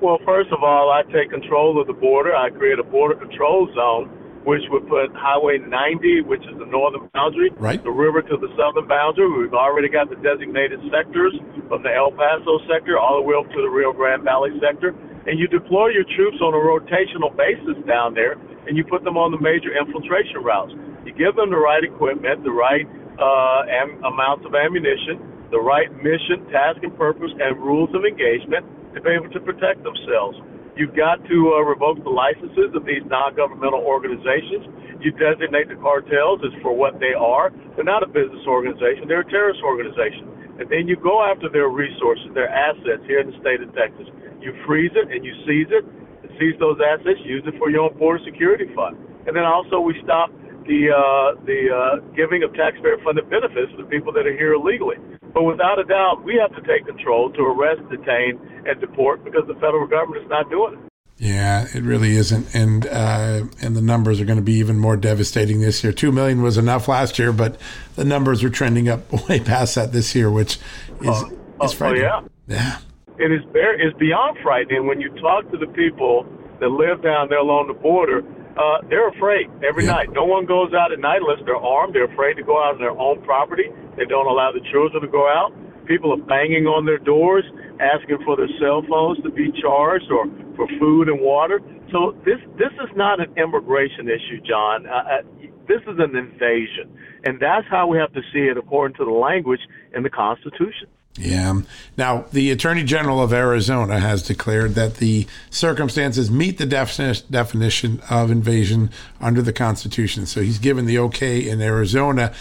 Well, 0.00 0.20
first 0.28 0.52
of 0.52 0.60
all, 0.60 0.92
I 0.92 1.08
take 1.08 1.32
control 1.32 1.80
of 1.80 1.86
the 1.88 1.96
border. 1.96 2.36
I 2.36 2.50
create 2.50 2.78
a 2.78 2.84
border 2.84 3.16
control 3.16 3.64
zone, 3.72 4.12
which 4.44 4.60
would 4.68 4.84
put 4.92 5.08
Highway 5.16 5.56
90, 5.56 6.28
which 6.28 6.44
is 6.44 6.52
the 6.60 6.68
northern 6.68 7.08
boundary, 7.16 7.48
right. 7.56 7.80
the 7.80 7.90
river 7.90 8.20
to 8.20 8.36
the 8.36 8.52
southern 8.60 8.84
boundary. 8.84 9.24
We've 9.24 9.56
already 9.56 9.88
got 9.88 10.12
the 10.12 10.20
designated 10.20 10.84
sectors 10.92 11.32
from 11.72 11.80
the 11.80 11.96
El 11.96 12.12
Paso 12.12 12.60
sector 12.68 13.00
all 13.00 13.16
the 13.16 13.24
way 13.24 13.40
up 13.40 13.48
to 13.48 13.60
the 13.64 13.72
Rio 13.72 13.96
Grande 13.96 14.20
Valley 14.20 14.52
sector. 14.60 14.92
And 15.24 15.40
you 15.40 15.48
deploy 15.48 15.96
your 15.96 16.04
troops 16.12 16.44
on 16.44 16.52
a 16.52 16.60
rotational 16.60 17.32
basis 17.32 17.80
down 17.88 18.12
there, 18.12 18.36
and 18.68 18.76
you 18.76 18.84
put 18.84 19.02
them 19.02 19.16
on 19.16 19.32
the 19.32 19.40
major 19.40 19.72
infiltration 19.72 20.44
routes. 20.44 20.76
You 21.08 21.16
give 21.16 21.40
them 21.40 21.48
the 21.48 21.58
right 21.58 21.82
equipment, 21.82 22.44
the 22.44 22.52
right 22.52 22.84
uh, 23.16 23.64
am- 23.64 24.04
amounts 24.04 24.44
of 24.44 24.52
ammunition, 24.52 25.24
the 25.50 25.58
right 25.58 25.88
mission, 26.04 26.44
task, 26.52 26.84
and 26.84 26.92
purpose, 27.00 27.32
and 27.40 27.56
rules 27.56 27.88
of 27.96 28.04
engagement 28.04 28.68
to 28.96 29.00
be 29.04 29.12
able 29.12 29.28
to 29.28 29.40
protect 29.44 29.84
themselves. 29.84 30.40
You've 30.72 30.96
got 30.96 31.20
to 31.28 31.36
uh, 31.56 31.64
revoke 31.64 32.00
the 32.00 32.12
licenses 32.12 32.72
of 32.72 32.84
these 32.88 33.04
non-governmental 33.04 33.80
organizations. 33.80 34.68
You 35.00 35.12
designate 35.12 35.68
the 35.68 35.76
cartels 35.80 36.40
as 36.44 36.52
for 36.64 36.72
what 36.72 36.96
they 37.00 37.12
are. 37.12 37.52
They're 37.76 37.84
not 37.84 38.04
a 38.04 38.08
business 38.08 38.44
organization. 38.48 39.08
They're 39.08 39.24
a 39.24 39.32
terrorist 39.32 39.60
organization. 39.60 40.56
And 40.56 40.68
then 40.72 40.88
you 40.88 40.96
go 40.96 41.20
after 41.20 41.52
their 41.52 41.68
resources, 41.68 42.32
their 42.32 42.48
assets 42.48 43.04
here 43.04 43.20
in 43.20 43.28
the 43.28 43.36
state 43.44 43.60
of 43.60 43.68
Texas. 43.76 44.08
You 44.40 44.56
freeze 44.64 44.92
it 44.96 45.12
and 45.12 45.24
you 45.24 45.32
seize 45.44 45.68
it. 45.68 45.84
And 46.24 46.32
seize 46.40 46.56
those 46.56 46.80
assets, 46.80 47.20
use 47.24 47.44
it 47.44 47.56
for 47.60 47.68
your 47.68 47.88
own 47.88 47.96
border 48.00 48.24
security 48.24 48.68
fund. 48.72 48.96
And 49.28 49.36
then 49.36 49.44
also 49.44 49.80
we 49.80 49.96
stop 50.04 50.32
the 50.66 50.90
uh, 50.90 51.40
the 51.44 51.70
uh, 51.70 51.96
giving 52.14 52.42
of 52.42 52.52
taxpayer-funded 52.54 53.30
benefits 53.30 53.72
to 53.72 53.78
the 53.78 53.88
people 53.88 54.12
that 54.12 54.26
are 54.26 54.36
here 54.36 54.54
illegally. 54.54 54.96
But 55.32 55.44
without 55.44 55.78
a 55.78 55.84
doubt, 55.84 56.24
we 56.24 56.36
have 56.36 56.54
to 56.56 56.62
take 56.66 56.86
control 56.86 57.30
to 57.32 57.42
arrest, 57.42 57.82
detain, 57.90 58.40
and 58.66 58.80
deport 58.80 59.24
because 59.24 59.46
the 59.46 59.54
federal 59.54 59.86
government 59.86 60.24
is 60.24 60.30
not 60.30 60.50
doing 60.50 60.74
it. 60.74 60.78
Yeah, 61.18 61.66
it 61.74 61.82
really 61.82 62.14
isn't, 62.16 62.54
and 62.54 62.86
uh, 62.86 63.44
and 63.62 63.74
the 63.74 63.80
numbers 63.80 64.20
are 64.20 64.26
going 64.26 64.38
to 64.38 64.44
be 64.44 64.54
even 64.54 64.78
more 64.78 64.96
devastating 64.96 65.60
this 65.60 65.82
year. 65.82 65.92
Two 65.92 66.12
million 66.12 66.42
was 66.42 66.58
enough 66.58 66.88
last 66.88 67.18
year, 67.18 67.32
but 67.32 67.58
the 67.94 68.04
numbers 68.04 68.44
are 68.44 68.50
trending 68.50 68.88
up 68.88 69.10
way 69.28 69.40
past 69.40 69.76
that 69.76 69.92
this 69.92 70.14
year, 70.14 70.30
which 70.30 70.58
is 71.00 71.08
uh, 71.08 71.24
is 71.24 71.32
oh, 71.60 71.68
frightening. 71.68 72.04
Oh, 72.04 72.28
yeah, 72.48 72.56
yeah. 72.56 72.78
It 73.18 73.32
is 73.32 73.40
very, 73.50 73.82
it's 73.82 73.96
beyond 73.98 74.36
frightening 74.42 74.86
when 74.86 75.00
you 75.00 75.08
talk 75.20 75.50
to 75.50 75.56
the 75.56 75.68
people 75.68 76.26
that 76.60 76.68
live 76.68 77.02
down 77.02 77.30
there 77.30 77.38
along 77.38 77.68
the 77.68 77.74
border 77.74 78.22
uh, 78.56 78.80
they're 78.88 79.08
afraid 79.08 79.50
every 79.62 79.84
yeah. 79.84 79.92
night. 79.92 80.08
No 80.12 80.24
one 80.24 80.46
goes 80.46 80.72
out 80.72 80.92
at 80.92 80.98
night 80.98 81.20
unless 81.20 81.44
they're 81.44 81.56
armed. 81.56 81.94
They're 81.94 82.10
afraid 82.10 82.34
to 82.34 82.42
go 82.42 82.56
out 82.62 82.74
on 82.74 82.80
their 82.80 82.96
own 82.96 83.22
property. 83.22 83.68
They 83.96 84.04
don't 84.04 84.26
allow 84.26 84.52
the 84.52 84.64
children 84.72 85.02
to 85.02 85.08
go 85.08 85.28
out. 85.28 85.52
People 85.86 86.12
are 86.12 86.24
banging 86.24 86.66
on 86.66 86.84
their 86.84 86.98
doors, 86.98 87.44
asking 87.78 88.18
for 88.24 88.36
their 88.36 88.50
cell 88.58 88.82
phones 88.88 89.22
to 89.22 89.30
be 89.30 89.52
charged 89.60 90.10
or 90.10 90.26
for 90.56 90.66
food 90.80 91.08
and 91.08 91.20
water. 91.20 91.60
So 91.92 92.16
this 92.24 92.40
this 92.58 92.72
is 92.82 92.90
not 92.96 93.20
an 93.20 93.32
immigration 93.36 94.08
issue, 94.08 94.40
John. 94.42 94.86
Uh, 94.86 94.90
uh, 94.90 95.22
this 95.68 95.82
is 95.86 95.98
an 95.98 96.16
invasion, 96.16 96.90
and 97.24 97.38
that's 97.38 97.66
how 97.70 97.86
we 97.86 97.98
have 97.98 98.12
to 98.14 98.22
see 98.32 98.50
it 98.50 98.56
according 98.56 98.96
to 98.96 99.04
the 99.04 99.10
language 99.14 99.60
in 99.94 100.02
the 100.02 100.10
Constitution. 100.10 100.88
Yeah. 101.18 101.62
Now, 101.96 102.26
the 102.32 102.50
Attorney 102.50 102.84
General 102.84 103.22
of 103.22 103.32
Arizona 103.32 103.98
has 104.00 104.22
declared 104.22 104.74
that 104.74 104.96
the 104.96 105.26
circumstances 105.50 106.30
meet 106.30 106.58
the 106.58 106.66
definition 106.66 108.02
of 108.10 108.30
invasion 108.30 108.90
under 109.20 109.40
the 109.40 109.52
Constitution. 109.52 110.26
So 110.26 110.42
he's 110.42 110.58
given 110.58 110.84
the 110.86 110.98
okay 110.98 111.48
in 111.48 111.62
Arizona. 111.62 112.34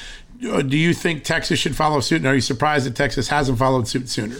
Uh, 0.45 0.61
do 0.61 0.77
you 0.77 0.93
think 0.93 1.23
Texas 1.23 1.59
should 1.59 1.75
follow 1.75 2.01
suit? 2.01 2.17
And 2.17 2.27
are 2.27 2.35
you 2.35 2.41
surprised 2.41 2.85
that 2.85 2.95
Texas 2.95 3.29
hasn't 3.29 3.57
followed 3.57 3.87
suit 3.87 4.09
sooner? 4.09 4.35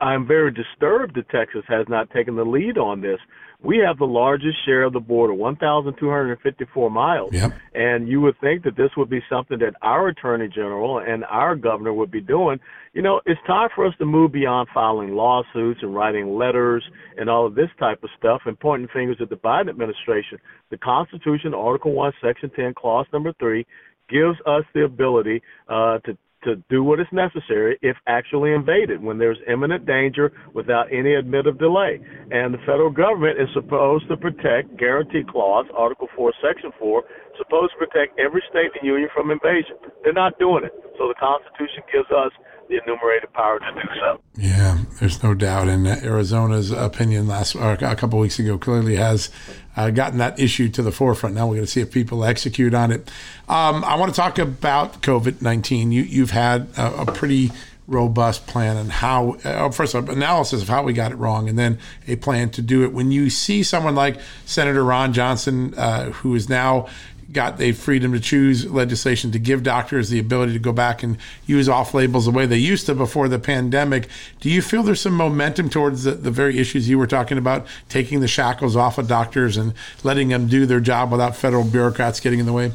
I'm 0.00 0.26
very 0.26 0.50
disturbed 0.50 1.16
that 1.16 1.28
Texas 1.28 1.64
has 1.68 1.86
not 1.88 2.10
taken 2.10 2.36
the 2.36 2.44
lead 2.44 2.78
on 2.78 3.00
this. 3.00 3.20
We 3.62 3.78
have 3.86 3.98
the 3.98 4.06
largest 4.06 4.56
share 4.64 4.84
of 4.84 4.94
the 4.94 5.00
border, 5.00 5.34
1,254 5.34 6.90
miles. 6.90 7.32
Yep. 7.32 7.52
And 7.74 8.08
you 8.08 8.20
would 8.22 8.40
think 8.40 8.64
that 8.64 8.76
this 8.76 8.90
would 8.96 9.10
be 9.10 9.20
something 9.28 9.58
that 9.58 9.74
our 9.82 10.08
Attorney 10.08 10.48
General 10.48 10.98
and 10.98 11.24
our 11.24 11.56
governor 11.56 11.92
would 11.92 12.10
be 12.10 12.22
doing. 12.22 12.58
You 12.94 13.02
know, 13.02 13.20
it's 13.26 13.40
time 13.46 13.68
for 13.74 13.86
us 13.86 13.94
to 13.98 14.06
move 14.06 14.32
beyond 14.32 14.68
filing 14.72 15.14
lawsuits 15.14 15.80
and 15.82 15.94
writing 15.94 16.36
letters 16.36 16.82
and 17.18 17.28
all 17.28 17.46
of 17.46 17.54
this 17.54 17.68
type 17.78 18.02
of 18.02 18.08
stuff 18.18 18.42
and 18.46 18.58
pointing 18.58 18.88
fingers 18.88 19.18
at 19.20 19.28
the 19.28 19.36
Biden 19.36 19.68
administration. 19.68 20.38
The 20.70 20.78
Constitution, 20.78 21.52
Article 21.52 21.92
1, 21.92 22.12
Section 22.22 22.50
10, 22.56 22.74
Clause 22.74 23.06
number 23.12 23.34
3, 23.38 23.66
gives 24.08 24.38
us 24.46 24.64
the 24.74 24.84
ability 24.84 25.42
uh, 25.68 25.98
to 25.98 26.16
to 26.44 26.56
do 26.68 26.82
what 26.82 27.00
is 27.00 27.06
necessary 27.12 27.78
if 27.82 27.96
actually 28.06 28.52
invaded 28.52 29.02
when 29.02 29.18
there's 29.18 29.38
imminent 29.50 29.86
danger 29.86 30.32
without 30.54 30.86
any 30.92 31.14
admit 31.14 31.46
of 31.46 31.58
delay. 31.58 32.00
And 32.30 32.54
the 32.54 32.58
federal 32.66 32.90
government 32.90 33.40
is 33.40 33.48
supposed 33.54 34.08
to 34.08 34.16
protect, 34.16 34.76
guarantee 34.76 35.22
clause, 35.28 35.66
Article 35.76 36.08
4, 36.16 36.32
Section 36.42 36.70
4, 36.78 37.02
supposed 37.38 37.72
to 37.72 37.86
protect 37.86 38.18
every 38.18 38.42
state 38.50 38.72
in 38.76 38.80
the 38.82 38.86
union 38.86 39.08
from 39.14 39.30
invasion. 39.30 39.76
They're 40.04 40.12
not 40.12 40.38
doing 40.38 40.64
it. 40.64 40.72
So 40.98 41.08
the 41.08 41.16
Constitution 41.16 41.82
gives 41.92 42.10
us 42.10 42.32
the 42.70 42.80
enumerated 42.82 43.32
power 43.32 43.58
to 43.58 43.72
do 43.74 43.88
so. 44.00 44.20
Yeah, 44.36 44.78
there's 44.98 45.22
no 45.22 45.34
doubt. 45.34 45.68
And 45.68 45.86
Arizona's 45.86 46.70
opinion 46.70 47.26
last 47.26 47.54
or 47.54 47.72
a 47.72 47.96
couple 47.96 48.18
weeks 48.18 48.38
ago 48.38 48.56
clearly 48.56 48.96
has 48.96 49.28
uh, 49.76 49.90
gotten 49.90 50.18
that 50.18 50.38
issue 50.38 50.68
to 50.70 50.82
the 50.82 50.92
forefront. 50.92 51.34
Now 51.34 51.46
we're 51.46 51.56
going 51.56 51.66
to 51.66 51.70
see 51.70 51.80
if 51.80 51.90
people 51.90 52.24
execute 52.24 52.72
on 52.72 52.92
it. 52.92 53.10
Um, 53.48 53.84
I 53.84 53.96
want 53.96 54.14
to 54.14 54.16
talk 54.16 54.38
about 54.38 55.02
COVID 55.02 55.42
19. 55.42 55.92
You, 55.92 56.02
you've 56.02 56.30
had 56.30 56.68
a, 56.76 57.02
a 57.02 57.06
pretty 57.06 57.50
robust 57.90 58.46
plan 58.46 58.76
and 58.76 58.92
how 58.92 59.32
uh, 59.44 59.68
first 59.70 59.94
of 59.94 60.08
all, 60.08 60.14
analysis 60.14 60.62
of 60.62 60.68
how 60.68 60.84
we 60.84 60.92
got 60.92 61.10
it 61.10 61.16
wrong 61.16 61.48
and 61.48 61.58
then 61.58 61.76
a 62.06 62.14
plan 62.14 62.48
to 62.48 62.62
do 62.62 62.84
it 62.84 62.92
when 62.92 63.10
you 63.10 63.28
see 63.28 63.64
someone 63.64 63.96
like 63.96 64.16
senator 64.46 64.84
ron 64.84 65.12
johnson 65.12 65.74
uh, 65.76 66.04
who 66.10 66.36
is 66.36 66.48
now 66.48 66.86
got 67.32 67.58
the 67.58 67.72
freedom 67.72 68.12
to 68.12 68.20
choose 68.20 68.68
legislation 68.70 69.30
to 69.32 69.38
give 69.38 69.62
doctors 69.62 70.10
the 70.10 70.18
ability 70.18 70.52
to 70.52 70.58
go 70.58 70.72
back 70.72 71.02
and 71.02 71.16
use 71.46 71.68
off 71.68 71.94
labels 71.94 72.24
the 72.24 72.30
way 72.30 72.46
they 72.46 72.58
used 72.58 72.86
to 72.86 72.94
before 72.94 73.28
the 73.28 73.38
pandemic. 73.38 74.08
Do 74.40 74.50
you 74.50 74.62
feel 74.62 74.82
there's 74.82 75.00
some 75.00 75.14
momentum 75.14 75.70
towards 75.70 76.04
the, 76.04 76.12
the 76.12 76.30
very 76.30 76.58
issues 76.58 76.88
you 76.88 76.98
were 76.98 77.06
talking 77.06 77.38
about, 77.38 77.66
taking 77.88 78.20
the 78.20 78.28
shackles 78.28 78.76
off 78.76 78.98
of 78.98 79.06
doctors 79.08 79.56
and 79.56 79.74
letting 80.02 80.28
them 80.28 80.48
do 80.48 80.66
their 80.66 80.80
job 80.80 81.12
without 81.12 81.36
federal 81.36 81.64
bureaucrats 81.64 82.20
getting 82.20 82.40
in 82.40 82.46
the 82.46 82.52
way? 82.52 82.72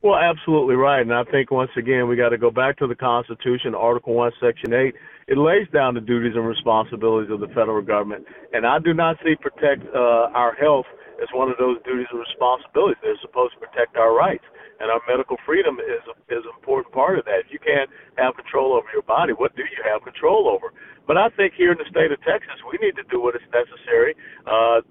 Well, 0.00 0.14
absolutely 0.14 0.76
right. 0.76 1.00
And 1.00 1.12
I 1.12 1.24
think 1.24 1.50
once 1.50 1.72
again, 1.76 2.08
we 2.08 2.14
got 2.14 2.28
to 2.28 2.38
go 2.38 2.50
back 2.50 2.78
to 2.78 2.86
the 2.86 2.94
Constitution, 2.94 3.74
Article 3.74 4.14
1, 4.14 4.32
Section 4.40 4.72
8. 4.72 4.94
It 5.26 5.36
lays 5.36 5.66
down 5.72 5.94
the 5.94 6.00
duties 6.00 6.34
and 6.36 6.46
responsibilities 6.46 7.30
of 7.30 7.40
the 7.40 7.48
federal 7.48 7.82
government. 7.82 8.24
And 8.52 8.64
I 8.64 8.78
do 8.78 8.94
not 8.94 9.16
see 9.24 9.34
protect 9.34 9.84
uh, 9.94 10.30
our 10.32 10.54
health 10.54 10.86
as 11.22 11.28
one 11.34 11.50
of 11.50 11.58
those 11.58 11.78
duties 11.82 12.06
and 12.10 12.20
responsibilities. 12.20 12.98
They're 13.02 13.18
supposed 13.20 13.54
to 13.54 13.60
protect 13.60 13.96
our 13.96 14.14
rights, 14.14 14.44
and 14.80 14.90
our 14.90 15.02
medical 15.08 15.36
freedom 15.44 15.78
is 15.82 16.02
is 16.30 16.42
an 16.46 16.54
important 16.54 16.94
part 16.94 17.18
of 17.18 17.24
that. 17.26 17.46
If 17.46 17.50
you 17.50 17.58
can't 17.58 17.90
have 18.16 18.36
control 18.36 18.74
over 18.74 18.86
your 18.92 19.06
body, 19.06 19.32
what 19.32 19.54
do 19.56 19.62
you 19.62 19.82
have 19.84 20.02
control 20.02 20.48
over? 20.48 20.72
But 21.06 21.16
I 21.16 21.28
think 21.34 21.54
here 21.54 21.72
in 21.72 21.78
the 21.78 21.88
state 21.90 22.12
of 22.12 22.20
Texas, 22.22 22.60
we 22.70 22.78
need 22.84 22.94
to 22.96 23.06
do 23.10 23.20
what 23.20 23.34
is 23.34 23.46
necessary. 23.50 24.14
Uh, 24.46 24.82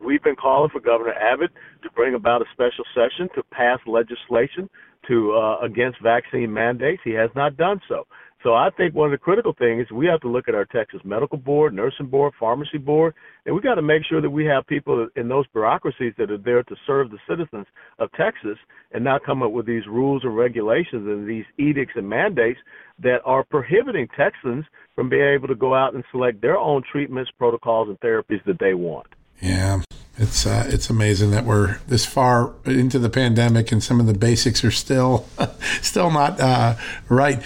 we've 0.00 0.22
been 0.22 0.36
calling 0.36 0.70
for 0.70 0.80
Governor 0.80 1.14
Abbott 1.14 1.50
to 1.82 1.88
bring 1.92 2.14
about 2.14 2.42
a 2.42 2.48
special 2.52 2.84
session 2.94 3.28
to 3.34 3.42
pass 3.54 3.78
legislation 3.86 4.68
to 5.08 5.32
uh, 5.32 5.58
against 5.60 6.02
vaccine 6.02 6.52
mandates. 6.52 7.00
He 7.04 7.12
has 7.12 7.30
not 7.34 7.56
done 7.56 7.80
so. 7.88 8.06
So 8.42 8.54
I 8.54 8.70
think 8.74 8.94
one 8.94 9.06
of 9.06 9.12
the 9.12 9.18
critical 9.18 9.52
things 9.52 9.90
we 9.90 10.06
have 10.06 10.20
to 10.20 10.28
look 10.28 10.48
at 10.48 10.54
our 10.54 10.64
Texas 10.64 11.00
Medical 11.04 11.36
Board, 11.36 11.74
Nursing 11.74 12.06
Board, 12.06 12.32
Pharmacy 12.40 12.78
Board, 12.78 13.14
and 13.44 13.54
we 13.54 13.60
got 13.60 13.74
to 13.74 13.82
make 13.82 14.02
sure 14.08 14.22
that 14.22 14.30
we 14.30 14.46
have 14.46 14.66
people 14.66 15.08
in 15.14 15.28
those 15.28 15.46
bureaucracies 15.48 16.14
that 16.16 16.30
are 16.30 16.38
there 16.38 16.62
to 16.62 16.76
serve 16.86 17.10
the 17.10 17.18
citizens 17.28 17.66
of 17.98 18.10
Texas 18.12 18.56
and 18.92 19.04
not 19.04 19.24
come 19.24 19.42
up 19.42 19.50
with 19.50 19.66
these 19.66 19.86
rules 19.86 20.24
and 20.24 20.34
regulations 20.34 21.06
and 21.06 21.28
these 21.28 21.44
edicts 21.58 21.92
and 21.96 22.08
mandates 22.08 22.60
that 22.98 23.20
are 23.26 23.44
prohibiting 23.44 24.08
Texans 24.16 24.64
from 24.94 25.10
being 25.10 25.34
able 25.34 25.48
to 25.48 25.54
go 25.54 25.74
out 25.74 25.94
and 25.94 26.02
select 26.10 26.40
their 26.40 26.56
own 26.56 26.82
treatments, 26.90 27.30
protocols, 27.38 27.88
and 27.88 28.00
therapies 28.00 28.42
that 28.46 28.58
they 28.58 28.72
want. 28.72 29.06
Yeah, 29.42 29.82
it's 30.16 30.46
uh, 30.46 30.66
it's 30.68 30.90
amazing 30.90 31.30
that 31.30 31.44
we're 31.44 31.78
this 31.88 32.04
far 32.04 32.52
into 32.66 32.98
the 32.98 33.08
pandemic 33.08 33.72
and 33.72 33.82
some 33.82 34.00
of 34.00 34.06
the 34.06 34.12
basics 34.12 34.62
are 34.62 34.70
still 34.70 35.26
still 35.80 36.10
not 36.10 36.38
uh, 36.38 36.74
right 37.08 37.42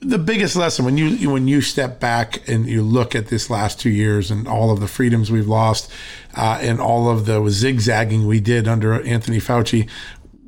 the 0.00 0.18
biggest 0.18 0.56
lesson 0.56 0.84
when 0.84 0.96
you 0.96 1.30
when 1.30 1.48
you 1.48 1.60
step 1.60 1.98
back 1.98 2.48
and 2.48 2.66
you 2.66 2.82
look 2.82 3.14
at 3.14 3.28
this 3.28 3.50
last 3.50 3.80
two 3.80 3.90
years 3.90 4.30
and 4.30 4.46
all 4.46 4.70
of 4.70 4.80
the 4.80 4.86
freedoms 4.86 5.30
we've 5.30 5.48
lost 5.48 5.90
uh, 6.36 6.58
and 6.60 6.80
all 6.80 7.08
of 7.10 7.26
the 7.26 7.48
zigzagging 7.48 8.26
we 8.26 8.40
did 8.40 8.68
under 8.68 9.02
Anthony 9.02 9.38
Fauci, 9.38 9.88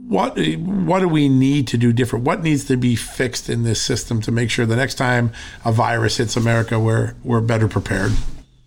what 0.06 0.38
what 0.58 1.00
do 1.00 1.08
we 1.08 1.28
need 1.28 1.66
to 1.68 1.76
do 1.76 1.92
different? 1.92 2.24
What 2.24 2.42
needs 2.42 2.64
to 2.66 2.76
be 2.76 2.94
fixed 2.96 3.48
in 3.48 3.64
this 3.64 3.80
system 3.80 4.20
to 4.22 4.32
make 4.32 4.50
sure 4.50 4.66
the 4.66 4.76
next 4.76 4.94
time 4.94 5.32
a 5.64 5.72
virus 5.72 6.18
hits 6.18 6.36
America, 6.36 6.78
we're 6.78 7.14
we're 7.24 7.40
better 7.40 7.68
prepared? 7.68 8.12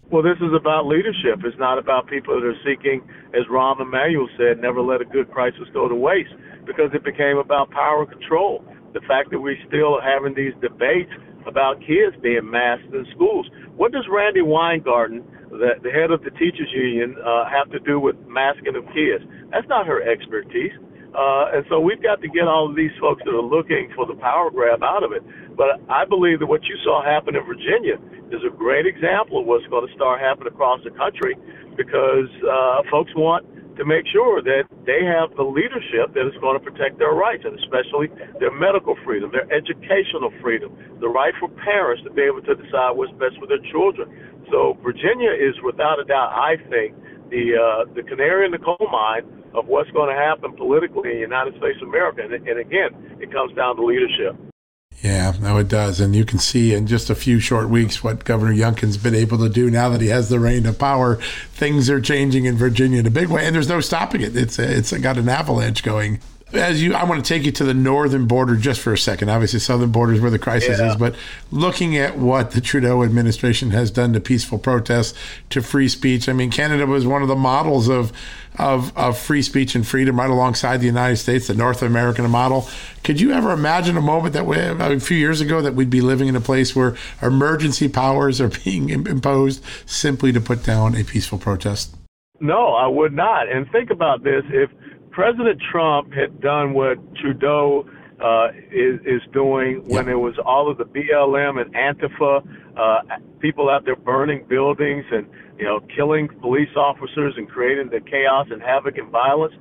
Well, 0.09 0.21
this 0.21 0.37
is 0.41 0.53
about 0.53 0.85
leadership. 0.85 1.43
It's 1.43 1.57
not 1.57 1.79
about 1.79 2.05
people 2.07 2.39
that 2.39 2.45
are 2.45 2.57
seeking, 2.63 3.01
as 3.33 3.47
Rahm 3.47 3.81
Emanuel 3.81 4.29
said, 4.37 4.61
never 4.61 4.79
let 4.79 5.01
a 5.01 5.05
good 5.05 5.31
crisis 5.31 5.67
go 5.73 5.87
to 5.87 5.95
waste, 5.95 6.35
because 6.65 6.91
it 6.93 7.03
became 7.03 7.37
about 7.37 7.71
power 7.71 8.05
control 8.05 8.63
the 8.93 9.01
fact 9.07 9.31
that 9.31 9.39
we're 9.39 9.59
still 9.67 9.99
having 10.01 10.33
these 10.33 10.53
debates 10.61 11.11
about 11.47 11.79
kids 11.81 12.15
being 12.21 12.49
masked 12.49 12.93
in 12.93 13.05
schools. 13.13 13.49
What 13.75 13.91
does 13.91 14.05
Randi 14.09 14.41
Weingarten, 14.41 15.23
the, 15.49 15.75
the 15.83 15.91
head 15.91 16.11
of 16.11 16.23
the 16.23 16.31
teachers 16.31 16.69
union, 16.73 17.15
uh, 17.19 17.49
have 17.49 17.69
to 17.71 17.79
do 17.79 17.99
with 17.99 18.15
masking 18.27 18.75
of 18.75 18.85
kids? 18.93 19.23
That's 19.51 19.67
not 19.67 19.87
her 19.87 20.01
expertise. 20.01 20.71
Uh, 21.13 21.53
and 21.53 21.65
so 21.69 21.79
we've 21.79 22.01
got 22.01 22.21
to 22.21 22.27
get 22.27 22.47
all 22.49 22.69
of 22.69 22.75
these 22.75 22.93
folks 22.99 23.21
that 23.25 23.33
are 23.33 23.41
looking 23.41 23.91
for 23.93 24.05
the 24.07 24.15
power 24.17 24.49
grab 24.49 24.81
out 24.81 25.03
of 25.03 25.11
it. 25.11 25.21
But 25.55 25.77
I 25.89 26.05
believe 26.05 26.39
that 26.39 26.47
what 26.47 26.63
you 26.65 26.75
saw 26.83 27.05
happen 27.05 27.35
in 27.35 27.45
Virginia 27.45 28.01
is 28.33 28.41
a 28.41 28.49
great 28.49 28.87
example 28.87 29.41
of 29.41 29.45
what's 29.45 29.65
going 29.67 29.85
to 29.85 29.93
start 29.93 30.21
happening 30.21 30.49
across 30.49 30.81
the 30.83 30.89
country 30.89 31.37
because 31.77 32.29
uh, 32.41 32.81
folks 32.89 33.13
want 33.13 33.45
to 33.77 33.85
make 33.85 34.05
sure 34.11 34.41
that 34.41 34.69
they 34.85 35.01
have 35.01 35.33
the 35.35 35.43
leadership 35.43 36.13
that 36.13 36.25
is 36.27 36.37
going 36.41 36.57
to 36.57 36.63
protect 36.63 36.99
their 36.99 37.13
rights, 37.13 37.43
and 37.45 37.57
especially 37.57 38.07
their 38.39 38.53
medical 38.53 38.95
freedom, 39.03 39.31
their 39.33 39.49
educational 39.49 40.29
freedom, 40.41 40.75
the 41.01 41.09
right 41.09 41.33
for 41.39 41.49
parents 41.49 42.03
to 42.03 42.11
be 42.13 42.21
able 42.21 42.41
to 42.41 42.53
decide 42.53 42.93
what's 42.93 43.11
best 43.17 43.37
for 43.41 43.47
their 43.47 43.61
children. 43.73 44.09
So 44.51 44.77
Virginia 44.83 45.33
is, 45.33 45.57
without 45.63 45.99
a 45.99 46.05
doubt, 46.05 46.31
I 46.37 46.57
think, 46.69 46.93
the 47.33 47.57
uh, 47.57 47.89
the 47.95 48.03
canary 48.03 48.45
in 48.45 48.51
the 48.51 48.61
coal 48.61 48.87
mine 48.91 49.25
of 49.55 49.65
what's 49.65 49.89
going 49.91 50.13
to 50.13 50.19
happen 50.19 50.53
politically 50.53 51.09
in 51.09 51.15
the 51.17 51.25
United 51.25 51.57
States 51.57 51.79
of 51.81 51.87
America. 51.87 52.21
And, 52.21 52.33
and 52.33 52.59
again, 52.59 53.17
it 53.19 53.31
comes 53.31 53.55
down 53.55 53.75
to 53.77 53.85
leadership. 53.85 54.52
Yeah, 55.01 55.33
no, 55.41 55.57
it 55.57 55.67
does. 55.67 55.99
And 55.99 56.15
you 56.15 56.23
can 56.23 56.39
see 56.39 56.73
in 56.73 56.87
just 56.87 57.09
a 57.09 57.15
few 57.15 57.39
short 57.39 57.69
weeks 57.69 58.03
what 58.03 58.23
Governor 58.23 58.53
Youngkin's 58.53 58.95
been 58.97 59.15
able 59.15 59.37
to 59.39 59.49
do 59.49 59.69
now 59.69 59.89
that 59.89 59.99
he 59.99 60.07
has 60.07 60.29
the 60.29 60.39
reign 60.39 60.65
of 60.65 60.79
power. 60.79 61.15
Things 61.51 61.89
are 61.89 61.99
changing 61.99 62.45
in 62.45 62.55
Virginia 62.55 62.99
in 62.99 63.05
a 63.05 63.11
big 63.11 63.27
way, 63.27 63.45
and 63.45 63.53
there's 63.53 63.67
no 63.67 63.81
stopping 63.81 64.21
it. 64.21 64.35
It's 64.35 64.57
it's 64.59 64.97
got 64.99 65.17
an 65.17 65.27
avalanche 65.27 65.83
going 65.83 66.21
as 66.53 66.83
you, 66.83 66.93
I 66.93 67.03
want 67.03 67.23
to 67.23 67.27
take 67.27 67.43
you 67.43 67.51
to 67.53 67.63
the 67.63 67.73
northern 67.73 68.25
border 68.25 68.55
just 68.55 68.79
for 68.81 68.93
a 68.93 68.97
second. 68.97 69.29
Obviously, 69.29 69.59
southern 69.59 69.91
border 69.91 70.13
is 70.13 70.21
where 70.21 70.31
the 70.31 70.39
crisis 70.39 70.79
yeah. 70.79 70.91
is, 70.91 70.95
but 70.95 71.15
looking 71.51 71.97
at 71.97 72.17
what 72.17 72.51
the 72.51 72.61
Trudeau 72.61 73.03
administration 73.03 73.71
has 73.71 73.91
done 73.91 74.13
to 74.13 74.19
peaceful 74.19 74.57
protests, 74.57 75.17
to 75.49 75.61
free 75.61 75.87
speech. 75.87 76.29
I 76.29 76.33
mean, 76.33 76.51
Canada 76.51 76.85
was 76.85 77.05
one 77.05 77.21
of 77.21 77.27
the 77.27 77.35
models 77.35 77.87
of 77.89 78.11
of, 78.59 78.95
of 78.95 79.17
free 79.17 79.41
speech 79.41 79.73
and 79.73 79.85
freedom, 79.85 80.19
right 80.19 80.29
alongside 80.29 80.77
the 80.77 80.85
United 80.85 81.17
States, 81.17 81.47
the 81.47 81.55
North 81.55 81.81
American 81.81 82.29
model. 82.29 82.67
Could 83.03 83.19
you 83.19 83.31
ever 83.31 83.51
imagine 83.51 83.97
a 83.97 84.01
moment 84.01 84.33
that 84.33 84.45
we, 84.45 84.57
a 84.57 84.99
few 84.99 85.17
years 85.17 85.41
ago 85.41 85.61
that 85.61 85.73
we'd 85.73 85.89
be 85.89 86.01
living 86.01 86.27
in 86.27 86.35
a 86.35 86.41
place 86.41 86.75
where 86.75 86.95
emergency 87.21 87.87
powers 87.87 88.39
are 88.39 88.49
being 88.63 88.89
imposed 88.89 89.63
simply 89.87 90.31
to 90.31 90.39
put 90.39 90.63
down 90.63 90.95
a 90.95 91.03
peaceful 91.03 91.39
protest? 91.39 91.95
No, 92.39 92.73
I 92.73 92.87
would 92.87 93.13
not. 93.13 93.51
And 93.51 93.69
think 93.71 93.89
about 93.89 94.23
this: 94.23 94.43
if 94.49 94.69
President 95.13 95.61
Trump 95.71 96.11
had 96.11 96.41
done 96.41 96.73
what 96.73 96.97
Trudeau 97.15 97.87
uh, 98.19 98.47
is, 98.71 98.99
is 99.05 99.21
doing 99.31 99.83
when 99.87 100.09
it 100.09 100.15
was 100.15 100.33
all 100.43 100.69
of 100.69 100.77
the 100.77 100.85
BLM 100.85 101.61
and 101.61 101.73
Antifa, 101.75 102.41
uh, 102.75 103.17
people 103.39 103.69
out 103.69 103.85
there 103.85 103.95
burning 103.95 104.45
buildings 104.49 105.05
and 105.11 105.27
you 105.57 105.65
know 105.65 105.79
killing 105.95 106.27
police 106.41 106.75
officers 106.75 107.35
and 107.37 107.47
creating 107.47 107.89
the 107.89 107.99
chaos 108.01 108.47
and 108.49 108.61
havoc 108.61 108.97
and 108.97 109.09
violence. 109.09 109.53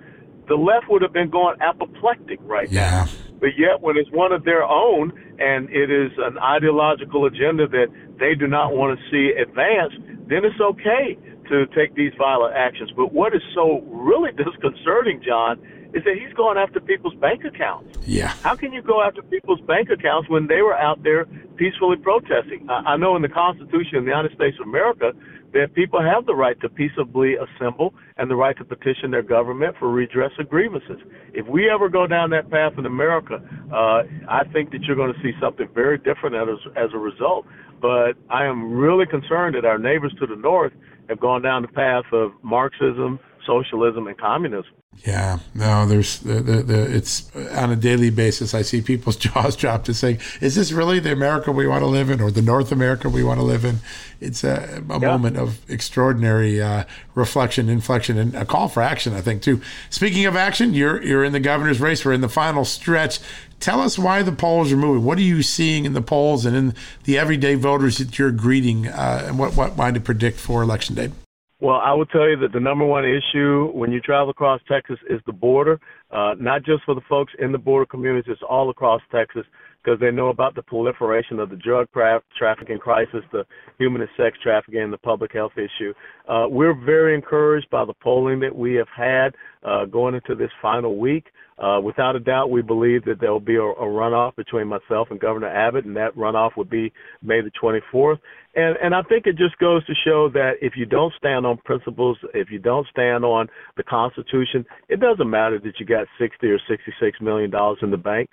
The 0.49 0.55
left 0.55 0.87
would 0.89 1.03
have 1.03 1.13
been 1.13 1.31
going 1.31 1.61
apoplectic 1.61 2.41
right 2.43 2.71
yeah. 2.71 2.91
now. 2.91 3.07
But 3.39 3.51
yet, 3.59 3.81
when 3.81 3.97
it's 3.97 4.11
one 4.11 4.33
of 4.33 4.45
their 4.45 4.65
own 4.65 5.13
and 5.39 5.69
it 5.71 5.91
is 5.91 6.13
an 6.19 6.39
ideological 6.39 7.27
agenda 7.27 7.67
that 7.69 7.89
they 8.19 8.35
do 8.35 8.47
not 8.47 8.73
want 8.73 8.99
to 8.99 9.05
see 9.11 9.37
advanced, 9.37 9.99
then 10.29 10.45
it's 10.45 10.61
okay 10.61 11.19
to 11.53 11.67
take 11.75 11.95
these 11.95 12.13
violent 12.19 12.57
actions. 12.57 12.91
But 12.97 13.13
what 13.13 13.35
is 13.35 13.43
so 13.55 13.81
really 13.87 14.31
disconcerting, 14.37 15.23
John, 15.25 15.61
is 15.95 16.03
that 16.05 16.17
he's 16.19 16.33
going 16.35 16.57
after 16.57 16.81
people's 16.81 17.15
bank 17.15 17.45
accounts. 17.45 17.99
Yeah. 18.07 18.29
How 18.43 18.57
can 18.57 18.73
you 18.73 18.83
go 18.83 19.03
after 19.03 19.23
people's 19.23 19.61
bank 19.61 19.91
accounts 19.91 20.29
when 20.29 20.47
they 20.47 20.63
were 20.63 20.75
out 20.75 21.03
there 21.03 21.27
peacefully 21.57 21.97
protesting? 21.97 22.69
I, 22.69 22.95
I 22.95 22.97
know 22.97 23.15
in 23.17 23.23
the 23.23 23.29
Constitution 23.29 23.99
of 23.99 24.05
the 24.05 24.11
United 24.11 24.33
States 24.35 24.57
of 24.61 24.67
America 24.67 25.13
that 25.53 25.75
people 25.75 26.03
have 26.03 26.27
the 26.27 26.35
right 26.35 26.59
to 26.61 26.69
peaceably 26.69 27.35
assemble 27.37 27.95
and 28.17 28.31
the 28.31 28.35
right 28.35 28.57
to 28.59 28.65
petition 28.65 29.11
their 29.11 29.23
government 29.23 29.77
for 29.79 29.91
redress 29.91 30.33
of 30.39 30.49
grievances. 30.49 30.99
If 31.33 31.47
we 31.47 31.71
ever 31.71 31.89
go 31.89 32.07
down 32.07 32.31
that 32.31 32.51
path 32.51 32.73
in 32.79 32.87
America, 32.87 33.41
uh, 33.73 34.03
I 34.29 34.45
think 34.53 34.71
that 34.73 34.83
you're 34.83 34.97
going 34.97 35.13
to 35.13 35.21
see 35.23 35.33
something 35.41 35.69
very 35.75 35.99
different 35.99 36.37
as, 36.37 36.59
as 36.77 36.91
a 36.95 36.99
result. 36.99 37.47
But 37.81 38.13
I 38.31 38.45
am 38.45 38.73
really 38.73 39.07
concerned 39.07 39.57
that 39.57 39.65
our 39.65 39.79
neighbors 39.79 40.15
to 40.21 40.27
the 40.27 40.37
north 40.37 40.73
have 41.09 41.21
gone 41.21 41.43
down 41.43 41.63
the 41.63 41.69
path 41.69 42.05
of 42.13 42.33
Marxism, 42.43 43.19
socialism, 43.47 44.07
and 44.07 44.17
communism. 44.17 44.73
Yeah, 45.05 45.41
no, 45.53 45.85
there's 45.85 46.21
the, 46.21 46.35
the, 46.35 46.63
the, 46.63 46.95
it's 46.95 47.35
on 47.35 47.73
a 47.73 47.77
daily 47.77 48.11
basis. 48.11 48.55
I 48.55 48.63
see 48.63 48.81
people's 48.81 49.17
jaws 49.25 49.57
drop 49.57 49.85
to 49.85 49.95
saying, 49.95 50.21
"Is 50.41 50.55
this 50.55 50.71
really 50.71 51.01
the 51.01 51.11
America 51.11 51.51
we 51.51 51.67
want 51.67 51.83
to 51.83 51.89
live 51.89 52.09
in, 52.09 52.21
or 52.21 52.31
the 52.31 52.43
North 52.43 52.71
America 52.71 53.09
we 53.09 53.25
want 53.25 53.41
to 53.41 53.45
live 53.45 53.65
in?" 53.65 53.79
It's 54.21 54.45
a, 54.45 54.83
a 54.89 55.01
yeah. 55.01 55.07
moment 55.09 55.39
of 55.39 55.69
extraordinary 55.69 56.63
uh, 56.63 56.85
reflection, 57.17 57.69
inflection, 57.69 58.17
and 58.17 58.37
a 58.37 58.45
call 58.45 58.69
for 58.69 58.81
action. 58.81 59.13
I 59.13 59.21
think 59.23 59.43
too. 59.43 59.61
Speaking 59.91 60.25
of 60.27 60.37
action, 60.37 60.73
you're 60.73 61.03
you're 61.03 61.25
in 61.25 61.33
the 61.33 61.41
governor's 61.41 61.81
race. 61.81 62.05
We're 62.05 62.13
in 62.13 62.21
the 62.21 62.29
final 62.29 62.65
stretch. 62.65 63.19
Tell 63.59 63.81
us 63.81 63.99
why 63.99 64.23
the 64.23 64.33
polls 64.33 64.71
are 64.71 64.77
moving. 64.77 65.05
What 65.05 65.19
are 65.19 65.23
you 65.23 65.43
seeing 65.43 65.85
in 65.85 65.95
the 65.95 66.03
polls 66.03 66.47
and 66.47 66.57
in 66.57 66.75
the 67.05 67.19
everyday 67.19 67.57
voters 67.57 67.99
that 67.99 68.21
you're 68.21 68.31
greeting, 68.31 68.87
uh, 68.87 69.25
and 69.27 69.37
what 69.37 69.57
what 69.57 69.77
might 69.77 69.95
to 69.95 70.01
predict 70.01 70.39
for 70.39 70.63
election 70.63 70.95
day? 70.95 71.11
Well, 71.63 71.77
I 71.77 71.93
will 71.93 72.07
tell 72.07 72.29
you 72.29 72.37
that 72.39 72.51
the 72.53 72.59
number 72.59 72.85
one 72.85 73.05
issue 73.05 73.71
when 73.73 73.93
you 73.93 74.01
travel 74.01 74.31
across 74.31 74.61
Texas 74.69 74.99
is 75.09 75.21
the 75.27 75.33
border, 75.33 75.79
uh, 76.11 76.35
not 76.37 76.65
just 76.65 76.83
for 76.83 76.97
the 76.97 77.01
folks 77.09 77.33
in 77.39 77.53
the 77.53 77.59
border 77.59 77.87
communities, 77.87 78.29
it's 78.33 78.43
all 78.51 78.69
across 78.69 79.01
Texas 79.13 79.45
because 79.81 80.01
they 80.01 80.11
know 80.11 80.27
about 80.27 80.57
the 80.57 80.63
proliferation 80.63 81.39
of 81.39 81.51
the 81.51 81.57
drug 81.57 81.87
tra- 81.93 82.21
trafficking 82.37 82.79
crisis, 82.79 83.23
the 83.31 83.45
human 83.79 84.01
and 84.01 84.11
sex 84.17 84.37
trafficking, 84.43 84.81
and 84.81 84.93
the 84.93 84.99
public 84.99 85.33
health 85.33 85.53
issue. 85.57 85.95
Uh, 86.29 86.47
we're 86.49 86.75
very 86.75 87.15
encouraged 87.15 87.71
by 87.71 87.85
the 87.85 87.95
polling 87.95 88.41
that 88.41 88.55
we 88.55 88.75
have 88.75 88.89
had 88.89 89.29
uh, 89.63 89.85
going 89.85 90.17
into 90.17 90.35
this 90.35 90.51
final 90.61 90.99
week. 90.99 91.27
Uh, 91.63 91.81
without 91.81 92.17
a 92.17 92.21
doubt, 92.21 92.51
we 92.51 92.61
believe 92.61 93.05
that 93.05 93.21
there 93.21 93.31
will 93.31 93.39
be 93.39 93.55
a, 93.55 93.63
a 93.63 93.87
runoff 93.87 94.35
between 94.35 94.67
myself 94.67 95.09
and 95.11 95.21
Governor 95.21 95.47
Abbott, 95.47 95.85
and 95.85 95.97
that 95.97 96.17
runoff 96.17 96.57
would 96.57 96.69
be 96.69 96.93
May 97.23 97.41
the 97.41 97.53
24th. 97.63 98.19
And 98.57 98.77
and 98.83 98.95
I 98.95 99.03
think 99.03 99.27
it 99.27 99.37
just 99.37 99.57
goes 99.59 99.87
to 99.87 99.93
show 100.05 100.29
that 100.31 100.55
if 100.61 100.73
you 100.77 100.87
don't 100.87 101.15
stand 101.17 101.47
on 101.47 101.59
principles, 101.59 102.19
if 102.35 102.51
you 102.51 102.59
don't 102.59 102.87
stand 102.91 103.25
on 103.25 103.47
the 103.77 103.85
Constitution, 103.85 104.67
it 104.89 104.99
doesn't 104.99 105.31
matter 105.31 105.61
that 105.61 105.79
you 105.79 105.87
got 105.87 106.09
60 106.19 106.47
or 106.49 106.59
66 106.69 107.21
million 107.21 107.51
dollars 107.51 107.79
in 107.81 107.93
the 107.93 107.97
bank. 107.97 108.29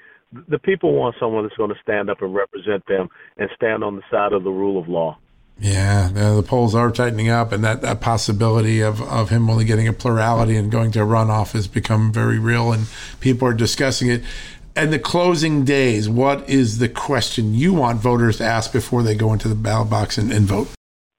The 0.50 0.60
people 0.60 0.94
want 0.94 1.16
someone 1.20 1.44
that's 1.44 1.56
going 1.56 1.70
to 1.70 1.82
stand 1.84 2.10
up 2.10 2.22
and 2.22 2.34
represent 2.34 2.84
them 2.88 3.10
and 3.38 3.48
stand 3.56 3.84
on 3.84 3.96
the 3.96 4.04
side 4.12 4.34
of 4.34 4.44
the 4.44 4.50
rule 4.50 4.82
of 4.82 4.90
law. 4.90 5.18
Yeah, 5.62 6.07
the 6.07 6.43
polls 6.43 6.74
are 6.74 6.89
tightening 6.89 7.30
up, 7.30 7.51
and 7.51 7.64
that, 7.64 7.82
that 7.82 7.99
possibility 7.99 8.80
of, 8.82 9.01
of 9.01 9.30
him 9.30 9.49
only 9.49 9.66
getting 9.66 9.88
a 9.88 9.93
plurality 9.93 10.55
and 10.55 10.72
going 10.72 10.91
to 10.91 11.01
a 11.01 11.05
runoff 11.05 11.51
has 11.51 11.68
become 11.68 12.14
very 12.14 12.39
real, 12.39 12.72
and 12.72 12.88
people 13.20 13.47
are 13.47 13.53
discussing 13.53 14.10
it. 14.10 14.24
And 14.76 14.93
the 14.93 14.99
closing 14.99 15.66
days, 15.66 16.07
what 16.07 16.49
is 16.49 16.78
the 16.78 16.88
question 16.88 17.53
you 17.53 17.74
want 17.74 17.99
voters 17.99 18.38
to 18.38 18.45
ask 18.45 18.72
before 18.72 19.03
they 19.03 19.16
go 19.16 19.34
into 19.34 19.49
the 19.49 19.55
ballot 19.55 19.89
box 19.89 20.18
and, 20.18 20.32
and 20.32 20.45
vote? 20.45 20.70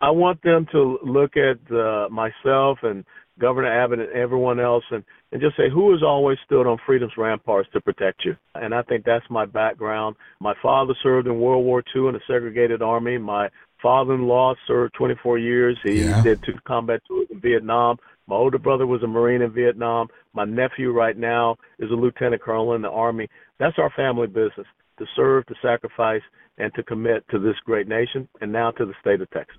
I 0.01 0.11
want 0.11 0.41
them 0.43 0.66
to 0.72 0.99
look 1.05 1.36
at 1.36 1.59
uh, 1.70 2.09
myself 2.09 2.78
and 2.82 3.05
Governor 3.38 3.70
Abbott 3.70 3.99
and 3.99 4.12
everyone 4.12 4.61
else 4.61 4.84
and, 4.91 5.05
and 5.32 5.43
just 5.43 5.57
say, 5.57 5.68
who 5.68 5.93
has 5.93 6.03
always 6.03 6.38
stood 6.45 6.66
on 6.66 6.78
freedom's 6.86 7.16
ramparts 7.18 7.68
to 7.72 7.80
protect 7.80 8.24
you? 8.24 8.36
And 8.55 8.74
I 8.74 8.82
think 8.82 9.05
that's 9.05 9.24
my 9.28 9.45
background. 9.45 10.16
My 10.41 10.55
father 10.62 10.95
served 11.03 11.26
in 11.26 11.41
World 11.41 11.64
War 11.64 11.82
II 11.95 12.09
in 12.09 12.14
a 12.14 12.20
segregated 12.26 12.80
army. 12.80 13.18
My 13.18 13.51
father-in-law 13.83 14.55
served 14.66 14.95
24 14.95 15.39
years. 15.39 15.78
He 15.83 16.05
yeah. 16.05 16.22
did 16.22 16.43
two 16.43 16.55
combat 16.66 17.01
tours 17.07 17.28
in 17.31 17.41
Vietnam. 17.41 17.97
My 18.26 18.37
older 18.37 18.59
brother 18.59 18.87
was 18.87 19.03
a 19.03 19.07
Marine 19.07 19.43
in 19.43 19.53
Vietnam. 19.53 20.09
My 20.35 20.45
nephew 20.45 20.93
right 20.93 21.16
now 21.16 21.57
is 21.78 21.91
a 21.91 21.95
lieutenant 21.95 22.43
colonel 22.43 22.74
in 22.74 22.83
the 22.83 22.91
Army. 22.91 23.28
That's 23.59 23.78
our 23.78 23.91
family 23.91 24.28
business 24.28 24.66
to 24.99 25.07
serve, 25.16 25.47
to 25.47 25.55
sacrifice, 25.61 26.22
and 26.59 26.72
to 26.74 26.83
commit 26.83 27.24
to 27.31 27.39
this 27.39 27.57
great 27.64 27.89
nation 27.89 28.28
and 28.41 28.53
now 28.53 28.70
to 28.72 28.85
the 28.85 28.95
state 29.01 29.20
of 29.20 29.31
Texas. 29.31 29.59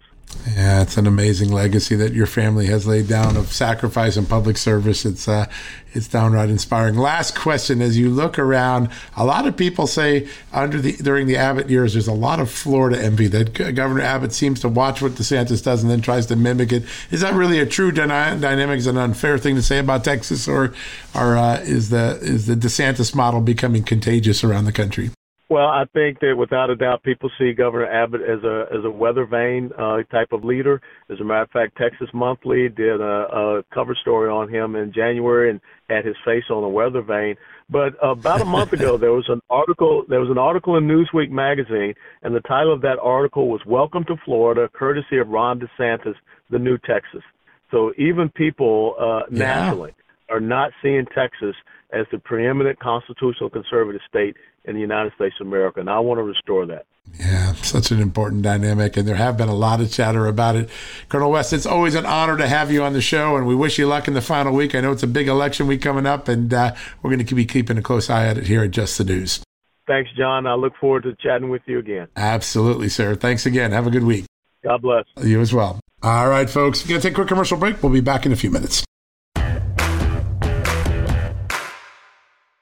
Yeah, 0.55 0.82
it's 0.82 0.97
an 0.97 1.07
amazing 1.07 1.51
legacy 1.51 1.95
that 1.97 2.13
your 2.13 2.25
family 2.25 2.65
has 2.65 2.88
laid 2.88 3.07
down 3.07 3.38
of 3.38 3.53
sacrifice 3.53 4.17
and 4.17 4.27
public 4.27 4.57
service. 4.57 5.05
It's 5.05 5.27
uh, 5.27 5.45
it's 5.93 6.07
downright 6.07 6.49
inspiring. 6.49 6.95
Last 6.95 7.36
question: 7.38 7.82
As 7.82 7.97
you 7.97 8.09
look 8.09 8.39
around, 8.39 8.89
a 9.15 9.23
lot 9.23 9.47
of 9.47 9.55
people 9.55 9.88
say 9.88 10.27
under 10.51 10.82
the 10.82 10.93
during 10.93 11.27
the 11.27 11.38
Abbott 11.38 11.69
years, 11.69 11.93
there's 11.93 12.07
a 12.07 12.13
lot 12.13 12.39
of 12.39 12.49
Florida 12.49 13.01
envy 13.01 13.27
that 13.27 13.53
Governor 13.53 14.01
Abbott 14.01 14.34
seems 14.34 14.59
to 14.61 14.69
watch 14.69 15.01
what 15.01 15.11
DeSantis 15.13 15.63
does 15.63 15.84
and 15.84 15.91
then 15.91 16.01
tries 16.01 16.25
to 16.27 16.36
mimic 16.36 16.71
it. 16.71 16.84
Is 17.11 17.21
that 17.21 17.34
really 17.34 17.59
a 17.59 17.65
true 17.65 17.91
dyna- 17.91 18.38
dynamic? 18.39 18.79
Is 18.79 18.88
an 18.88 18.97
unfair 18.97 19.38
thing 19.38 19.55
to 19.55 19.61
say 19.61 19.77
about 19.77 20.03
Texas, 20.03 20.47
or 20.47 20.73
or 21.13 21.38
uh, 21.38 21.59
is 21.61 21.89
the 21.89 22.17
is 22.21 22.47
the 22.47 22.55
DeSantis 22.55 23.13
model 23.13 23.41
becoming 23.41 23.84
contagious 23.84 24.43
around 24.43 24.65
the 24.65 24.71
country? 24.71 25.11
Well, 25.52 25.68
I 25.68 25.84
think 25.93 26.22
that 26.22 26.38
without 26.38 26.70
a 26.70 26.78
doubt, 26.78 27.04
people 27.04 27.30
see 27.38 27.52
Governor 27.52 27.86
Abbott 27.86 28.22
as 28.22 28.41
a 28.45 28.68
as 28.72 28.86
a 28.86 28.89
weather 28.89 29.26
vane 29.26 29.70
uh, 29.78 29.97
type 30.10 30.32
of 30.32 30.45
leader. 30.45 30.82
As 31.10 31.20
a 31.20 31.26
matter 31.26 31.41
of 31.41 31.49
fact, 31.49 31.78
Texas 31.78 32.08
Monthly 32.14 32.70
did 32.70 33.02
a, 33.02 33.04
a 33.04 33.64
cover 33.74 33.93
story 33.93 34.30
on 34.30 34.47
him 34.47 34.78
in 34.78 34.93
January 34.93 35.49
and 35.49 35.60
had 35.89 36.06
his 36.06 36.16
face 36.24 36.45
on 36.49 36.64
a 36.64 36.70
weather 36.70 37.02
vane. 37.02 37.36
But 37.70 37.95
about 38.02 38.39
a 38.39 38.45
month 38.45 38.72
ago, 38.72 38.95
there 38.95 39.12
was 39.12 39.28
an 39.28 39.41
article. 39.49 40.06
There 40.08 40.22
was 40.22 40.30
an 40.30 40.38
article 40.38 40.78
in 40.78 40.88
Newsweek 40.88 41.32
magazine, 41.32 41.95
and 42.24 42.34
the 42.34 42.39
title 42.39 42.72
of 42.72 42.80
that 42.84 42.99
article 42.99 43.49
was 43.49 43.60
"Welcome 43.66 44.06
to 44.06 44.16
Florida, 44.24 44.70
courtesy 44.72 45.18
of 45.18 45.28
Ron 45.28 45.60
DeSantis, 45.60 46.16
the 46.49 46.60
new 46.60 46.78
Texas." 46.78 47.24
So 47.72 47.91
even 47.97 48.30
people 48.30 48.95
uh, 48.97 49.24
yeah. 49.30 49.38
nationally 49.38 49.95
are 50.30 50.39
not 50.39 50.72
seeing 50.82 51.06
Texas 51.14 51.58
as 51.91 52.06
the 52.10 52.20
preeminent 52.20 52.80
constitutional 52.80 53.49
conservative 53.49 53.99
state 54.08 54.38
in 54.66 54.76
the 54.76 54.82
United 54.82 55.14
States 55.14 55.36
of 55.39 55.47
America, 55.47 55.80
and 55.80 55.89
I 55.89 55.99
want 55.99 56.20
to 56.20 56.24
restore 56.24 56.66
that. 56.68 56.86
Yeah, 57.20 57.53
such 57.55 57.91
an 57.91 57.99
important 57.99 58.43
dynamic, 58.43 58.95
and 58.95 59.07
there 59.07 59.16
have 59.16 59.38
been 59.38 59.49
a 59.49 59.55
lot 59.55 59.82
of 59.82 59.91
chatter 59.91 60.28
about 60.28 60.55
it. 60.55 60.70
Colonel 61.09 61.32
West, 61.32 61.51
it's 61.51 61.66
always 61.66 61.95
an 61.95 62.05
honor 62.05 62.38
to 62.38 62.47
have 62.47 62.72
you 62.72 62.84
on 62.84 62.93
the 62.93 63.01
show, 63.01 63.36
and 63.36 63.45
we 63.45 63.55
wish 63.55 63.78
you 63.78 63.88
luck 63.88 64.07
in 64.07 64.14
the 64.14 64.22
final 64.22 64.53
week. 64.53 64.76
I 64.76 64.82
know 64.82 64.91
it's 64.91 65.03
a 65.03 65.07
big 65.07 65.28
election 65.28 65.68
week 65.68 65.82
coming 65.82 66.05
up, 66.05 66.28
and 66.28 66.53
uh, 66.53 66.74
we're 67.01 67.09
going 67.09 67.26
to 67.26 67.36
be 67.36 67.45
keeping 67.45 67.78
a 67.78 67.82
close 67.82 68.09
eye 68.09 68.28
at 68.28 68.38
it 68.38 68.47
here 68.47 68.64
at 68.64 68.72
Just 68.72 68.97
the 68.97 69.03
News. 69.03 69.41
Thanks, 69.88 70.12
John. 70.16 70.47
I 70.47 70.53
look 70.53 70.74
forward 70.80 71.03
to 71.03 71.16
chatting 71.16 71.49
with 71.49 71.64
you 71.66 71.80
again. 71.80 72.07
Absolutely, 72.16 72.88
sir. 72.88 73.16
Thanks 73.16 73.45
again. 73.45 73.72
Have 73.72 73.88
a 73.88 73.91
good 73.91 74.03
week. 74.03 74.26
God 74.64 74.82
bless. 74.82 75.05
You 75.22 75.41
as 75.41 75.53
well. 75.53 75.80
All 76.03 76.30
right, 76.30 76.49
folks. 76.49 76.84
We're 76.84 76.89
going 76.89 77.01
to 77.01 77.07
take 77.07 77.14
a 77.14 77.16
quick 77.16 77.28
commercial 77.28 77.57
break. 77.57 77.82
We'll 77.82 77.91
be 77.91 77.99
back 77.99 78.26
in 78.26 78.32
a 78.32 78.36
few 78.36 78.51
minutes. 78.51 78.86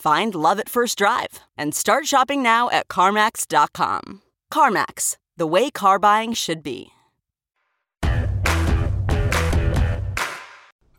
Find 0.00 0.34
love 0.34 0.58
at 0.58 0.70
first 0.70 0.96
drive 0.96 1.40
and 1.58 1.74
start 1.74 2.06
shopping 2.06 2.42
now 2.42 2.70
at 2.70 2.88
CarMax.com. 2.88 4.22
CarMax, 4.50 5.18
the 5.36 5.46
way 5.46 5.70
car 5.70 5.98
buying 5.98 6.32
should 6.32 6.62
be. 6.62 6.92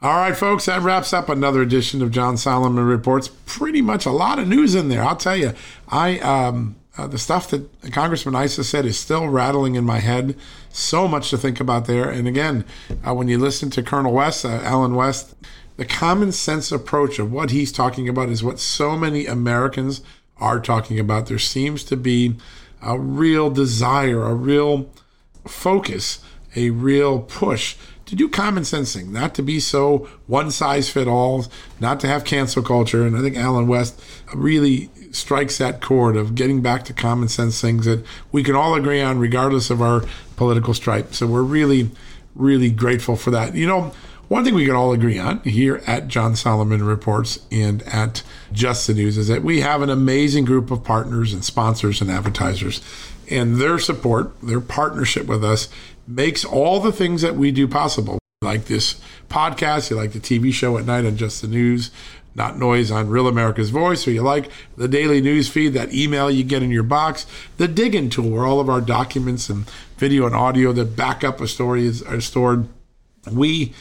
All 0.03 0.17
right, 0.17 0.37
folks, 0.37 0.65
that 0.65 0.83
wraps 0.83 1.13
up 1.13 1.29
another 1.29 1.63
edition 1.63 2.03
of 2.03 2.11
John 2.11 2.37
Solomon 2.37 2.85
Reports. 2.85 3.31
Pretty 3.47 3.81
much 3.81 4.05
a 4.05 4.11
lot 4.11 4.37
of 4.37 4.47
news 4.47 4.75
in 4.75 4.89
there. 4.89 5.03
I'll 5.03 5.15
tell 5.15 5.37
you, 5.37 5.53
I 5.89 6.19
um, 6.19 6.75
uh, 6.95 7.07
the 7.07 7.17
stuff 7.17 7.49
that 7.49 7.91
Congressman 7.91 8.35
Issa 8.35 8.63
said 8.63 8.85
is 8.85 8.99
still 8.99 9.29
rattling 9.29 9.73
in 9.73 9.83
my 9.83 9.99
head. 9.99 10.35
So 10.69 11.07
much 11.07 11.31
to 11.31 11.37
think 11.37 11.59
about 11.59 11.85
there. 11.85 12.07
And 12.07 12.27
again, 12.27 12.65
uh, 13.07 13.15
when 13.15 13.27
you 13.27 13.39
listen 13.39 13.71
to 13.71 13.81
Colonel 13.81 14.13
West, 14.13 14.45
uh, 14.45 14.59
Allen 14.63 14.93
West, 14.93 15.33
the 15.81 15.87
common 15.87 16.31
sense 16.31 16.71
approach 16.71 17.17
of 17.17 17.31
what 17.31 17.49
he's 17.49 17.71
talking 17.71 18.07
about 18.07 18.29
is 18.29 18.43
what 18.43 18.59
so 18.59 18.95
many 18.95 19.25
Americans 19.25 20.01
are 20.37 20.59
talking 20.59 20.99
about. 20.99 21.25
There 21.25 21.39
seems 21.39 21.83
to 21.85 21.97
be 21.97 22.35
a 22.83 22.99
real 22.99 23.49
desire, 23.49 24.21
a 24.21 24.35
real 24.35 24.91
focus, 25.47 26.19
a 26.55 26.69
real 26.69 27.21
push 27.21 27.77
to 28.05 28.15
do 28.15 28.29
common 28.29 28.63
sensing, 28.63 29.11
not 29.11 29.33
to 29.33 29.41
be 29.41 29.59
so 29.59 30.07
one 30.27 30.51
size 30.51 30.87
fit 30.87 31.07
all, 31.07 31.47
not 31.79 31.99
to 32.01 32.07
have 32.07 32.25
cancel 32.25 32.61
culture. 32.61 33.03
And 33.03 33.17
I 33.17 33.21
think 33.21 33.35
Allen 33.35 33.65
West 33.65 33.99
really 34.35 34.91
strikes 35.09 35.57
that 35.57 35.81
chord 35.81 36.15
of 36.15 36.35
getting 36.35 36.61
back 36.61 36.85
to 36.85 36.93
common 36.93 37.27
sense 37.27 37.59
things 37.59 37.85
that 37.85 38.05
we 38.31 38.43
can 38.43 38.53
all 38.53 38.75
agree 38.75 39.01
on, 39.01 39.17
regardless 39.17 39.71
of 39.71 39.81
our 39.81 40.03
political 40.35 40.75
stripe. 40.75 41.15
So 41.15 41.25
we're 41.25 41.41
really, 41.41 41.89
really 42.35 42.69
grateful 42.69 43.15
for 43.15 43.31
that. 43.31 43.55
You 43.55 43.65
know, 43.65 43.93
one 44.31 44.45
thing 44.45 44.55
we 44.55 44.65
can 44.65 44.77
all 44.77 44.93
agree 44.93 45.19
on 45.19 45.41
here 45.41 45.81
at 45.85 46.07
John 46.07 46.37
Solomon 46.37 46.85
Reports 46.85 47.39
and 47.51 47.83
at 47.83 48.23
Just 48.53 48.87
the 48.87 48.93
News 48.93 49.17
is 49.17 49.27
that 49.27 49.43
we 49.43 49.59
have 49.59 49.81
an 49.81 49.89
amazing 49.89 50.45
group 50.45 50.71
of 50.71 50.85
partners 50.85 51.33
and 51.33 51.43
sponsors 51.43 51.99
and 51.99 52.09
advertisers. 52.09 52.79
And 53.29 53.57
their 53.57 53.77
support, 53.77 54.39
their 54.41 54.61
partnership 54.61 55.25
with 55.27 55.43
us 55.43 55.67
makes 56.07 56.45
all 56.45 56.79
the 56.79 56.93
things 56.93 57.21
that 57.23 57.35
we 57.35 57.51
do 57.51 57.67
possible, 57.67 58.19
like 58.41 58.67
this 58.67 59.01
podcast, 59.27 59.89
you 59.89 59.97
like 59.97 60.13
the 60.13 60.19
TV 60.21 60.53
show 60.53 60.77
at 60.77 60.85
night 60.85 61.05
on 61.05 61.17
Just 61.17 61.41
the 61.41 61.49
News, 61.49 61.91
Not 62.33 62.57
Noise 62.57 62.89
on 62.89 63.09
Real 63.09 63.27
America's 63.27 63.69
Voice, 63.69 64.07
or 64.07 64.11
you 64.11 64.21
like 64.21 64.49
the 64.77 64.87
daily 64.87 65.19
news 65.19 65.49
feed, 65.49 65.73
that 65.73 65.93
email 65.93 66.31
you 66.31 66.45
get 66.45 66.63
in 66.63 66.71
your 66.71 66.83
box, 66.83 67.25
the 67.57 67.67
digging 67.67 68.09
tool, 68.09 68.29
where 68.29 68.45
all 68.45 68.61
of 68.61 68.69
our 68.69 68.79
documents 68.79 69.49
and 69.49 69.69
video 69.97 70.25
and 70.25 70.33
audio 70.33 70.71
that 70.71 70.95
back 70.95 71.21
up 71.21 71.41
a 71.41 71.49
story 71.49 71.85
is, 71.85 72.01
are 72.03 72.21
stored. 72.21 72.69
We 73.29 73.73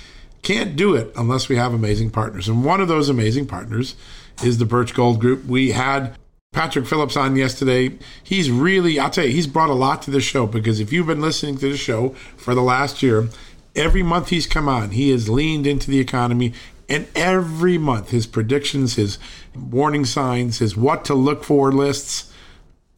can't 0.42 0.76
do 0.76 0.94
it 0.94 1.12
unless 1.16 1.48
we 1.48 1.56
have 1.56 1.74
amazing 1.74 2.10
partners. 2.10 2.48
And 2.48 2.64
one 2.64 2.80
of 2.80 2.88
those 2.88 3.08
amazing 3.08 3.46
partners 3.46 3.94
is 4.42 4.58
the 4.58 4.64
Birch 4.64 4.94
Gold 4.94 5.20
Group. 5.20 5.44
We 5.44 5.72
had 5.72 6.16
Patrick 6.52 6.86
Phillips 6.86 7.16
on 7.16 7.36
yesterday. 7.36 7.98
He's 8.22 8.50
really, 8.50 8.98
I'll 8.98 9.10
tell 9.10 9.24
you, 9.24 9.32
he's 9.32 9.46
brought 9.46 9.70
a 9.70 9.74
lot 9.74 10.02
to 10.02 10.10
the 10.10 10.20
show 10.20 10.46
because 10.46 10.80
if 10.80 10.92
you've 10.92 11.06
been 11.06 11.20
listening 11.20 11.58
to 11.58 11.70
the 11.70 11.76
show 11.76 12.10
for 12.36 12.54
the 12.54 12.62
last 12.62 13.02
year, 13.02 13.28
every 13.76 14.02
month 14.02 14.30
he's 14.30 14.46
come 14.46 14.68
on, 14.68 14.90
he 14.90 15.10
has 15.10 15.28
leaned 15.28 15.66
into 15.66 15.90
the 15.90 16.00
economy. 16.00 16.52
And 16.88 17.06
every 17.14 17.78
month, 17.78 18.10
his 18.10 18.26
predictions, 18.26 18.96
his 18.96 19.18
warning 19.54 20.04
signs, 20.04 20.58
his 20.58 20.76
what 20.76 21.04
to 21.04 21.14
look 21.14 21.44
for 21.44 21.70
lists, 21.70 22.32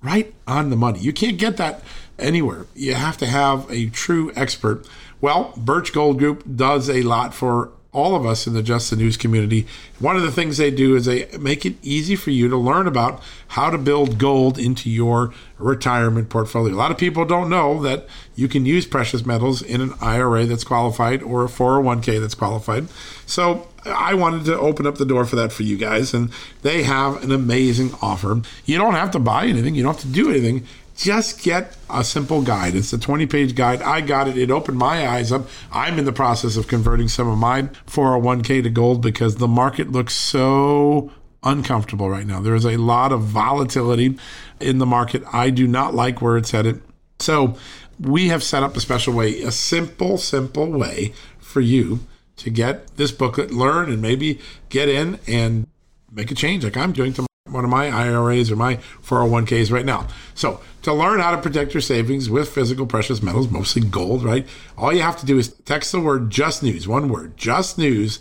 right 0.03 0.33
on 0.47 0.71
the 0.71 0.77
money. 0.77 1.01
You 1.01 1.13
can't 1.13 1.37
get 1.37 1.59
that 1.59 1.83
anywhere. 2.19 2.67
You 2.75 2.95
have 2.95 3.19
to 3.19 3.27
have 3.27 3.71
a 3.71 3.91
true 3.91 4.33
expert. 4.35 4.87
Well, 5.23 5.55
Birch 5.57 5.93
Gold 5.93 6.19
Group 6.19 6.43
does 6.57 6.91
a 6.91 7.03
lot 7.03 7.33
for 7.33 7.71
all 7.93 8.17
of 8.17 8.27
us 8.27 8.47
in 8.47 8.55
the 8.55 8.63
Just 8.63 8.91
the 8.91 8.97
News 8.97 9.17
community. 9.17 9.67
One 10.01 10.17
of 10.17 10.23
the 10.23 10.33
things 10.33 10.57
they 10.57 10.71
do 10.71 10.97
is 10.97 11.05
they 11.05 11.29
make 11.39 11.65
it 11.65 11.77
easy 11.83 12.17
for 12.17 12.31
you 12.31 12.49
to 12.49 12.57
learn 12.57 12.89
about 12.89 13.23
how 13.49 13.71
to 13.71 13.79
build 13.79 14.19
gold 14.19 14.59
into 14.59 14.91
your 14.91 15.33
retirement 15.59 16.29
portfolio. 16.29 16.75
A 16.75 16.77
lot 16.77 16.91
of 16.91 16.99
people 16.99 17.25
don't 17.25 17.51
know 17.51 17.81
that 17.83 18.09
you 18.35 18.49
can 18.49 18.67
use 18.67 18.85
precious 18.87 19.25
metals 19.25 19.63
in 19.63 19.81
an 19.81 19.93
IRA 20.01 20.45
that's 20.47 20.65
qualified 20.65 21.23
or 21.23 21.45
a 21.45 21.49
401k 21.49 22.19
that's 22.19 22.35
qualified. 22.35 22.89
So 23.27 23.69
I 23.85 24.15
wanted 24.15 24.47
to 24.47 24.59
open 24.59 24.87
up 24.87 24.97
the 24.97 25.05
door 25.05 25.25
for 25.25 25.37
that 25.37 25.53
for 25.53 25.63
you 25.63 25.77
guys, 25.77 26.15
and 26.15 26.31
they 26.63 26.83
have 26.85 27.23
an 27.23 27.31
amazing 27.31 27.93
offer. 28.01 28.41
You 28.65 28.79
don't 28.79 28.95
have 28.95 29.11
to 29.13 29.19
buy 29.19 29.47
anything, 29.47 29.75
you 29.75 29.83
don't 29.83 29.95
have 29.95 30.03
to 30.03 30.09
do 30.09 30.31
anything 30.31 30.67
just 31.03 31.43
get 31.43 31.77
a 31.91 32.05
simple 32.05 32.43
guide. 32.43 32.77
It's 32.77 32.93
a 32.93 32.99
20 32.99 33.27
page 33.27 33.57
guide. 33.57 33.83
I 33.83 34.01
got 34.01 34.29
it. 34.29 34.39
It 34.39 34.53
opened 34.53 34.79
my 34.79 35.09
eyes 35.09 35.33
up. 35.33 35.49
I'm 35.73 35.99
in 35.99 36.05
the 36.05 36.13
process 36.13 36.57
of 36.57 36.69
converting 36.69 37.09
some 37.09 37.29
of 37.29 37.39
my 37.39 37.63
401k 37.87 38.63
to 38.63 38.71
gold 38.71 39.03
because 39.03 39.37
the 39.37 39.49
market 39.49 39.91
looks 39.91 40.15
so 40.15 41.11
uncomfortable 41.43 42.09
right 42.09 42.27
now. 42.27 42.41
There's 42.41 42.65
a 42.65 42.77
lot 42.77 43.11
of 43.11 43.23
volatility 43.23 44.17
in 44.61 44.79
the 44.79 44.87
market. 44.87 45.25
I 45.33 45.51
do 45.51 45.67
not 45.67 45.93
like 45.93 46.23
where 46.23 46.37
it's 46.37 46.53
headed. 46.53 46.81
So, 47.19 47.57
we 48.01 48.29
have 48.29 48.43
set 48.43 48.63
up 48.63 48.77
a 48.77 48.81
special 48.81 49.13
way, 49.13 49.43
a 49.43 49.53
simple, 49.53 50.19
simple 50.19 50.71
way 50.71 51.13
for 51.39 51.61
you 51.61 52.01
to 52.37 52.51
get 52.51 52.97
this 52.97 53.13
booklet, 53.13 53.53
learn, 53.53 53.93
and 53.93 54.01
maybe 54.01 54.41
get 54.71 54.89
in 54.89 55.21
and 55.27 55.67
make 56.11 56.31
a 56.31 56.35
change 56.35 56.65
like 56.65 56.77
I'm 56.77 56.93
doing 56.93 57.13
to 57.15 57.27
one 57.53 57.65
of 57.65 57.71
my 57.71 57.89
IRAs 57.89 58.51
or 58.51 58.57
my 58.57 58.77
401ks 58.77 59.71
right 59.71 59.85
now. 59.85 60.09
So, 60.35 60.61
to 60.83 60.93
learn 60.93 61.21
how 61.21 61.31
to 61.31 61.41
protect 61.41 61.75
your 61.75 61.81
savings 61.81 62.29
with 62.29 62.49
physical 62.49 62.87
precious 62.87 63.23
metals, 63.23 63.49
mostly 63.51 63.83
gold, 63.83 64.25
right? 64.25 64.45
All 64.77 64.93
you 64.93 65.03
have 65.03 65.21
to 65.21 65.27
do 65.27 65.39
is 65.39 65.49
text 65.49 65.93
the 65.93 66.01
word 66.01 66.31
just 66.31 66.61
news, 66.63 66.89
one 66.89 67.09
word, 67.09 67.37
just 67.37 67.79
news, 67.79 68.19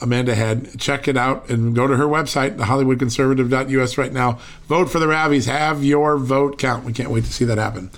Amanda 0.06 0.36
Head. 0.36 0.80
Check 0.80 1.08
it 1.08 1.18
out 1.18 1.50
and 1.50 1.76
go 1.76 1.88
to 1.88 1.98
her 1.98 2.06
website, 2.06 2.58
thehollywoodconservative.us 2.58 3.98
right 3.98 4.14
now. 4.14 4.40
Vote 4.68 4.90
for 4.90 5.00
the 5.00 5.08
Ravies. 5.08 5.48
Have 5.48 5.84
your 5.84 6.18
vote 6.18 6.60
count. 6.60 6.86
We 6.86 6.94
can't 6.94 7.10
wait 7.10 7.26
to 7.26 7.34
see 7.34 7.44
that 7.46 7.58
happen. 7.58 7.90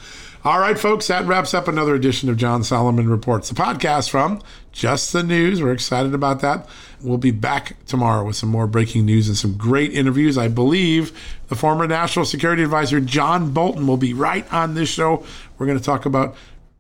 All 0.45 0.59
right, 0.59 0.79
folks, 0.79 1.07
that 1.07 1.25
wraps 1.25 1.53
up 1.53 1.67
another 1.67 1.93
edition 1.93 2.29
of 2.29 2.37
John 2.37 2.63
Solomon 2.63 3.09
Reports, 3.09 3.49
the 3.49 3.55
podcast 3.55 4.09
from 4.09 4.41
Just 4.71 5.11
the 5.11 5.21
News. 5.21 5.61
We're 5.61 5.73
excited 5.73 6.13
about 6.13 6.39
that. 6.39 6.69
We'll 7.01 7.17
be 7.17 7.31
back 7.31 7.75
tomorrow 7.85 8.25
with 8.25 8.37
some 8.37 8.47
more 8.47 8.65
breaking 8.65 9.05
news 9.05 9.27
and 9.27 9.35
some 9.35 9.57
great 9.57 9.91
interviews. 9.91 10.37
I 10.37 10.47
believe 10.47 11.11
the 11.49 11.55
former 11.55 11.85
National 11.85 12.23
Security 12.23 12.63
Advisor 12.63 13.01
John 13.01 13.51
Bolton 13.51 13.85
will 13.85 13.97
be 13.97 14.13
right 14.13 14.51
on 14.53 14.73
this 14.73 14.87
show. 14.87 15.25
We're 15.57 15.65
going 15.65 15.77
to 15.77 15.83
talk 15.83 16.05
about 16.05 16.35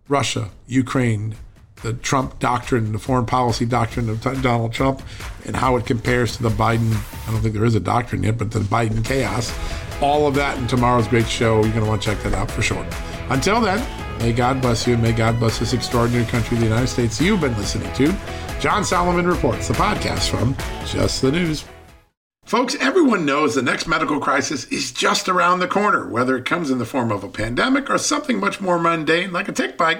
Russia, 0.07 0.49
Ukraine, 0.67 1.35
the 1.83 1.93
Trump 1.93 2.39
doctrine, 2.39 2.91
the 2.91 2.99
foreign 2.99 3.25
policy 3.25 3.65
doctrine 3.65 4.09
of 4.09 4.21
Donald 4.21 4.73
Trump, 4.73 5.01
and 5.45 5.55
how 5.55 5.75
it 5.75 5.85
compares 5.85 6.35
to 6.37 6.43
the 6.43 6.49
Biden. 6.49 6.91
I 7.27 7.31
don't 7.31 7.41
think 7.41 7.53
there 7.53 7.65
is 7.65 7.75
a 7.75 7.79
doctrine 7.79 8.23
yet, 8.23 8.37
but 8.37 8.51
the 8.51 8.59
Biden 8.59 9.03
chaos. 9.05 9.53
All 10.01 10.27
of 10.27 10.35
that 10.35 10.57
in 10.57 10.67
tomorrow's 10.67 11.07
great 11.07 11.27
show. 11.27 11.55
You're 11.63 11.71
going 11.71 11.83
to 11.83 11.89
want 11.89 12.01
to 12.01 12.09
check 12.09 12.23
that 12.23 12.33
out 12.33 12.51
for 12.51 12.61
sure. 12.61 12.85
Until 13.29 13.61
then, 13.61 13.79
may 14.19 14.33
God 14.33 14.61
bless 14.61 14.87
you 14.87 14.97
may 14.97 15.11
God 15.11 15.39
bless 15.39 15.59
this 15.59 15.73
extraordinary 15.73 16.25
country, 16.25 16.57
the 16.57 16.63
United 16.63 16.87
States, 16.87 17.21
you've 17.21 17.41
been 17.41 17.57
listening 17.57 17.91
to. 17.93 18.15
John 18.59 18.83
Solomon 18.83 19.27
Reports, 19.27 19.67
the 19.67 19.75
podcast 19.75 20.29
from 20.29 20.55
Just 20.85 21.21
the 21.21 21.31
News. 21.31 21.65
Folks, 22.45 22.75
everyone 22.79 23.25
knows 23.25 23.55
the 23.55 23.61
next 23.61 23.87
medical 23.87 24.21
crisis 24.21 24.63
is 24.65 24.93
just 24.93 25.27
around 25.27 25.59
the 25.59 25.67
corner, 25.67 26.07
whether 26.07 26.37
it 26.37 26.45
comes 26.45 26.71
in 26.71 26.77
the 26.77 26.85
form 26.85 27.11
of 27.11 27.23
a 27.23 27.27
pandemic 27.27 27.89
or 27.89 27.97
something 27.97 28.39
much 28.39 28.61
more 28.61 28.79
mundane 28.79 29.33
like 29.33 29.49
a 29.49 29.51
tick 29.51 29.77
bite 29.77 29.99